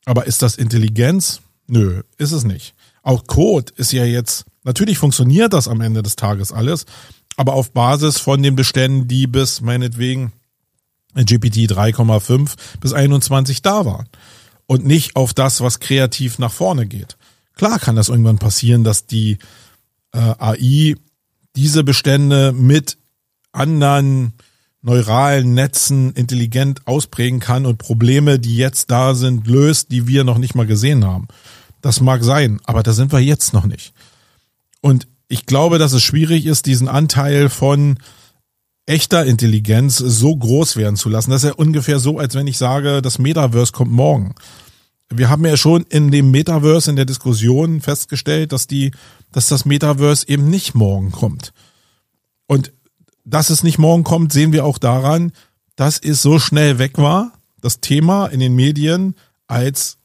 Aber 0.07 0.27
ist 0.27 0.43
das 0.43 0.57
Intelligenz? 0.57 1.43
Nö, 1.67 2.03
ist 2.17 2.33
es 2.33 2.45
nicht. 2.45 2.75
Auch 3.09 3.27
Code 3.27 3.73
ist 3.77 3.91
ja 3.93 4.05
jetzt, 4.05 4.45
natürlich 4.65 4.99
funktioniert 4.99 5.55
das 5.55 5.67
am 5.67 5.81
Ende 5.81 6.03
des 6.03 6.15
Tages 6.15 6.53
alles, 6.53 6.85
aber 7.39 7.55
auf 7.55 7.73
Basis 7.73 8.19
von 8.19 8.43
den 8.43 8.55
Beständen, 8.55 9.09
die 9.09 9.27
bis 9.27 9.63
meinetwegen 9.63 10.33
GPT 11.15 11.73
3,5 11.73 12.53
bis 12.81 12.93
21 12.93 13.63
da 13.63 13.87
waren. 13.87 14.11
Und 14.67 14.85
nicht 14.85 15.17
auf 15.17 15.33
das, 15.33 15.63
was 15.63 15.81
kreativ 15.81 16.39
nach 16.39 16.53
vorne 16.53 16.87
geht. 16.87 17.17
Klar 17.55 17.79
kann 17.79 17.97
das 17.97 18.11
irgendwann 18.11 18.39
passieren, 18.39 18.85
dass 18.85 19.07
die 19.07 19.39
äh, 20.13 20.19
AI 20.19 20.95
diese 21.57 21.85
Bestände 21.85 22.53
mit 22.53 22.99
anderen 23.53 24.35
neuralen 24.83 25.55
Netzen 25.55 26.13
intelligent 26.13 26.87
ausprägen 26.87 27.41
kann 27.41 27.65
und 27.65 27.79
Probleme, 27.79 28.39
die 28.39 28.57
jetzt 28.57 28.91
da 28.91 29.15
sind, 29.15 29.47
löst, 29.47 29.93
die 29.93 30.07
wir 30.07 30.25
noch 30.25 30.37
nicht 30.37 30.55
mal 30.55 30.67
gesehen 30.67 31.07
haben. 31.07 31.27
Das 31.81 32.01
mag 32.01 32.25
sein, 32.25 32.61
aber 32.65 32.83
da 32.83 32.93
sind 32.93 33.13
wir 33.13 33.21
jetzt 33.21 33.53
noch 33.53 33.67
nicht. 33.67 33.93
Und 34.81 35.07
ich 35.29 35.47
glaube, 35.47 35.79
dass 35.79 35.93
es 35.93 36.03
schwierig 36.03 36.47
ist, 36.47 36.67
diesen 36.67 36.89
Anteil 36.89 37.49
von 37.49 37.99
echter 38.87 39.27
Intelligenz 39.27 39.99
so 39.99 40.35
groß 40.35 40.77
werden 40.77 40.97
zu 40.97 41.11
lassen. 41.11 41.31
Das 41.31 41.45
ist 41.45 41.51
ja 41.51 41.55
ungefähr 41.55 41.99
so, 41.99 42.19
als 42.19 42.35
wenn 42.35 42.47
ich 42.47 42.57
sage, 42.57 43.03
das 43.03 43.19
Metaverse 43.19 43.73
kommt 43.73 43.93
morgen. 43.93 44.35
Wir 45.11 45.29
haben 45.29 45.45
ja 45.45 45.57
schon 45.57 45.85
in 45.85 46.11
dem 46.11 46.31
Metaverse 46.31 46.91
in 46.91 46.97
der 46.97 47.05
Diskussion 47.05 47.81
festgestellt, 47.81 48.53
dass 48.53 48.67
die, 48.67 48.93
dass 49.31 49.49
das 49.49 49.65
Metaverse 49.67 50.27
eben 50.29 50.49
nicht 50.49 50.75
morgen 50.75 51.13
kommt. 51.13 51.53
Und 52.47 52.73
dass 53.25 53.51
es 53.51 53.63
nicht 53.63 53.79
morgen 53.79 54.05
kommt, 54.05 54.33
sehen 54.33 54.53
wir 54.53 54.65
auch 54.65 54.79
daran, 54.79 55.33
dass 55.77 55.99
es 55.99 56.23
so 56.23 56.39
schnell 56.39 56.79
weg 56.79 56.97
war, 56.97 57.33
das 57.61 57.81
Thema 57.81 58.27
in 58.27 58.41
den 58.41 58.55
Medien, 58.55 59.15
als 59.47 59.98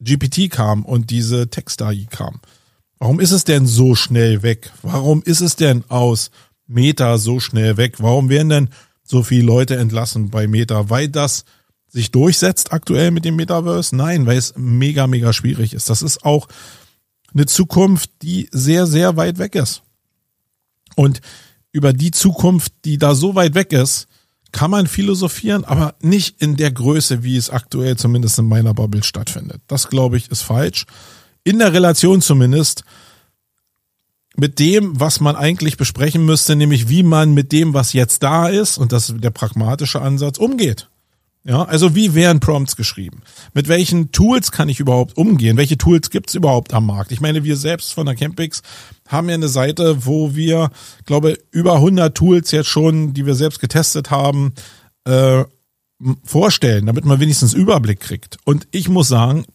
GPT 0.00 0.50
kam 0.50 0.84
und 0.84 1.10
diese 1.10 1.48
Text-AI 1.48 2.06
kam. 2.10 2.40
Warum 2.98 3.20
ist 3.20 3.32
es 3.32 3.44
denn 3.44 3.66
so 3.66 3.94
schnell 3.94 4.42
weg? 4.42 4.72
Warum 4.82 5.22
ist 5.22 5.40
es 5.40 5.56
denn 5.56 5.84
aus 5.88 6.30
Meta 6.66 7.18
so 7.18 7.40
schnell 7.40 7.76
weg? 7.76 7.96
Warum 7.98 8.28
werden 8.28 8.48
denn 8.48 8.68
so 9.02 9.22
viele 9.22 9.46
Leute 9.46 9.76
entlassen 9.76 10.30
bei 10.30 10.46
Meta? 10.46 10.90
Weil 10.90 11.08
das 11.08 11.44
sich 11.88 12.10
durchsetzt 12.10 12.72
aktuell 12.72 13.10
mit 13.10 13.24
dem 13.24 13.36
Metaverse? 13.36 13.94
Nein, 13.94 14.26
weil 14.26 14.38
es 14.38 14.54
mega, 14.56 15.06
mega 15.06 15.32
schwierig 15.32 15.74
ist. 15.74 15.90
Das 15.90 16.02
ist 16.02 16.24
auch 16.24 16.48
eine 17.32 17.46
Zukunft, 17.46 18.10
die 18.22 18.48
sehr, 18.50 18.86
sehr 18.86 19.16
weit 19.16 19.38
weg 19.38 19.54
ist. 19.54 19.82
Und 20.94 21.20
über 21.72 21.92
die 21.92 22.10
Zukunft, 22.10 22.72
die 22.84 22.96
da 22.96 23.14
so 23.14 23.34
weit 23.34 23.54
weg 23.54 23.72
ist, 23.72 24.08
kann 24.56 24.70
man 24.70 24.86
philosophieren, 24.86 25.66
aber 25.66 25.96
nicht 26.00 26.40
in 26.40 26.56
der 26.56 26.72
Größe, 26.72 27.22
wie 27.22 27.36
es 27.36 27.50
aktuell 27.50 27.96
zumindest 27.96 28.38
in 28.38 28.48
meiner 28.48 28.72
Bubble 28.72 29.02
stattfindet. 29.02 29.60
Das 29.66 29.88
glaube 29.88 30.16
ich 30.16 30.30
ist 30.30 30.40
falsch. 30.40 30.86
In 31.44 31.58
der 31.58 31.74
Relation 31.74 32.22
zumindest 32.22 32.82
mit 34.34 34.58
dem, 34.58 34.98
was 34.98 35.20
man 35.20 35.36
eigentlich 35.36 35.76
besprechen 35.76 36.24
müsste, 36.24 36.56
nämlich 36.56 36.88
wie 36.88 37.02
man 37.02 37.34
mit 37.34 37.52
dem, 37.52 37.74
was 37.74 37.92
jetzt 37.92 38.22
da 38.22 38.48
ist, 38.48 38.78
und 38.78 38.92
das 38.92 39.10
ist 39.10 39.22
der 39.22 39.30
pragmatische 39.30 40.00
Ansatz, 40.00 40.38
umgeht. 40.38 40.88
Ja, 41.44 41.64
also 41.64 41.94
wie 41.94 42.14
werden 42.14 42.40
Prompts 42.40 42.76
geschrieben? 42.76 43.20
Mit 43.52 43.68
welchen 43.68 44.10
Tools 44.10 44.52
kann 44.52 44.70
ich 44.70 44.80
überhaupt 44.80 45.18
umgehen? 45.18 45.58
Welche 45.58 45.76
Tools 45.76 46.08
gibt's 46.08 46.34
überhaupt 46.34 46.72
am 46.72 46.86
Markt? 46.86 47.12
Ich 47.12 47.20
meine, 47.20 47.44
wir 47.44 47.58
selbst 47.58 47.92
von 47.92 48.06
der 48.06 48.16
Campix 48.16 48.62
haben 49.06 49.28
ja 49.28 49.34
eine 49.34 49.48
Seite, 49.48 50.06
wo 50.06 50.34
wir, 50.34 50.70
glaube 51.04 51.38
über 51.50 51.74
100 51.76 52.16
Tools 52.16 52.50
jetzt 52.50 52.68
schon, 52.68 53.14
die 53.14 53.26
wir 53.26 53.34
selbst 53.34 53.60
getestet 53.60 54.10
haben, 54.10 54.54
äh, 55.04 55.44
vorstellen, 56.24 56.86
damit 56.86 57.04
man 57.04 57.20
wenigstens 57.20 57.54
Überblick 57.54 58.00
kriegt. 58.00 58.38
Und 58.44 58.66
ich 58.70 58.88
muss 58.88 59.08
sagen, 59.08 59.46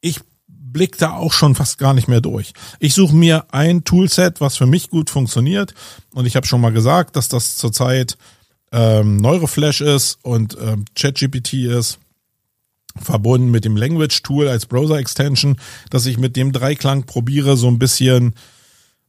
ich 0.00 0.20
blick 0.46 0.98
da 0.98 1.12
auch 1.12 1.32
schon 1.32 1.54
fast 1.54 1.78
gar 1.78 1.94
nicht 1.94 2.08
mehr 2.08 2.20
durch. 2.20 2.52
Ich 2.78 2.94
suche 2.94 3.14
mir 3.14 3.46
ein 3.52 3.84
Toolset, 3.84 4.40
was 4.40 4.56
für 4.56 4.66
mich 4.66 4.90
gut 4.90 5.10
funktioniert. 5.10 5.74
Und 6.14 6.26
ich 6.26 6.36
habe 6.36 6.46
schon 6.46 6.60
mal 6.60 6.72
gesagt, 6.72 7.16
dass 7.16 7.28
das 7.28 7.56
zurzeit 7.56 8.16
ähm, 8.72 9.16
Neuroflash 9.16 9.80
ist 9.80 10.18
und 10.22 10.56
ähm, 10.60 10.84
ChatGPT 10.94 11.54
ist, 11.54 11.98
verbunden 13.00 13.50
mit 13.50 13.64
dem 13.64 13.76
Language 13.76 14.22
Tool 14.22 14.48
als 14.48 14.66
Browser 14.66 14.98
Extension, 14.98 15.56
dass 15.90 16.06
ich 16.06 16.18
mit 16.18 16.36
dem 16.36 16.52
Dreiklang 16.52 17.04
probiere, 17.04 17.56
so 17.56 17.68
ein 17.68 17.78
bisschen 17.78 18.34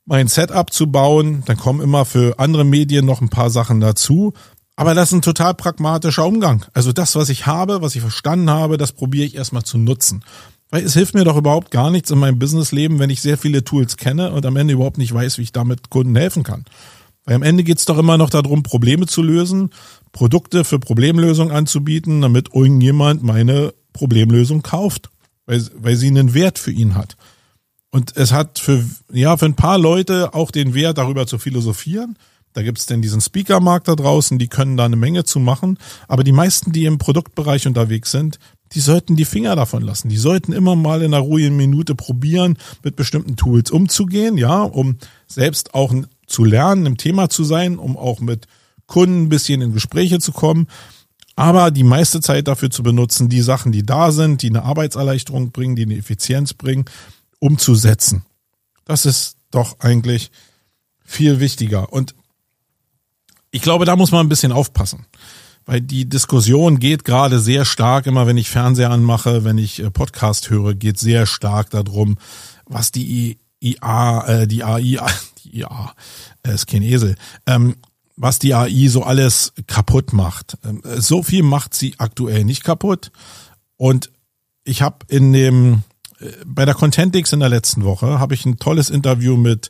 mein 0.09 0.27
Setup 0.27 0.73
zu 0.73 0.91
bauen. 0.91 1.43
Dann 1.45 1.55
kommen 1.55 1.81
immer 1.81 2.03
für 2.03 2.37
andere 2.39 2.65
Medien 2.65 3.05
noch 3.05 3.21
ein 3.21 3.29
paar 3.29 3.49
Sachen 3.49 3.79
dazu. 3.79 4.33
Aber 4.75 4.95
das 4.95 5.09
ist 5.09 5.17
ein 5.17 5.21
total 5.21 5.53
pragmatischer 5.53 6.25
Umgang. 6.25 6.65
Also 6.73 6.91
das, 6.91 7.15
was 7.15 7.29
ich 7.29 7.45
habe, 7.45 7.81
was 7.81 7.95
ich 7.95 8.01
verstanden 8.01 8.49
habe, 8.49 8.77
das 8.77 8.91
probiere 8.91 9.25
ich 9.25 9.35
erstmal 9.35 9.63
zu 9.63 9.77
nutzen. 9.77 10.23
Weil 10.71 10.83
es 10.83 10.93
hilft 10.93 11.13
mir 11.13 11.25
doch 11.25 11.37
überhaupt 11.37 11.69
gar 11.69 11.91
nichts 11.91 12.11
in 12.11 12.19
meinem 12.19 12.39
Businessleben, 12.39 12.97
wenn 12.97 13.09
ich 13.09 13.21
sehr 13.21 13.37
viele 13.37 13.63
Tools 13.63 13.97
kenne 13.97 14.31
und 14.31 14.45
am 14.45 14.55
Ende 14.55 14.73
überhaupt 14.73 14.97
nicht 14.97 15.13
weiß, 15.13 15.37
wie 15.37 15.43
ich 15.43 15.51
damit 15.51 15.89
Kunden 15.89 16.15
helfen 16.15 16.43
kann. 16.43 16.65
Weil 17.25 17.35
am 17.35 17.43
Ende 17.43 17.63
geht's 17.63 17.85
doch 17.85 17.97
immer 17.97 18.17
noch 18.17 18.29
darum, 18.29 18.63
Probleme 18.63 19.05
zu 19.05 19.21
lösen, 19.21 19.69
Produkte 20.11 20.63
für 20.63 20.79
Problemlösung 20.79 21.51
anzubieten, 21.51 22.21
damit 22.21 22.49
irgendjemand 22.53 23.21
meine 23.21 23.73
Problemlösung 23.93 24.63
kauft, 24.63 25.09
weil, 25.45 25.63
weil 25.77 25.95
sie 25.95 26.07
einen 26.07 26.33
Wert 26.33 26.57
für 26.57 26.71
ihn 26.71 26.95
hat. 26.95 27.15
Und 27.91 28.15
es 28.17 28.31
hat 28.31 28.59
für, 28.59 28.83
ja, 29.11 29.35
für 29.37 29.45
ein 29.45 29.55
paar 29.55 29.77
Leute 29.77 30.33
auch 30.33 30.51
den 30.51 30.73
Wert, 30.73 30.97
darüber 30.97 31.25
zu 31.25 31.39
philosophieren. 31.39 32.17
Da 32.53 32.63
gibt's 32.63 32.85
denn 32.85 33.01
diesen 33.01 33.21
Speakermarkt 33.21 33.87
da 33.87 33.95
draußen, 33.95 34.39
die 34.39 34.47
können 34.47 34.77
da 34.77 34.85
eine 34.85 34.95
Menge 34.95 35.23
zu 35.23 35.39
machen. 35.39 35.77
Aber 36.07 36.23
die 36.23 36.31
meisten, 36.31 36.71
die 36.71 36.85
im 36.85 36.97
Produktbereich 36.97 37.67
unterwegs 37.67 38.11
sind, 38.11 38.39
die 38.73 38.79
sollten 38.79 39.15
die 39.15 39.25
Finger 39.25 39.55
davon 39.55 39.81
lassen. 39.81 40.09
Die 40.09 40.17
sollten 40.17 40.53
immer 40.53 40.75
mal 40.75 41.01
in 41.01 41.13
einer 41.13 41.23
ruhigen 41.23 41.57
Minute 41.57 41.95
probieren, 41.95 42.57
mit 42.83 42.95
bestimmten 42.95 43.35
Tools 43.35 43.71
umzugehen, 43.71 44.37
ja, 44.37 44.61
um 44.61 44.97
selbst 45.27 45.73
auch 45.73 45.93
zu 46.27 46.43
lernen, 46.43 46.85
im 46.85 46.97
Thema 46.97 47.29
zu 47.29 47.43
sein, 47.43 47.79
um 47.79 47.97
auch 47.97 48.19
mit 48.19 48.45
Kunden 48.85 49.23
ein 49.23 49.29
bisschen 49.29 49.61
in 49.61 49.73
Gespräche 49.73 50.19
zu 50.19 50.31
kommen. 50.31 50.67
Aber 51.35 51.71
die 51.71 51.83
meiste 51.83 52.19
Zeit 52.21 52.47
dafür 52.47 52.69
zu 52.69 52.83
benutzen, 52.83 53.29
die 53.29 53.41
Sachen, 53.41 53.71
die 53.71 53.85
da 53.85 54.11
sind, 54.11 54.41
die 54.41 54.49
eine 54.49 54.63
Arbeitserleichterung 54.63 55.51
bringen, 55.51 55.75
die 55.75 55.83
eine 55.83 55.95
Effizienz 55.95 56.53
bringen, 56.53 56.85
umzusetzen. 57.39 58.25
Das 58.85 59.05
ist 59.05 59.37
doch 59.51 59.79
eigentlich 59.79 60.31
viel 61.03 61.39
wichtiger. 61.39 61.91
Und 61.91 62.15
ich 63.51 63.61
glaube, 63.61 63.85
da 63.85 63.95
muss 63.95 64.11
man 64.11 64.25
ein 64.25 64.29
bisschen 64.29 64.51
aufpassen. 64.51 65.05
Weil 65.65 65.81
die 65.81 66.09
Diskussion 66.09 66.79
geht 66.79 67.03
gerade 67.03 67.39
sehr 67.39 67.65
stark, 67.65 68.07
immer 68.07 68.25
wenn 68.25 68.37
ich 68.37 68.49
Fernseher 68.49 68.89
anmache, 68.89 69.43
wenn 69.43 69.57
ich 69.57 69.79
äh, 69.79 69.91
Podcast 69.91 70.49
höre, 70.49 70.73
geht 70.73 70.97
sehr 70.97 71.25
stark 71.25 71.69
darum, 71.69 72.17
was 72.65 72.91
die 72.91 73.37
IA, 73.61 74.27
äh, 74.27 74.47
die 74.47 74.63
AI, 74.63 74.97
die 75.43 75.59
IA, 75.59 75.93
äh, 76.43 76.53
ist 76.53 76.67
kein 76.67 76.81
Esel, 76.81 77.15
ähm, 77.45 77.75
was 78.15 78.39
die 78.39 78.53
AI 78.53 78.87
so 78.87 79.03
alles 79.03 79.53
kaputt 79.67 80.11
macht. 80.13 80.57
Ähm, 80.65 80.81
so 80.97 81.21
viel 81.21 81.43
macht 81.43 81.73
sie 81.75 81.95
aktuell 81.99 82.45
nicht 82.45 82.63
kaputt. 82.63 83.11
Und 83.77 84.11
ich 84.63 84.81
habe 84.81 85.05
in 85.07 85.33
dem 85.33 85.83
bei 86.45 86.65
der 86.65 86.75
Contentix 86.75 87.33
in 87.33 87.39
der 87.39 87.49
letzten 87.49 87.83
Woche 87.83 88.19
habe 88.19 88.33
ich 88.33 88.45
ein 88.45 88.57
tolles 88.57 88.89
Interview 88.89 89.37
mit 89.37 89.69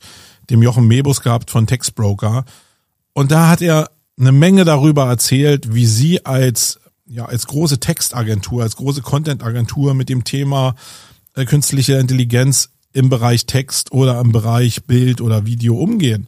dem 0.49 0.63
Jochen 0.63 0.87
Mebus 0.87 1.21
gehabt 1.21 1.51
von 1.51 1.67
Textbroker 1.67 2.45
und 3.13 3.31
da 3.31 3.49
hat 3.49 3.61
er 3.61 3.89
eine 4.19 4.31
Menge 4.31 4.65
darüber 4.65 5.05
erzählt, 5.05 5.73
wie 5.73 5.85
sie 5.85 6.25
als 6.25 6.79
ja 7.07 7.25
als 7.25 7.47
große 7.47 7.79
Textagentur, 7.79 8.63
als 8.63 8.75
große 8.75 9.01
Contentagentur 9.01 9.93
mit 9.93 10.09
dem 10.09 10.23
Thema 10.23 10.75
äh, 11.35 11.45
künstliche 11.45 11.95
Intelligenz 11.95 12.69
im 12.93 13.09
Bereich 13.09 13.45
Text 13.45 13.91
oder 13.91 14.19
im 14.19 14.31
Bereich 14.31 14.83
Bild 14.85 15.21
oder 15.21 15.45
Video 15.45 15.75
umgehen. 15.77 16.27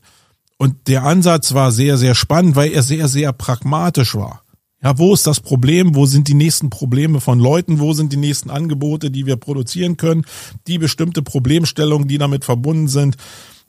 Und 0.58 0.88
der 0.88 1.04
Ansatz 1.04 1.54
war 1.54 1.72
sehr, 1.72 1.98
sehr 1.98 2.14
spannend, 2.14 2.56
weil 2.56 2.72
er 2.72 2.84
sehr, 2.84 3.08
sehr 3.08 3.34
pragmatisch 3.34 4.16
war. 4.16 4.44
Ja, 4.84 4.98
wo 4.98 5.14
ist 5.14 5.28
das 5.28 5.40
Problem? 5.40 5.94
Wo 5.96 6.08
sind 6.08 6.28
die 6.28 6.34
nächsten 6.34 6.72
Probleme 6.72 7.22
von 7.22 7.40
Leuten? 7.40 7.80
Wo 7.80 7.94
sind 7.94 8.12
die 8.14 8.18
nächsten 8.18 8.50
Angebote, 8.50 9.12
die 9.12 9.28
wir 9.28 9.36
produzieren 9.36 9.96
können? 9.96 10.26
Die 10.66 10.80
bestimmte 10.80 11.22
Problemstellungen, 11.22 12.08
die 12.08 12.18
damit 12.18 12.46
verbunden 12.46 12.88
sind, 12.88 13.16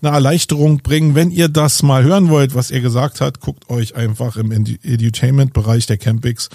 eine 0.01 0.15
Erleichterung 0.15 0.79
bringen. 0.79 1.15
Wenn 1.15 1.31
ihr 1.31 1.49
das 1.49 1.83
mal 1.83 2.03
hören 2.03 2.29
wollt, 2.31 2.55
was 2.55 2.71
er 2.71 2.81
gesagt 2.81 3.21
hat, 3.21 3.41
guckt 3.41 3.69
euch 3.69 3.95
einfach 3.95 4.37
im 4.37 4.51
Edutainment-Bereich 4.51 5.87
der 5.87 5.99
Campix 5.99 6.49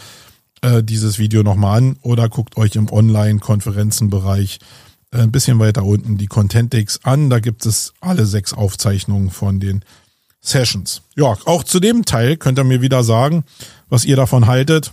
äh, 0.62 0.84
dieses 0.84 1.20
Video 1.20 1.44
nochmal 1.44 1.78
an 1.78 1.98
oder 2.02 2.28
guckt 2.28 2.58
euch 2.58 2.76
im 2.76 2.92
Online-Konferenzenbereich 2.92 4.60
äh, 5.12 5.20
ein 5.20 5.32
bisschen 5.32 5.60
weiter 5.60 5.84
unten 5.84 6.18
die 6.18 6.28
Contentix 6.28 7.00
an. 7.04 7.30
Da 7.30 7.40
gibt 7.40 7.66
es 7.66 7.94
alle 8.02 8.26
sechs 8.26 8.54
Aufzeichnungen 8.54 9.30
von 9.30 9.60
den 9.60 9.86
Sessions. 10.48 11.02
Ja, 11.16 11.38
auch 11.46 11.64
zu 11.64 11.80
dem 11.80 12.06
Teil 12.06 12.38
könnt 12.38 12.60
ihr 12.60 12.64
mir 12.64 12.82
wieder 12.82 13.04
sagen, 13.04 13.44
was 13.90 14.06
ihr 14.06 14.16
davon 14.16 14.48
haltet 14.48 14.92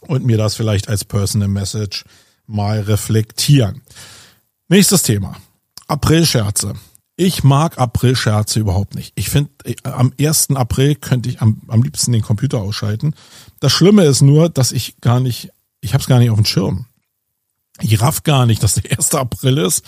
und 0.00 0.24
mir 0.24 0.38
das 0.38 0.54
vielleicht 0.54 0.88
als 0.88 1.04
Personal 1.04 1.48
Message 1.48 2.04
mal 2.46 2.80
reflektieren. 2.80 3.82
Nächstes 4.68 5.02
Thema. 5.02 5.36
April-Scherze. 5.86 6.74
Ich 7.16 7.44
mag 7.44 7.78
April-Scherze 7.78 8.60
überhaupt 8.60 8.94
nicht. 8.94 9.12
Ich 9.14 9.28
finde, 9.28 9.50
äh, 9.64 9.74
am 9.82 10.12
1. 10.18 10.50
April 10.56 10.94
könnte 10.94 11.28
ich 11.28 11.42
am, 11.42 11.60
am 11.68 11.82
liebsten 11.82 12.12
den 12.12 12.22
Computer 12.22 12.58
ausschalten. 12.58 13.14
Das 13.60 13.72
Schlimme 13.72 14.04
ist 14.04 14.22
nur, 14.22 14.48
dass 14.48 14.72
ich 14.72 15.00
gar 15.00 15.20
nicht, 15.20 15.50
ich 15.80 15.92
habe 15.92 16.00
es 16.00 16.08
gar 16.08 16.18
nicht 16.18 16.30
auf 16.30 16.38
dem 16.38 16.46
Schirm. 16.46 16.86
Ich 17.80 18.00
raff 18.00 18.22
gar 18.22 18.46
nicht, 18.46 18.62
dass 18.62 18.74
der 18.74 18.90
1. 18.98 19.14
April 19.14 19.58
ist. 19.58 19.84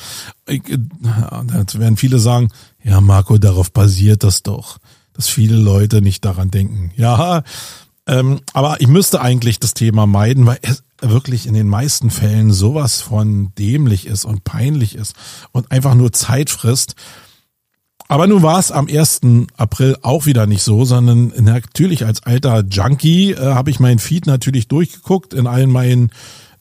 Ich, 0.46 0.68
äh, 0.68 0.78
da 1.02 1.66
werden 1.74 1.96
viele 1.96 2.18
sagen, 2.18 2.50
ja 2.82 3.00
Marco, 3.00 3.38
darauf 3.38 3.72
basiert 3.72 4.24
das 4.24 4.42
doch, 4.42 4.78
dass 5.12 5.28
viele 5.28 5.56
Leute 5.56 6.02
nicht 6.02 6.24
daran 6.24 6.50
denken. 6.50 6.92
Ja, 6.96 7.42
ähm, 8.06 8.40
aber 8.52 8.80
ich 8.80 8.88
müsste 8.88 9.20
eigentlich 9.20 9.60
das 9.60 9.74
Thema 9.74 10.06
meiden, 10.06 10.46
weil 10.46 10.58
es 10.62 10.82
wirklich 11.00 11.46
in 11.46 11.54
den 11.54 11.68
meisten 11.68 12.10
Fällen 12.10 12.52
sowas 12.52 13.00
von 13.00 13.52
dämlich 13.56 14.06
ist 14.06 14.24
und 14.24 14.44
peinlich 14.44 14.94
ist 14.96 15.14
und 15.52 15.70
einfach 15.70 15.94
nur 15.94 16.12
Zeit 16.12 16.50
frisst. 16.50 16.94
Aber 18.08 18.26
nun 18.26 18.42
war 18.42 18.58
es 18.58 18.72
am 18.72 18.88
1. 18.88 19.20
April 19.56 19.96
auch 20.02 20.26
wieder 20.26 20.46
nicht 20.46 20.62
so, 20.62 20.84
sondern 20.84 21.32
natürlich 21.38 22.04
als 22.04 22.24
alter 22.24 22.64
Junkie 22.68 23.32
äh, 23.32 23.54
habe 23.54 23.70
ich 23.70 23.80
meinen 23.80 24.00
Feed 24.00 24.26
natürlich 24.26 24.68
durchgeguckt 24.68 25.32
in 25.32 25.46
allen 25.46 25.70
meinen 25.70 26.10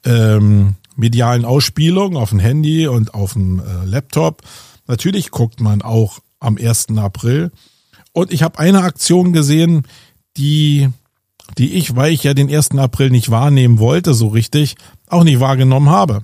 ähm, 0.06 0.76
medialen 1.01 1.43
Ausspielungen 1.43 2.17
auf 2.17 2.29
dem 2.29 2.39
Handy 2.39 2.87
und 2.87 3.13
auf 3.13 3.33
dem 3.33 3.59
äh, 3.59 3.85
Laptop. 3.85 4.41
Natürlich 4.87 5.31
guckt 5.31 5.59
man 5.59 5.81
auch 5.81 6.19
am 6.39 6.57
1. 6.57 6.97
April. 6.97 7.51
Und 8.13 8.31
ich 8.31 8.43
habe 8.43 8.59
eine 8.59 8.83
Aktion 8.83 9.33
gesehen, 9.33 9.83
die 10.37 10.89
die 11.57 11.73
ich, 11.73 11.95
weil 11.95 12.13
ich 12.13 12.23
ja 12.23 12.33
den 12.33 12.53
1. 12.53 12.77
April 12.77 13.09
nicht 13.09 13.29
wahrnehmen 13.29 13.79
wollte, 13.79 14.13
so 14.13 14.27
richtig, 14.27 14.75
auch 15.07 15.23
nicht 15.23 15.39
wahrgenommen 15.39 15.89
habe. 15.89 16.23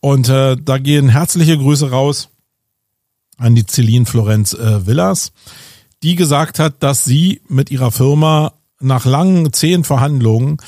Und 0.00 0.28
äh, 0.28 0.56
da 0.56 0.78
gehen 0.78 1.08
herzliche 1.08 1.56
Grüße 1.56 1.90
raus 1.90 2.30
an 3.38 3.54
die 3.54 3.66
Celine 3.66 4.06
Florenz 4.06 4.54
äh, 4.54 4.86
Villas, 4.86 5.32
die 6.02 6.16
gesagt 6.16 6.58
hat, 6.58 6.82
dass 6.82 7.04
sie 7.04 7.40
mit 7.48 7.70
ihrer 7.70 7.90
Firma 7.90 8.54
nach 8.80 9.04
langen 9.04 9.52
zehn 9.52 9.84
Verhandlungen 9.84 10.58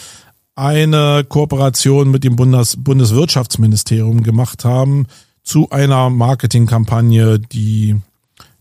eine 0.59 1.25
Kooperation 1.27 2.11
mit 2.11 2.25
dem 2.25 2.35
Bundes 2.35 2.77
Bundeswirtschaftsministerium 2.77 4.25
gemacht 4.25 4.65
haben 4.65 5.07
zu 5.45 5.71
einer 5.71 6.11
Marketingkampagne, 6.11 7.39
die 7.39 7.97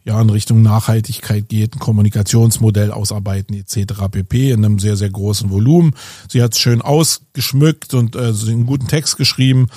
ja 0.06 0.22
in 0.22 0.30
Richtung 0.30 0.62
Nachhaltigkeit 0.62 1.50
geht, 1.50 1.76
ein 1.76 1.80
Kommunikationsmodell 1.80 2.92
ausarbeiten 2.92 3.56
etc. 3.56 3.94
pp. 4.12 4.52
in 4.52 4.64
einem 4.64 4.78
sehr, 4.78 4.96
sehr 4.96 5.10
großen 5.10 5.50
Volumen. 5.50 5.96
Sie 6.30 6.44
hat 6.44 6.54
es 6.54 6.60
schön 6.60 6.84
ausgeschmückt 6.84 7.96
und 7.96 8.16
äh, 8.16 8.32
einen 8.48 8.68
guten 8.68 8.88
Text 8.88 9.18
geschrieben. 9.18 9.68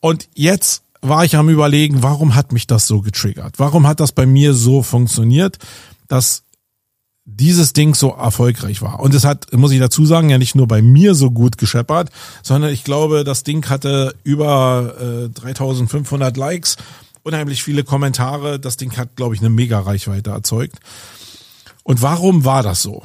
Und 0.00 0.28
jetzt 0.34 0.82
war 1.00 1.24
ich 1.24 1.36
am 1.36 1.48
überlegen, 1.48 2.02
warum 2.02 2.34
hat 2.34 2.52
mich 2.52 2.66
das 2.66 2.86
so 2.86 3.00
getriggert? 3.00 3.58
Warum 3.58 3.86
hat 3.86 3.98
das 3.98 4.12
bei 4.12 4.26
mir 4.26 4.52
so 4.52 4.82
funktioniert, 4.82 5.58
dass 6.06 6.44
dieses 7.24 7.72
Ding 7.72 7.94
so 7.94 8.10
erfolgreich 8.10 8.82
war. 8.82 9.00
Und 9.00 9.14
es 9.14 9.24
hat, 9.24 9.52
muss 9.52 9.70
ich 9.70 9.78
dazu 9.78 10.04
sagen, 10.04 10.28
ja 10.28 10.38
nicht 10.38 10.54
nur 10.54 10.66
bei 10.66 10.82
mir 10.82 11.14
so 11.14 11.30
gut 11.30 11.56
gescheppert, 11.56 12.10
sondern 12.42 12.72
ich 12.72 12.84
glaube, 12.84 13.24
das 13.24 13.44
Ding 13.44 13.68
hatte 13.68 14.14
über 14.24 15.26
äh, 15.26 15.28
3500 15.28 16.36
Likes 16.36 16.76
unheimlich 17.22 17.62
viele 17.62 17.84
Kommentare. 17.84 18.58
Das 18.58 18.76
Ding 18.76 18.96
hat, 18.96 19.16
glaube 19.16 19.34
ich, 19.34 19.40
eine 19.40 19.50
mega 19.50 19.78
Reichweite 19.78 20.30
erzeugt. 20.30 20.78
Und 21.84 22.02
warum 22.02 22.44
war 22.44 22.62
das 22.62 22.82
so? 22.82 23.04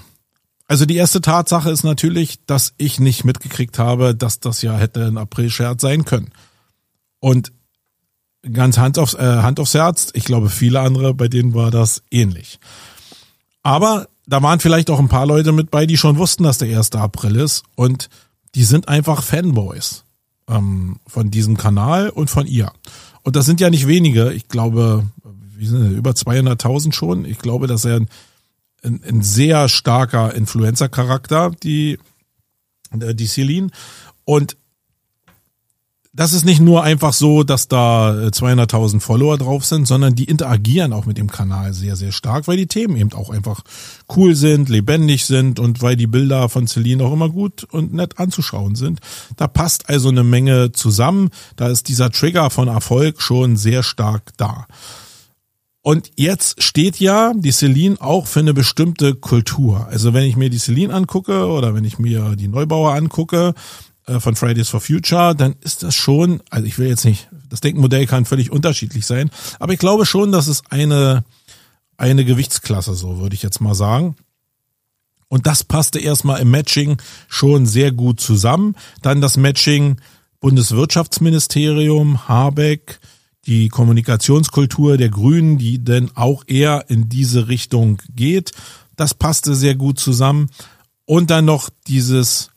Also 0.68 0.86
die 0.86 0.98
erste 0.98 1.22
Tatsache 1.22 1.72
ist 1.72 1.84
natürlich, 1.84 2.46
dass 2.46 2.74
ich 2.78 3.00
nicht 3.00 3.24
mitgekriegt 3.24 3.80
habe, 3.80 4.14
dass 4.14 4.40
das 4.40 4.62
ja 4.62 4.76
hätte 4.78 5.06
ein 5.06 5.18
April-Scherz 5.18 5.82
sein 5.82 6.04
können. 6.04 6.32
Und 7.20 7.54
ganz 8.52 8.78
Hand 8.78 8.98
aufs, 8.98 9.14
äh, 9.14 9.20
Hand 9.42 9.60
aufs 9.60 9.74
Herz, 9.74 10.10
ich 10.14 10.26
glaube 10.26 10.50
viele 10.50 10.82
andere, 10.82 11.14
bei 11.14 11.28
denen 11.28 11.54
war 11.54 11.72
das 11.72 12.04
ähnlich. 12.12 12.60
Aber 13.68 14.08
da 14.26 14.42
waren 14.42 14.62
vielleicht 14.62 14.90
auch 14.90 14.98
ein 14.98 15.10
paar 15.10 15.26
Leute 15.26 15.52
mit 15.52 15.72
bei, 15.72 15.86
die 15.86 15.98
schon 15.98 16.18
wussten, 16.18 16.44
dass 16.44 16.58
der 16.58 16.78
1. 16.78 16.94
April 16.94 17.36
ist 17.36 17.64
und 17.76 18.08
die 18.56 18.64
sind 18.64 18.88
einfach 18.88 19.22
Fanboys 19.22 20.06
ähm, 20.48 21.02
von 21.06 21.32
diesem 21.32 21.58
Kanal 21.58 22.08
und 22.08 22.30
von 22.30 22.48
ihr. 22.48 22.72
Und 23.24 23.36
das 23.36 23.46
sind 23.46 23.60
ja 23.60 23.70
nicht 23.70 23.86
wenige. 23.86 24.32
Ich 24.32 24.48
glaube, 24.48 25.06
wie 25.58 25.66
sind 25.66 25.92
über 25.92 26.12
200.000 26.12 26.94
schon. 26.94 27.26
Ich 27.26 27.40
glaube, 27.40 27.68
dass 27.68 27.84
er 27.84 27.98
ein, 27.98 28.08
ein, 28.84 29.02
ein 29.04 29.22
sehr 29.22 29.68
starker 29.68 30.34
Influencer-Charakter, 30.34 31.52
die, 31.62 32.00
die 32.94 33.28
Celine. 33.28 33.68
Und 34.24 34.56
das 36.18 36.34
ist 36.34 36.46
nicht 36.46 36.60
nur 36.60 36.84
einfach 36.84 37.14
so, 37.14 37.44
dass 37.44 37.68
da 37.68 38.10
200.000 38.10 38.98
äh, 38.98 39.00
Follower 39.00 39.38
drauf 39.38 39.64
sind, 39.64 39.88
sondern 39.88 40.16
die 40.16 40.24
interagieren 40.24 40.92
auch 40.92 41.06
mit 41.06 41.20
dem 41.20 41.30
Kanal 41.30 41.74
sehr, 41.74 41.96
sehr 41.96 42.12
stark, 42.12 42.48
weil 42.48 42.58
die 42.58 42.66
Themen 42.66 42.98
eben 42.98 43.14
auch 43.14 43.30
einfach 43.30 43.62
cool 44.16 44.34
sind, 44.34 44.68
lebendig 44.68 45.26
sind 45.26 45.60
und 45.60 45.84
weil 45.84 45.96
die 45.96 46.08
Bilder 46.08 46.50
von 46.50 46.66
Celine 46.66 47.04
auch 47.04 47.14
immer 47.14 47.30
gut 47.30 47.66
und 47.66 47.94
nett 47.94 48.18
anzuschauen 48.18 48.74
sind. 48.74 49.00
Da 49.36 49.48
passt 49.48 49.90
also 49.90 50.10
eine 50.10 50.24
Menge 50.24 50.72
zusammen. 50.72 51.30
Da 51.56 51.68
ist 51.68 51.88
dieser 51.88 52.10
Trigger 52.10 52.50
von 52.50 52.68
Erfolg 52.68 53.22
schon 53.22 53.56
sehr 53.56 53.84
stark 53.84 54.32
da. 54.38 54.66
Und 55.84 56.12
jetzt 56.18 56.62
steht 56.62 57.00
ja 57.00 57.32
die 57.34 57.54
Celine 57.54 57.96
auch 58.02 58.28
für 58.28 58.42
eine 58.42 58.54
bestimmte 58.54 59.16
Kultur. 59.16 59.88
Also 59.88 60.14
wenn 60.14 60.26
ich 60.26 60.36
mir 60.36 60.50
die 60.50 60.58
Celine 60.58 60.94
angucke 60.94 61.46
oder 61.46 61.76
wenn 61.76 61.86
ich 61.86 61.98
mir 62.00 62.36
die 62.36 62.50
Neubauer 62.50 62.94
angucke, 62.94 63.54
von 64.08 64.36
Fridays 64.36 64.70
for 64.70 64.82
Future, 64.82 65.36
dann 65.36 65.56
ist 65.62 65.84
das 65.84 65.96
schon, 65.96 66.42
also 66.50 66.66
ich 66.66 66.80
will 66.80 66.88
jetzt 66.88 67.06
nicht, 67.06 67.28
das 67.50 67.62
Denkmodell 67.62 68.06
kann 68.06 68.26
völlig 68.26 68.52
unterschiedlich 68.52 69.06
sein, 69.06 69.30
aber 69.60 69.74
ich 69.74 69.80
glaube 69.80 70.06
schon, 70.06 70.32
dass 70.32 70.48
es 70.48 70.64
eine, 70.70 71.26
eine 71.98 72.24
Gewichtsklasse, 72.24 72.96
so 72.96 73.20
würde 73.20 73.36
ich 73.36 73.44
jetzt 73.44 73.60
mal 73.60 73.76
sagen. 73.76 74.16
Und 75.30 75.46
das 75.46 75.64
passte 75.64 76.00
erstmal 76.00 76.40
im 76.40 76.52
Matching 76.52 76.98
schon 77.28 77.66
sehr 77.66 77.92
gut 77.92 78.22
zusammen. 78.22 78.76
Dann 79.02 79.20
das 79.20 79.36
Matching 79.36 79.98
Bundeswirtschaftsministerium, 80.40 82.30
Habeck, 82.30 83.00
die 83.46 83.68
Kommunikationskultur 83.68 84.98
der 84.98 85.10
Grünen, 85.10 85.58
die 85.58 85.84
denn 85.84 86.12
auch 86.16 86.44
eher 86.48 86.86
in 86.90 87.10
diese 87.10 87.50
Richtung 87.50 88.02
geht. 88.16 88.52
Das 88.96 89.14
passte 89.14 89.56
sehr 89.56 89.76
gut 89.76 90.00
zusammen. 90.00 90.50
Und 91.06 91.30
dann 91.30 91.46
noch 91.46 91.70
dieses 91.88 92.52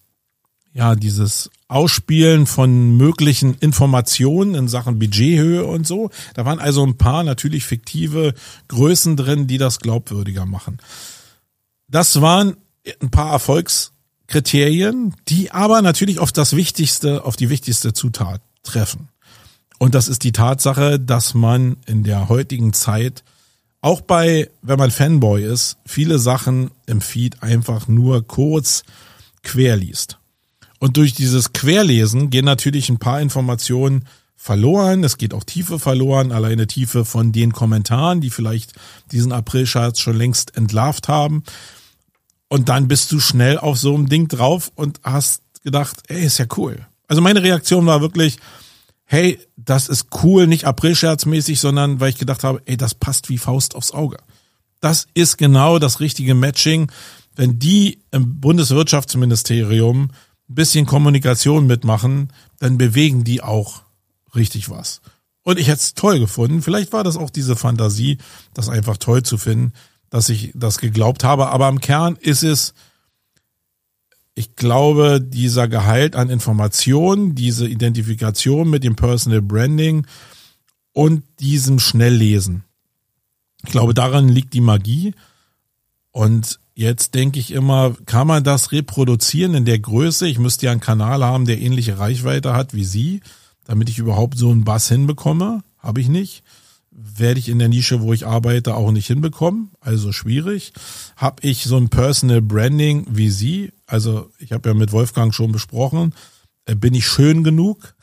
ja, 0.73 0.95
dieses 0.95 1.51
Ausspielen 1.69 2.47
von 2.47 2.97
möglichen 2.97 3.55
Informationen 3.55 4.55
in 4.55 4.69
Sachen 4.69 4.99
Budgethöhe 4.99 5.65
und 5.65 5.87
so. 5.87 6.11
Da 6.35 6.45
waren 6.45 6.59
also 6.59 6.85
ein 6.85 6.97
paar 6.97 7.25
natürlich 7.25 7.65
fiktive 7.65 8.35
Größen 8.69 9.17
drin, 9.17 9.47
die 9.47 9.59
das 9.59 9.81
glaubwürdiger 9.81 10.47
machen. 10.47 10.79
Das 11.89 12.21
waren 12.21 12.57
ein 13.01 13.11
paar 13.11 13.33
Erfolgskriterien, 13.33 15.15
die 15.29 15.51
aber 15.51 15.83
natürlich 15.83 16.19
auf 16.19 16.33
das 16.33 16.55
wichtigste, 16.55 17.25
auf 17.25 17.37
die 17.37 17.51
wichtigste 17.51 17.93
Zutat 17.93 18.41
treffen. 18.63 19.09
Und 19.79 19.95
das 19.95 20.09
ist 20.09 20.25
die 20.25 20.33
Tatsache, 20.33 21.01
dass 21.01 21.35
man 21.35 21.79
in 21.87 22.05
der 22.05 22.29
heutigen 22.29 22.73
Zeit 22.73 23.25
auch 23.81 24.03
bei, 24.03 24.51
wenn 24.61 24.79
man 24.79 24.91
Fanboy 24.91 25.43
ist, 25.43 25.79
viele 25.87 26.19
Sachen 26.19 26.71
im 26.87 27.01
Feed 27.01 27.43
einfach 27.43 27.89
nur 27.89 28.27
kurz 28.27 28.85
quer 29.43 29.77
liest. 29.77 30.20
Und 30.81 30.97
durch 30.97 31.13
dieses 31.13 31.53
Querlesen 31.53 32.31
gehen 32.31 32.47
natürlich 32.47 32.89
ein 32.89 32.99
paar 32.99 33.21
Informationen 33.21 34.07
verloren. 34.35 35.05
Es 35.05 35.19
geht 35.19 35.35
auch 35.35 35.45
Tiefe 35.45 35.79
verloren, 35.79 36.33
alleine 36.33 36.67
Tiefe 36.67 37.05
von 37.05 37.31
den 37.31 37.53
Kommentaren, 37.53 38.23
die 38.23 38.31
vielleicht 38.31 38.73
diesen 39.13 39.33
April-Charts 39.33 40.01
schon 40.01 40.17
längst 40.17 40.57
entlarvt 40.57 41.09
haben. 41.09 41.45
Und 42.49 42.71
dann 42.71 42.89
bist 42.89 43.13
du 43.13 43.21
schnell 43.21 43.59
auf 43.59 43.79
so 43.79 43.95
einem 43.95 44.09
Ding 44.09 44.29
drauf 44.29 44.73
und 44.75 45.01
hast 45.05 45.43
gedacht, 45.63 45.99
ey, 46.09 46.25
ist 46.25 46.39
ja 46.39 46.47
cool. 46.57 46.87
Also 47.07 47.21
meine 47.21 47.43
Reaktion 47.43 47.85
war 47.85 48.01
wirklich, 48.01 48.39
hey, 49.05 49.39
das 49.57 49.91
ist 49.91 50.07
cool, 50.23 50.47
nicht 50.47 50.65
April-Scherzmäßig, 50.65 51.61
sondern 51.61 52.01
weil 52.01 52.09
ich 52.09 52.19
gedacht 52.19 52.43
habe, 52.43 52.63
ey, 52.65 52.79
das 52.79 52.95
passt 52.95 53.29
wie 53.29 53.37
Faust 53.37 53.75
aufs 53.75 53.93
Auge. 53.93 54.17
Das 54.81 55.07
ist 55.13 55.37
genau 55.37 55.79
das 55.79 56.01
richtige 56.01 56.35
Matching. 56.35 56.91
Wenn 57.37 57.59
die 57.59 57.99
im 58.11 58.41
Bundeswirtschaftsministerium 58.41 60.09
ein 60.51 60.55
bisschen 60.55 60.85
Kommunikation 60.85 61.67
mitmachen, 61.67 62.33
dann 62.59 62.77
bewegen 62.77 63.25
die 63.25 63.43
auch 63.43 63.83
richtig 64.35 64.69
was. 64.69 65.01
Und 65.43 65.59
ich 65.59 65.69
hätte 65.69 65.79
es 65.79 65.95
toll 65.95 66.19
gefunden. 66.19 66.61
Vielleicht 66.61 66.93
war 66.93 67.05
das 67.05 67.17
auch 67.17 67.31
diese 67.31 67.57
Fantasie, 67.57 68.19
das 68.53 68.69
einfach 68.69 68.97
toll 68.99 69.23
zu 69.23 69.39
finden, 69.39 69.73
dass 70.11 70.29
ich 70.29 70.53
das 70.55 70.79
geglaubt 70.79 71.25
habe. 71.25 71.49
Aber 71.49 71.69
im 71.69 71.81
Kern 71.81 72.17
ist 72.17 72.43
es, 72.43 72.75
ich 74.35 74.57
glaube, 74.57 75.21
dieser 75.21 75.69
Gehalt 75.69 76.17
an 76.17 76.31
Informationen, 76.31 77.35
diese 77.35 77.67
Identifikation 77.67 78.69
mit 78.69 78.85
dem 78.85 78.97
Personal 78.97 79.43
Branding 79.43 80.07
und 80.93 81.23
diesem 81.39 81.79
Schnelllesen. 81.79 82.65
Ich 83.65 83.71
glaube, 83.71 83.95
daran 83.95 84.29
liegt 84.29 84.53
die 84.53 84.61
Magie. 84.61 85.15
Und 86.13 86.59
jetzt 86.81 87.15
denke 87.15 87.39
ich 87.39 87.53
immer, 87.53 87.95
kann 88.07 88.27
man 88.27 88.43
das 88.43 88.73
reproduzieren 88.73 89.55
in 89.55 89.65
der 89.65 89.79
Größe? 89.79 90.27
Ich 90.27 90.39
müsste 90.39 90.67
ja 90.67 90.73
einen 90.73 90.81
Kanal 90.81 91.23
haben, 91.23 91.45
der 91.45 91.61
ähnliche 91.61 91.99
Reichweite 91.99 92.55
hat 92.55 92.75
wie 92.75 92.85
Sie, 92.85 93.21
damit 93.65 93.89
ich 93.89 93.99
überhaupt 93.99 94.39
so 94.39 94.51
einen 94.51 94.65
Bass 94.65 94.89
hinbekomme. 94.89 95.63
Habe 95.79 96.01
ich 96.01 96.09
nicht 96.09 96.43
werde 96.93 97.41
ich 97.41 97.49
in 97.49 97.59
der 97.59 97.69
Nische, 97.69 98.03
wo 98.03 98.13
ich 98.13 98.27
arbeite, 98.27 98.75
auch 98.75 98.91
nicht 98.91 99.07
hinbekommen. 99.07 99.71
Also 99.81 100.13
schwierig. 100.13 100.73
Habe 101.17 101.47
ich 101.47 101.65
so 101.65 101.77
ein 101.77 101.89
Personal 101.89 102.43
Branding 102.43 103.07
wie 103.09 103.31
Sie? 103.31 103.73
Also 103.87 104.31
ich 104.39 104.53
habe 104.53 104.69
ja 104.69 104.75
mit 104.75 104.93
Wolfgang 104.93 105.35
schon 105.35 105.53
besprochen. 105.53 106.15
Äh, 106.67 106.75
bin 106.75 106.95
ich 106.95 107.07
schön 107.07 107.43
genug? 107.43 107.95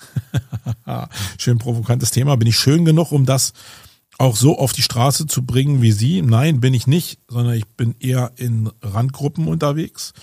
schön 1.37 1.57
provokantes 1.57 2.11
Thema. 2.11 2.35
Bin 2.37 2.47
ich 2.47 2.57
schön 2.57 2.85
genug, 2.85 3.11
um 3.11 3.25
das 3.25 3.53
auch 4.17 4.35
so 4.35 4.57
auf 4.57 4.73
die 4.73 4.81
Straße 4.81 5.27
zu 5.27 5.45
bringen 5.45 5.81
wie 5.81 5.91
Sie? 5.91 6.21
Nein, 6.21 6.59
bin 6.59 6.73
ich 6.73 6.87
nicht, 6.87 7.19
sondern 7.27 7.55
ich 7.55 7.67
bin 7.67 7.95
eher 7.99 8.31
in 8.35 8.69
Randgruppen 8.81 9.47
unterwegs, 9.47 10.13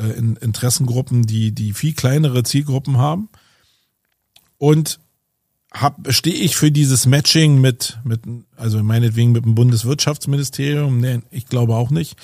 äh, 0.00 0.06
in 0.06 0.36
Interessengruppen, 0.36 1.26
die, 1.26 1.52
die 1.52 1.72
viel 1.72 1.94
kleinere 1.94 2.42
Zielgruppen 2.42 2.98
haben. 2.98 3.28
Und 4.58 4.98
hab, 5.72 6.12
stehe 6.12 6.36
ich 6.36 6.56
für 6.56 6.72
dieses 6.72 7.06
Matching 7.06 7.60
mit, 7.60 7.98
mit, 8.04 8.22
also 8.56 8.82
meinetwegen 8.82 9.32
mit 9.32 9.44
dem 9.44 9.54
Bundeswirtschaftsministerium? 9.54 10.98
Nee, 10.98 11.20
ich 11.30 11.46
glaube 11.46 11.74
auch 11.76 11.90
nicht. 11.90 12.16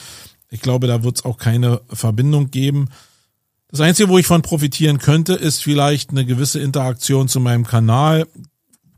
Ich 0.51 0.61
glaube, 0.61 0.87
da 0.87 1.03
wird 1.03 1.19
es 1.19 1.25
auch 1.25 1.39
keine 1.39 1.81
Verbindung 1.89 2.51
geben. 2.51 2.89
Das 3.69 3.81
Einzige, 3.81 4.11
wo 4.11 4.19
ich 4.19 4.27
von 4.27 4.43
profitieren 4.43 4.99
könnte, 4.99 5.35
ist 5.35 5.63
vielleicht 5.63 6.11
eine 6.11 6.27
gewisse 6.27 6.61
Interaktion 6.61 7.29
zu 7.29 7.41
meinem 7.41 7.67
Kanal, 7.67 8.27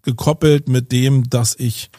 gekoppelt 0.03 0.69
mit 0.69 0.93
dem, 0.93 1.31
dass 1.31 1.57
ich, 1.59 1.91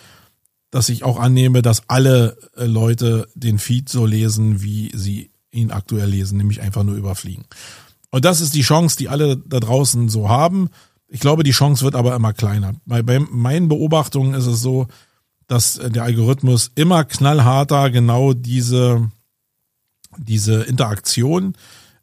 dass 0.76 0.90
ich 0.90 1.06
auch 1.06 1.18
annehme, 1.22 1.62
dass 1.62 1.88
alle 1.88 2.38
äh, 2.58 2.66
Leute 2.66 3.30
den 3.34 3.60
Feed 3.60 3.88
so 3.88 4.06
lesen, 4.06 4.62
wie 4.62 4.92
sie 4.94 5.32
ihn 5.50 5.72
aktuell 5.72 6.10
lesen, 6.10 6.38
nämlich 6.38 6.60
einfach 6.60 6.84
nur 6.84 6.96
überfliegen. 6.96 7.46
Und 8.12 8.26
das 8.26 8.42
ist 8.42 8.56
die 8.56 8.62
Chance, 8.62 8.98
die 8.98 9.08
alle 9.08 9.38
da 9.38 9.62
draußen 9.62 10.10
so 10.10 10.28
haben. 10.28 10.70
Ich 11.08 11.22
glaube, 11.22 11.44
die 11.44 11.52
Chance 11.52 11.86
wird 11.86 11.96
aber 11.96 12.14
immer 12.14 12.34
kleiner. 12.34 12.74
Bei, 12.86 13.02
bei 13.04 13.20
meinen 13.20 13.70
Beobachtungen 13.70 14.34
ist 14.34 14.48
es 14.48 14.60
so, 14.60 14.88
dass 15.48 15.76
der 15.76 16.04
Algorithmus 16.04 16.72
immer 16.76 17.06
knallharter 17.06 17.90
genau 17.90 18.34
diese, 18.34 19.10
diese 20.18 20.64
Interaktion 20.64 21.56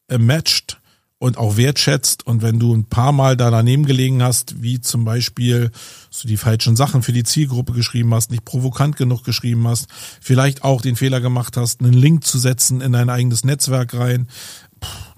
äh, 0.08 0.16
matcht 0.16 0.80
und 1.22 1.38
auch 1.38 1.56
wertschätzt. 1.56 2.26
Und 2.26 2.42
wenn 2.42 2.58
du 2.58 2.74
ein 2.74 2.87
paar 2.87 3.12
Mal 3.12 3.37
da 3.37 3.52
daneben 3.52 3.87
gelegen 3.87 4.24
hast, 4.24 4.61
wie 4.61 4.80
zum 4.80 5.04
Beispiel 5.04 5.70
so 6.11 6.26
die 6.26 6.37
falschen 6.37 6.74
Sachen 6.74 7.04
für 7.04 7.12
die 7.12 7.22
Zielgruppe 7.22 7.72
geschrieben 7.72 8.12
hast, 8.12 8.32
nicht 8.32 8.44
provokant 8.44 8.96
genug 8.96 9.22
geschrieben 9.22 9.68
hast, 9.68 9.87
vielleicht 10.20 10.64
auch 10.64 10.82
den 10.82 10.96
Fehler 10.96 11.20
gemacht 11.20 11.56
hast, 11.56 11.80
einen 11.80 11.92
Link 11.92 12.24
zu 12.24 12.40
setzen 12.40 12.80
in 12.80 12.90
dein 12.90 13.08
eigenes 13.08 13.44
Netzwerk 13.44 13.94
rein, 13.94 14.26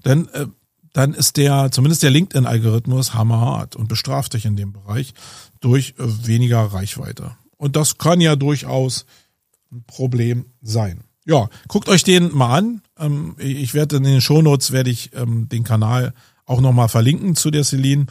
dann 0.03 0.27
äh, 0.27 0.45
dann 0.93 1.13
ist 1.13 1.37
der, 1.37 1.71
zumindest 1.71 2.03
der 2.03 2.11
LinkedIn-Algorithmus 2.11 3.15
hammerhart 3.15 3.75
und 3.75 3.89
bestraft 3.89 4.33
dich 4.33 4.45
in 4.45 4.55
dem 4.55 4.73
Bereich 4.73 5.13
durch 5.59 5.95
äh, 5.97 6.27
weniger 6.27 6.59
Reichweite. 6.59 7.31
Und 7.57 7.75
das 7.75 7.97
kann 7.97 8.21
ja 8.21 8.35
durchaus 8.35 9.07
ein 9.71 9.83
Problem 9.87 10.45
sein. 10.61 11.03
Ja, 11.25 11.49
guckt 11.67 11.89
euch 11.89 12.03
den 12.03 12.33
mal 12.35 12.57
an. 12.57 12.81
Ähm, 12.97 13.35
ich 13.37 13.73
werde 13.73 13.97
in 13.97 14.03
den 14.03 14.21
Shownotes 14.21 14.71
werde 14.71 14.91
ich 14.91 15.11
ähm, 15.13 15.49
den 15.49 15.63
Kanal 15.63 16.13
auch 16.45 16.61
nochmal 16.61 16.87
verlinken 16.87 17.35
zu 17.35 17.49
der 17.49 17.63
Celine. 17.63 18.05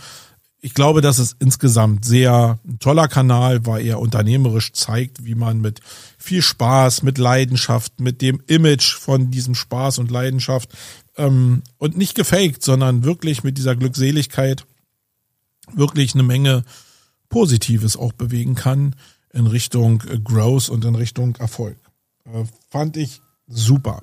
Ich 0.61 0.75
glaube, 0.75 1.01
dass 1.01 1.19
es 1.19 1.37
insgesamt 1.39 2.05
sehr 2.05 2.59
ein 2.67 2.79
toller 2.79 3.07
Kanal, 3.07 3.67
weil 3.67 3.87
er 3.87 4.01
unternehmerisch 4.01 4.73
zeigt, 4.73 5.25
wie 5.25 5.35
man 5.35 5.61
mit 5.61 5.81
viel 6.19 6.43
Spaß, 6.43 7.03
mit 7.03 7.19
Leidenschaft, 7.19 8.01
mit 8.01 8.23
dem 8.23 8.43
Image 8.47 8.95
von 8.95 9.31
diesem 9.31 9.55
Spaß 9.55 9.99
und 9.99 10.11
Leidenschaft, 10.11 10.71
ähm, 11.17 11.63
und 11.79 11.97
nicht 11.97 12.15
gefaked, 12.15 12.65
sondern 12.65 13.05
wirklich 13.05 13.45
mit 13.45 13.59
dieser 13.59 13.77
Glückseligkeit 13.77 14.67
wirklich 15.73 16.15
eine 16.15 16.25
Menge 16.25 16.65
Positives 17.29 17.97
auch 17.97 18.13
bewegen 18.13 18.55
kann 18.55 18.97
in 19.33 19.47
Richtung 19.47 19.99
Growth 20.25 20.69
und 20.69 20.85
in 20.85 20.95
Richtung 20.95 21.37
Erfolg. 21.37 21.77
Äh, 22.27 22.45
fand 22.71 22.97
ich 22.97 23.21
super. 23.47 24.03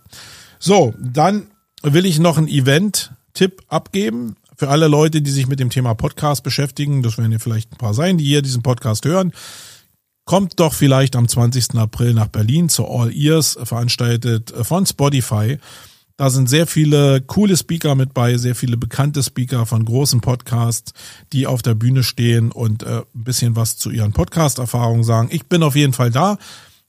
So, 0.60 0.94
dann 1.00 1.48
will 1.82 2.06
ich 2.06 2.20
noch 2.20 2.38
einen 2.38 2.48
Event-Tipp 2.48 3.64
abgeben 3.68 4.36
für 4.56 4.70
alle 4.70 4.88
Leute, 4.88 5.22
die 5.22 5.32
sich 5.32 5.48
mit 5.48 5.60
dem 5.60 5.72
Thema 5.72 5.96
Podcast 5.96 6.44
beschäftigen. 6.44 7.02
Das 7.02 7.18
werden 7.18 7.32
ja 7.32 7.40
vielleicht 7.40 7.74
ein 7.74 7.78
paar 7.78 7.94
sein, 7.94 8.18
die 8.18 8.26
hier 8.26 8.42
diesen 8.42 8.62
Podcast 8.62 9.06
hören. 9.06 9.32
Kommt 10.26 10.60
doch 10.60 10.74
vielleicht 10.74 11.16
am 11.16 11.28
20. 11.28 11.76
April 11.76 12.14
nach 12.14 12.28
Berlin 12.28 12.70
zur 12.70 12.90
All 12.90 13.12
Ears, 13.12 13.58
veranstaltet 13.64 14.54
von 14.62 14.86
Spotify. 14.86 15.58
Da 16.16 16.30
sind 16.30 16.48
sehr 16.48 16.68
viele 16.68 17.22
coole 17.22 17.58
Speaker 17.58 17.96
mit 17.96 18.14
bei, 18.14 18.38
sehr 18.38 18.54
viele 18.54 18.78
bekannte 18.78 19.24
Speaker 19.24 19.66
von 19.66 19.84
großen 19.84 20.22
Podcasts, 20.22 20.94
die 21.34 21.48
auf 21.48 21.64
der 21.64 21.74
Bühne 21.74 22.04
stehen 22.04 22.52
und 22.52 22.84
äh, 22.84 23.00
ein 23.00 23.24
bisschen 23.24 23.56
was 23.56 23.78
zu 23.78 23.90
ihren 23.90 24.14
Podcast-Erfahrungen 24.14 25.04
sagen. 25.04 25.30
Ich 25.32 25.48
bin 25.48 25.64
auf 25.64 25.76
jeden 25.76 25.94
Fall 25.94 26.12
da. 26.12 26.38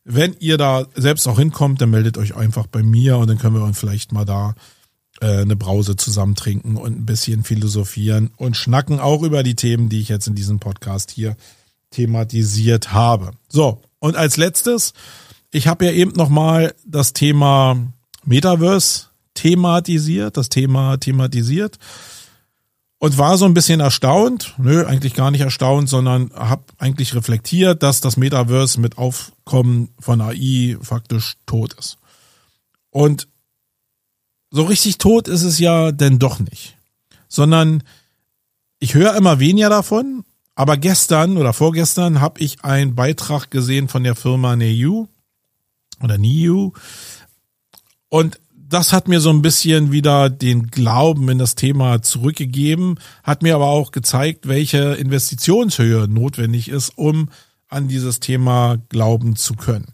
Wenn 0.04 0.34
ihr 0.40 0.58
da 0.58 0.86
selbst 0.94 1.28
auch 1.28 1.38
hinkommt, 1.38 1.80
dann 1.80 1.90
meldet 1.90 2.18
euch 2.18 2.34
einfach 2.34 2.66
bei 2.66 2.82
mir 2.82 3.18
und 3.18 3.28
dann 3.28 3.38
können 3.38 3.54
wir 3.54 3.62
uns 3.62 3.78
vielleicht 3.78 4.12
mal 4.12 4.24
da 4.24 4.54
äh, 5.20 5.42
eine 5.42 5.56
Brause 5.56 5.96
zusammen 5.96 6.34
trinken 6.34 6.76
und 6.76 6.98
ein 6.98 7.06
bisschen 7.06 7.44
philosophieren 7.44 8.30
und 8.36 8.56
schnacken 8.56 8.98
auch 8.98 9.22
über 9.22 9.42
die 9.42 9.54
Themen, 9.54 9.88
die 9.88 10.00
ich 10.00 10.08
jetzt 10.08 10.26
in 10.26 10.34
diesem 10.34 10.58
Podcast 10.58 11.10
hier 11.12 11.36
thematisiert 11.90 12.92
habe. 12.92 13.30
So, 13.48 13.80
und 14.00 14.16
als 14.16 14.36
letztes, 14.36 14.94
ich 15.52 15.68
habe 15.68 15.84
ja 15.84 15.92
eben 15.92 16.12
nochmal 16.12 16.74
das 16.84 17.12
Thema 17.12 17.76
Metaverse 18.24 19.06
thematisiert, 19.34 20.36
das 20.36 20.48
Thema 20.48 20.96
thematisiert 20.96 21.78
und 23.02 23.18
war 23.18 23.36
so 23.36 23.46
ein 23.46 23.54
bisschen 23.54 23.80
erstaunt, 23.80 24.54
nö, 24.58 24.86
eigentlich 24.86 25.14
gar 25.14 25.32
nicht 25.32 25.40
erstaunt, 25.40 25.88
sondern 25.88 26.32
habe 26.34 26.62
eigentlich 26.78 27.16
reflektiert, 27.16 27.82
dass 27.82 28.00
das 28.00 28.16
Metaverse 28.16 28.78
mit 28.80 28.96
Aufkommen 28.96 29.88
von 29.98 30.20
AI 30.20 30.76
faktisch 30.80 31.34
tot 31.44 31.72
ist. 31.72 31.98
Und 32.90 33.26
so 34.52 34.62
richtig 34.62 34.98
tot 34.98 35.26
ist 35.26 35.42
es 35.42 35.58
ja 35.58 35.90
denn 35.90 36.20
doch 36.20 36.38
nicht, 36.38 36.76
sondern 37.26 37.82
ich 38.78 38.94
höre 38.94 39.16
immer 39.16 39.40
weniger 39.40 39.68
davon, 39.68 40.24
aber 40.54 40.76
gestern 40.76 41.38
oder 41.38 41.52
vorgestern 41.52 42.20
habe 42.20 42.38
ich 42.38 42.62
einen 42.62 42.94
Beitrag 42.94 43.50
gesehen 43.50 43.88
von 43.88 44.04
der 44.04 44.14
Firma 44.14 44.54
Neu 44.54 45.06
oder 46.00 46.18
Neu 46.18 46.70
und 48.10 48.38
das 48.72 48.92
hat 48.92 49.06
mir 49.06 49.20
so 49.20 49.30
ein 49.30 49.42
bisschen 49.42 49.92
wieder 49.92 50.30
den 50.30 50.68
Glauben 50.68 51.28
in 51.28 51.38
das 51.38 51.54
Thema 51.54 52.00
zurückgegeben, 52.00 52.98
hat 53.22 53.42
mir 53.42 53.54
aber 53.54 53.66
auch 53.66 53.92
gezeigt, 53.92 54.48
welche 54.48 54.94
Investitionshöhe 54.94 56.08
notwendig 56.08 56.68
ist, 56.68 56.96
um 56.96 57.28
an 57.68 57.88
dieses 57.88 58.20
Thema 58.20 58.78
glauben 58.88 59.36
zu 59.36 59.54
können. 59.54 59.86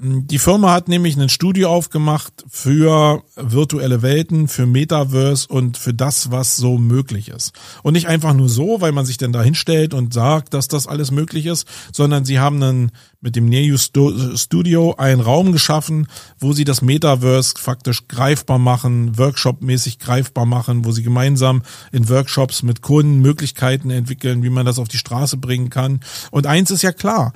Die 0.00 0.38
Firma 0.38 0.72
hat 0.72 0.86
nämlich 0.86 1.16
ein 1.16 1.28
Studio 1.28 1.70
aufgemacht 1.70 2.44
für 2.48 3.24
virtuelle 3.34 4.00
Welten, 4.00 4.46
für 4.46 4.64
Metaverse 4.64 5.48
und 5.48 5.76
für 5.76 5.92
das, 5.92 6.30
was 6.30 6.56
so 6.56 6.78
möglich 6.78 7.30
ist. 7.30 7.52
Und 7.82 7.94
nicht 7.94 8.06
einfach 8.06 8.32
nur 8.32 8.48
so, 8.48 8.80
weil 8.80 8.92
man 8.92 9.04
sich 9.04 9.16
denn 9.16 9.32
da 9.32 9.42
hinstellt 9.42 9.94
und 9.94 10.14
sagt, 10.14 10.54
dass 10.54 10.68
das 10.68 10.86
alles 10.86 11.10
möglich 11.10 11.46
ist, 11.46 11.66
sondern 11.92 12.24
sie 12.24 12.38
haben 12.38 12.60
dann 12.60 12.92
mit 13.20 13.34
dem 13.34 13.48
Neu 13.48 13.76
Studio 13.76 14.94
einen 14.94 15.20
Raum 15.20 15.50
geschaffen, 15.50 16.06
wo 16.38 16.52
sie 16.52 16.64
das 16.64 16.80
Metaverse 16.80 17.54
faktisch 17.58 18.06
greifbar 18.06 18.60
machen, 18.60 19.18
Workshop-mäßig 19.18 19.98
greifbar 19.98 20.46
machen, 20.46 20.84
wo 20.84 20.92
sie 20.92 21.02
gemeinsam 21.02 21.62
in 21.90 22.08
Workshops 22.08 22.62
mit 22.62 22.82
Kunden 22.82 23.18
Möglichkeiten 23.18 23.90
entwickeln, 23.90 24.44
wie 24.44 24.50
man 24.50 24.64
das 24.64 24.78
auf 24.78 24.86
die 24.86 24.98
Straße 24.98 25.38
bringen 25.38 25.70
kann. 25.70 25.98
Und 26.30 26.46
eins 26.46 26.70
ist 26.70 26.82
ja 26.82 26.92
klar, 26.92 27.32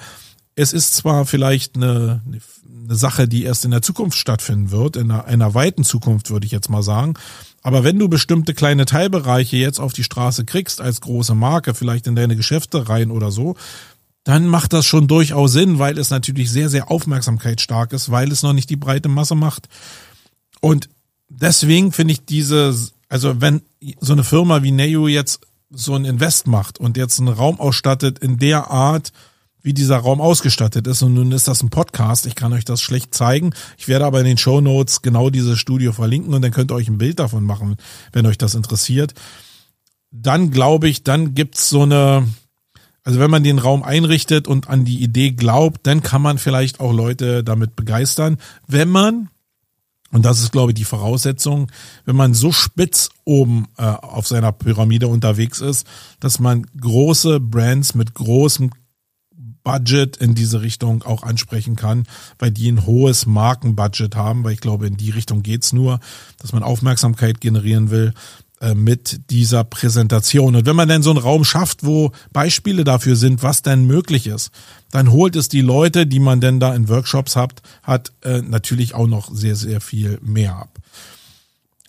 es 0.55 0.73
ist 0.73 0.95
zwar 0.95 1.25
vielleicht 1.27 1.77
eine, 1.77 2.23
eine 2.27 2.95
Sache, 2.95 3.29
die 3.29 3.45
erst 3.45 3.65
in 3.65 3.71
der 3.71 3.83
Zukunft 3.83 4.19
stattfinden 4.19 4.71
wird, 4.71 4.97
in 4.97 5.11
einer, 5.11 5.25
einer 5.25 5.55
weiten 5.55 5.85
Zukunft 5.85 6.31
würde 6.31 6.47
ich 6.47 6.53
jetzt 6.53 6.69
mal 6.69 6.83
sagen, 6.83 7.15
aber 7.63 7.85
wenn 7.85 7.99
du 7.99 8.09
bestimmte 8.09 8.55
kleine 8.55 8.85
Teilbereiche 8.85 9.57
jetzt 9.57 9.79
auf 9.79 9.93
die 9.93 10.05
Straße 10.05 10.45
kriegst 10.45 10.81
als 10.81 11.01
große 11.01 11.35
Marke, 11.35 11.75
vielleicht 11.75 12.07
in 12.07 12.17
deine 12.17 12.37
Geschäfte 12.37 12.89
rein 12.89 13.11
oder 13.11 13.31
so, 13.31 13.55
dann 14.25 14.47
macht 14.47 14.73
das 14.73 14.85
schon 14.85 15.09
durchaus 15.09 15.53
Sinn, 15.53 15.79
weil 15.79 15.99
es 15.99 16.11
natürlich 16.11 16.51
sehr, 16.51 16.69
sehr 16.69 16.91
aufmerksamkeitsstark 16.91 17.93
ist, 17.93 18.11
weil 18.11 18.31
es 18.31 18.43
noch 18.43 18.53
nicht 18.53 18.71
die 18.71 18.77
breite 18.77 19.09
Masse 19.09 19.35
macht. 19.35 19.69
Und 20.61 20.89
deswegen 21.29 21.93
finde 21.93 22.13
ich 22.13 22.25
diese, 22.25 22.77
also 23.09 23.41
wenn 23.41 23.63
so 24.01 24.13
eine 24.13 24.25
Firma 24.25 24.63
wie 24.63 24.71
Neo 24.71 25.09
jetzt 25.09 25.41
so 25.71 25.95
ein 25.95 26.05
Invest 26.05 26.47
macht 26.47 26.79
und 26.79 26.97
jetzt 26.97 27.19
einen 27.19 27.29
Raum 27.29 27.59
ausstattet 27.59 28.19
in 28.19 28.39
der 28.39 28.71
Art, 28.71 29.13
wie 29.63 29.73
dieser 29.73 29.99
Raum 29.99 30.21
ausgestattet 30.21 30.87
ist. 30.87 31.03
Und 31.03 31.15
nun 31.15 31.33
ist 31.33 31.49
das 31.49 31.63
ein 31.63 31.71
Podcast. 31.71 32.27
Ich 32.27 32.35
kann 32.35 32.53
euch 32.53 32.65
das 32.65 32.83
schlecht 32.83 33.15
zeigen. 33.15 33.55
Ich 33.79 33.89
werde 33.89 34.05
aber 34.05 34.21
in 34.21 34.27
den 34.27 34.39
Show 34.39 34.61
Notes 34.61 35.03
genau 35.03 35.31
dieses 35.31 35.59
Studio 35.59 35.93
verlinken 35.93 36.35
und 36.35 36.43
dann 36.43 36.51
könnt 36.51 36.73
ihr 36.73 36.75
euch 36.75 36.89
ein 36.89 36.99
Bild 36.99 37.19
davon 37.19 37.45
machen, 37.45 37.77
wenn 38.13 38.27
euch 38.27 38.39
das 38.39 38.55
interessiert. 38.55 39.15
Dann 40.11 40.51
glaube 40.51 40.89
ich, 40.89 41.05
dann 41.05 41.35
gibt's 41.35 41.71
so 41.71 41.83
eine, 41.83 42.27
also 43.05 43.19
wenn 43.19 43.31
man 43.31 43.45
den 43.45 43.59
Raum 43.59 43.83
einrichtet 43.83 44.47
und 44.47 44.69
an 44.69 44.85
die 44.85 45.03
Idee 45.03 45.31
glaubt, 45.31 45.87
dann 45.87 46.03
kann 46.03 46.23
man 46.23 46.39
vielleicht 46.39 46.81
auch 46.81 46.93
Leute 46.93 47.43
damit 47.43 47.77
begeistern. 47.77 48.39
Wenn 48.67 48.91
man, 48.91 49.31
und 50.11 50.25
das 50.25 50.41
ist, 50.41 50.53
glaube 50.53 50.73
ich, 50.73 50.75
die 50.75 50.85
Voraussetzung, 50.85 51.71
wenn 52.05 52.17
man 52.17 52.35
so 52.35 52.53
spitz 52.53 53.09
oben 53.25 53.69
äh, 53.79 53.85
auf 53.85 54.27
seiner 54.27 54.53
Pyramide 54.53 55.07
unterwegs 55.07 55.61
ist, 55.61 55.87
dass 56.21 56.39
man 56.39 56.67
große 56.79 57.41
Brands 57.41 57.95
mit 57.95 58.13
großem 58.13 58.71
Budget 59.65 60.17
in 60.17 60.35
diese 60.35 60.63
Richtung 60.63 61.03
auch 61.03 61.23
ansprechen 61.23 61.77
kann, 61.77 62.05
weil 62.39 62.51
die 62.51 62.71
ein 62.71 62.87
hohes 62.87 63.27
Markenbudget 63.27 64.17
haben, 64.17 64.45
weil 64.45 64.53
ich 64.53 64.61
glaube, 64.61 64.87
in 64.87 64.97
die 64.97 65.11
Richtung 65.11 65.43
geht's 65.43 65.73
nur, 65.73 66.01
dass 66.39 66.53
man 66.53 66.63
Aufmerksamkeit 66.63 67.41
generieren 67.41 67.91
will 67.91 68.13
äh, 68.63 68.75
mit 68.75 69.31
dieser 69.31 69.65
Präsentation. 69.65 70.55
Und 70.55 70.67
wenn 70.67 70.77
man 70.77 70.89
denn 70.89 71.03
so 71.03 71.11
einen 71.11 71.19
Raum 71.19 71.45
schafft, 71.45 71.85
wo 71.85 72.13
Beispiele 72.33 72.85
dafür 72.85 73.17
sind, 73.17 73.43
was 73.43 73.63
denn 73.63 73.87
möglich 73.87 74.29
ist, 74.29 74.53
dann 74.93 75.11
holt 75.11 75.35
es 75.35 75.49
die 75.49 75.63
Leute, 75.63 76.07
die 76.07 76.21
man 76.21 76.41
denn 76.41 76.61
da 76.61 76.73
in 76.73 76.89
Workshops 76.89 77.35
hat, 77.35 77.61
hat 77.83 78.13
äh, 78.23 78.41
natürlich 78.41 78.95
auch 78.95 79.09
noch 79.09 79.35
sehr, 79.35 79.57
sehr 79.57 79.81
viel 79.81 80.21
mehr 80.23 80.55
ab. 80.55 80.72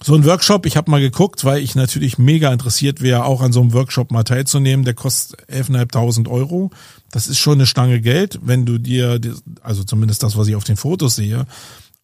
So 0.06 0.16
ein 0.16 0.26
Workshop, 0.26 0.66
ich 0.66 0.76
habe 0.76 0.92
mal 0.92 1.00
geguckt, 1.00 1.46
weil 1.46 1.64
ich 1.64 1.76
natürlich 1.76 2.18
mega 2.18 2.52
interessiert 2.52 3.02
wäre, 3.02 3.24
auch 3.24 3.42
an 3.42 3.54
so 3.54 3.62
einem 3.62 3.72
Workshop 3.72 4.12
mal 4.12 4.24
teilzunehmen. 4.24 4.84
Der 4.84 4.96
kostet 4.96 5.50
11.500 5.50 6.30
Euro. 6.30 6.72
Das 7.10 7.28
ist 7.28 7.40
schon 7.40 7.54
eine 7.54 7.66
Stange 7.66 8.02
Geld. 8.02 8.38
Wenn 8.44 8.66
du 8.66 8.80
dir, 8.80 9.22
also 9.62 9.86
zumindest 9.86 10.22
das, 10.22 10.36
was 10.36 10.50
ich 10.50 10.56
auf 10.56 10.66
den 10.66 10.76
Fotos 10.76 11.16
sehe, 11.16 11.46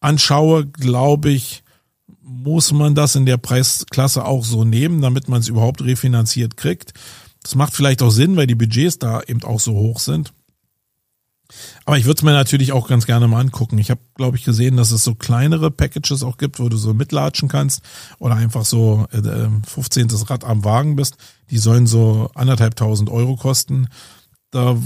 anschaue, 0.00 0.64
glaube 0.64 1.28
ich, 1.28 1.62
muss 2.22 2.72
man 2.72 2.94
das 2.94 3.16
in 3.16 3.26
der 3.26 3.36
Preisklasse 3.36 4.24
auch 4.24 4.46
so 4.46 4.64
nehmen, 4.64 5.02
damit 5.02 5.28
man 5.28 5.40
es 5.40 5.48
überhaupt 5.48 5.82
refinanziert 5.82 6.56
kriegt. 6.56 6.94
Das 7.42 7.54
macht 7.54 7.74
vielleicht 7.74 8.00
auch 8.00 8.10
Sinn, 8.10 8.34
weil 8.36 8.46
die 8.46 8.54
Budgets 8.54 8.98
da 8.98 9.20
eben 9.26 9.42
auch 9.42 9.60
so 9.60 9.74
hoch 9.74 9.98
sind. 9.98 10.32
Aber 11.84 11.98
ich 11.98 12.04
würde 12.04 12.18
es 12.18 12.22
mir 12.22 12.32
natürlich 12.32 12.72
auch 12.72 12.88
ganz 12.88 13.06
gerne 13.06 13.28
mal 13.28 13.40
angucken. 13.40 13.78
Ich 13.78 13.90
habe, 13.90 14.00
glaube 14.14 14.36
ich, 14.36 14.44
gesehen, 14.44 14.76
dass 14.76 14.90
es 14.90 15.04
so 15.04 15.14
kleinere 15.14 15.70
Packages 15.70 16.22
auch 16.22 16.38
gibt, 16.38 16.58
wo 16.58 16.68
du 16.68 16.76
so 16.76 16.94
mitlatschen 16.94 17.48
kannst 17.48 17.82
oder 18.18 18.36
einfach 18.36 18.64
so 18.64 19.06
äh, 19.12 19.48
15. 19.66 20.08
Rad 20.28 20.44
am 20.44 20.64
Wagen 20.64 20.96
bist. 20.96 21.16
Die 21.50 21.58
sollen 21.58 21.86
so 21.86 22.30
anderthalb 22.34 22.76
tausend 22.76 23.10
Euro 23.10 23.36
kosten. 23.36 23.88
Da, 24.50 24.76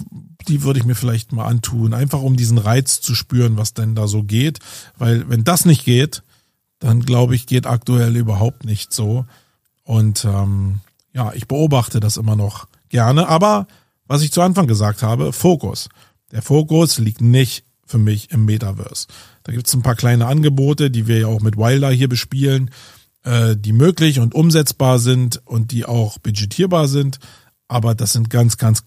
die 0.49 0.63
würde 0.63 0.79
ich 0.79 0.87
mir 0.87 0.95
vielleicht 0.95 1.33
mal 1.33 1.47
antun, 1.47 1.95
einfach 1.95 2.21
um 2.21 2.37
diesen 2.37 2.59
Reiz 2.59 3.01
zu 3.01 3.15
spüren, 3.15 3.57
was 3.57 3.75
denn 3.75 3.95
da 3.95 4.07
so 4.07 4.23
geht. 4.23 4.59
Weil 4.99 5.29
wenn 5.29 5.45
das 5.45 5.65
nicht 5.65 5.85
geht, 5.85 6.23
dann 6.79 7.01
glaube 7.01 7.35
ich, 7.35 7.47
geht 7.47 7.67
aktuell 7.67 8.17
überhaupt 8.17 8.65
nicht 8.65 8.93
so. 8.93 9.25
Und 9.85 10.25
ähm, 10.25 10.81
ja, 11.13 11.33
ich 11.33 11.49
beobachte 11.49 12.01
das 12.01 12.17
immer 12.17 12.37
noch 12.37 12.67
gerne. 12.89 13.29
Aber 13.29 13.67
was 14.07 14.23
ich 14.23 14.33
zu 14.33 14.43
Anfang 14.43 14.67
gesagt 14.67 15.03
habe, 15.03 15.33
Fokus. 15.33 15.89
Der 16.35 16.43
Fokus 16.43 16.99
liegt 16.99 17.21
nicht 17.21 17.65
für 17.87 17.99
mich 17.99 18.33
im 18.33 18.45
Metaverse. 18.45 19.07
Da 19.45 19.53
gibt 19.53 19.69
es 19.69 19.75
ein 19.75 19.83
paar 19.83 19.95
kleine 19.95 20.27
Angebote, 20.27 20.91
die 20.91 21.07
wir 21.07 21.21
ja 21.21 21.27
auch 21.29 21.41
mit 21.41 21.57
Wilder 21.57 21.91
hier 21.91 22.09
bespielen, 22.09 22.71
äh, 23.23 23.57
die 23.57 23.73
möglich 23.73 24.19
und 24.19 24.35
umsetzbar 24.35 24.99
sind 24.99 25.41
und 25.47 25.71
die 25.71 25.85
auch 25.85 26.19
budgetierbar 26.19 26.89
sind. 26.89 27.21
Aber 27.69 27.95
das 27.95 28.13
sind 28.13 28.31
ganz, 28.31 28.59
ganz, 28.59 28.83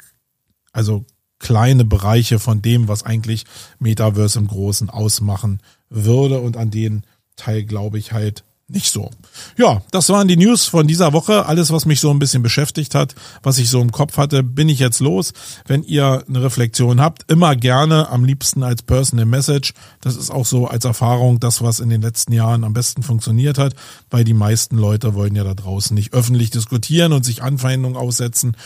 also 0.73 1.05
kleine 1.39 1.85
Bereiche 1.85 2.37
von 2.37 2.61
dem, 2.61 2.89
was 2.89 3.03
eigentlich 3.03 3.45
Metaverse 3.79 4.39
im 4.39 4.47
Großen 4.47 4.89
ausmachen 4.89 5.61
würde 5.89 6.41
und 6.41 6.57
an 6.57 6.69
denen 6.69 7.05
Teil 7.37 7.63
glaube 7.63 7.97
ich 7.97 8.11
halt 8.11 8.43
nicht 8.69 8.91
so. 8.91 9.11
Ja, 9.57 9.81
das 9.91 10.09
waren 10.09 10.27
die 10.27 10.35
News 10.35 10.65
von 10.65 10.87
dieser 10.87 11.13
Woche. 11.13 11.45
Alles, 11.45 11.71
was 11.71 11.85
mich 11.85 12.01
so 12.01 12.11
ein 12.11 12.19
bisschen 12.19 12.43
beschäftigt 12.43 12.95
hat, 12.95 13.15
was 13.41 13.59
ich 13.59 13.69
so 13.69 13.79
im 13.81 13.93
Kopf 13.93 14.17
hatte, 14.17 14.43
bin 14.43 14.67
ich 14.67 14.79
jetzt 14.79 14.99
los. 14.99 15.31
Wenn 15.65 15.83
ihr 15.83 16.25
eine 16.27 16.43
Reflexion 16.43 16.99
habt, 16.99 17.31
immer 17.31 17.55
gerne, 17.55 18.09
am 18.09 18.25
liebsten 18.25 18.63
als 18.63 18.81
Personal 18.81 19.25
Message. 19.25 19.73
Das 20.01 20.17
ist 20.17 20.31
auch 20.31 20.45
so 20.45 20.67
als 20.67 20.83
Erfahrung 20.83 21.39
das, 21.39 21.61
was 21.61 21.79
in 21.79 21.89
den 21.89 22.01
letzten 22.01 22.33
Jahren 22.33 22.65
am 22.65 22.73
besten 22.73 23.03
funktioniert 23.03 23.57
hat, 23.57 23.73
weil 24.09 24.25
die 24.25 24.33
meisten 24.33 24.77
Leute 24.77 25.13
wollen 25.13 25.35
ja 25.35 25.45
da 25.45 25.53
draußen 25.53 25.95
nicht 25.95 26.13
öffentlich 26.13 26.49
diskutieren 26.49 27.13
und 27.13 27.23
sich 27.23 27.43
Anfeindungen 27.43 27.95
aussetzen. 27.95 28.57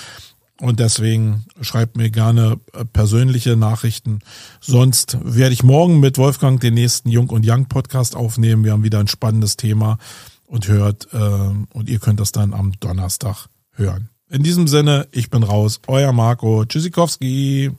Und 0.61 0.79
deswegen 0.79 1.43
schreibt 1.59 1.97
mir 1.97 2.11
gerne 2.11 2.59
äh, 2.73 2.85
persönliche 2.85 3.55
Nachrichten. 3.55 4.19
Sonst 4.59 5.17
werde 5.23 5.53
ich 5.53 5.63
morgen 5.63 5.99
mit 5.99 6.19
Wolfgang 6.19 6.61
den 6.61 6.75
nächsten 6.75 7.09
Jung 7.09 7.29
und 7.31 7.49
Young 7.49 7.65
Podcast 7.65 8.15
aufnehmen. 8.15 8.63
Wir 8.63 8.73
haben 8.73 8.83
wieder 8.83 8.99
ein 8.99 9.07
spannendes 9.07 9.57
Thema 9.57 9.97
und 10.45 10.67
hört, 10.67 11.07
äh, 11.13 11.17
und 11.17 11.89
ihr 11.89 11.97
könnt 11.97 12.19
das 12.19 12.31
dann 12.31 12.53
am 12.53 12.73
Donnerstag 12.79 13.47
hören. 13.71 14.09
In 14.29 14.43
diesem 14.43 14.67
Sinne, 14.67 15.07
ich 15.11 15.31
bin 15.31 15.41
raus. 15.41 15.81
Euer 15.87 16.13
Marco 16.13 16.63
Tschüssikowski. 16.63 17.71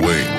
Wait. 0.00 0.37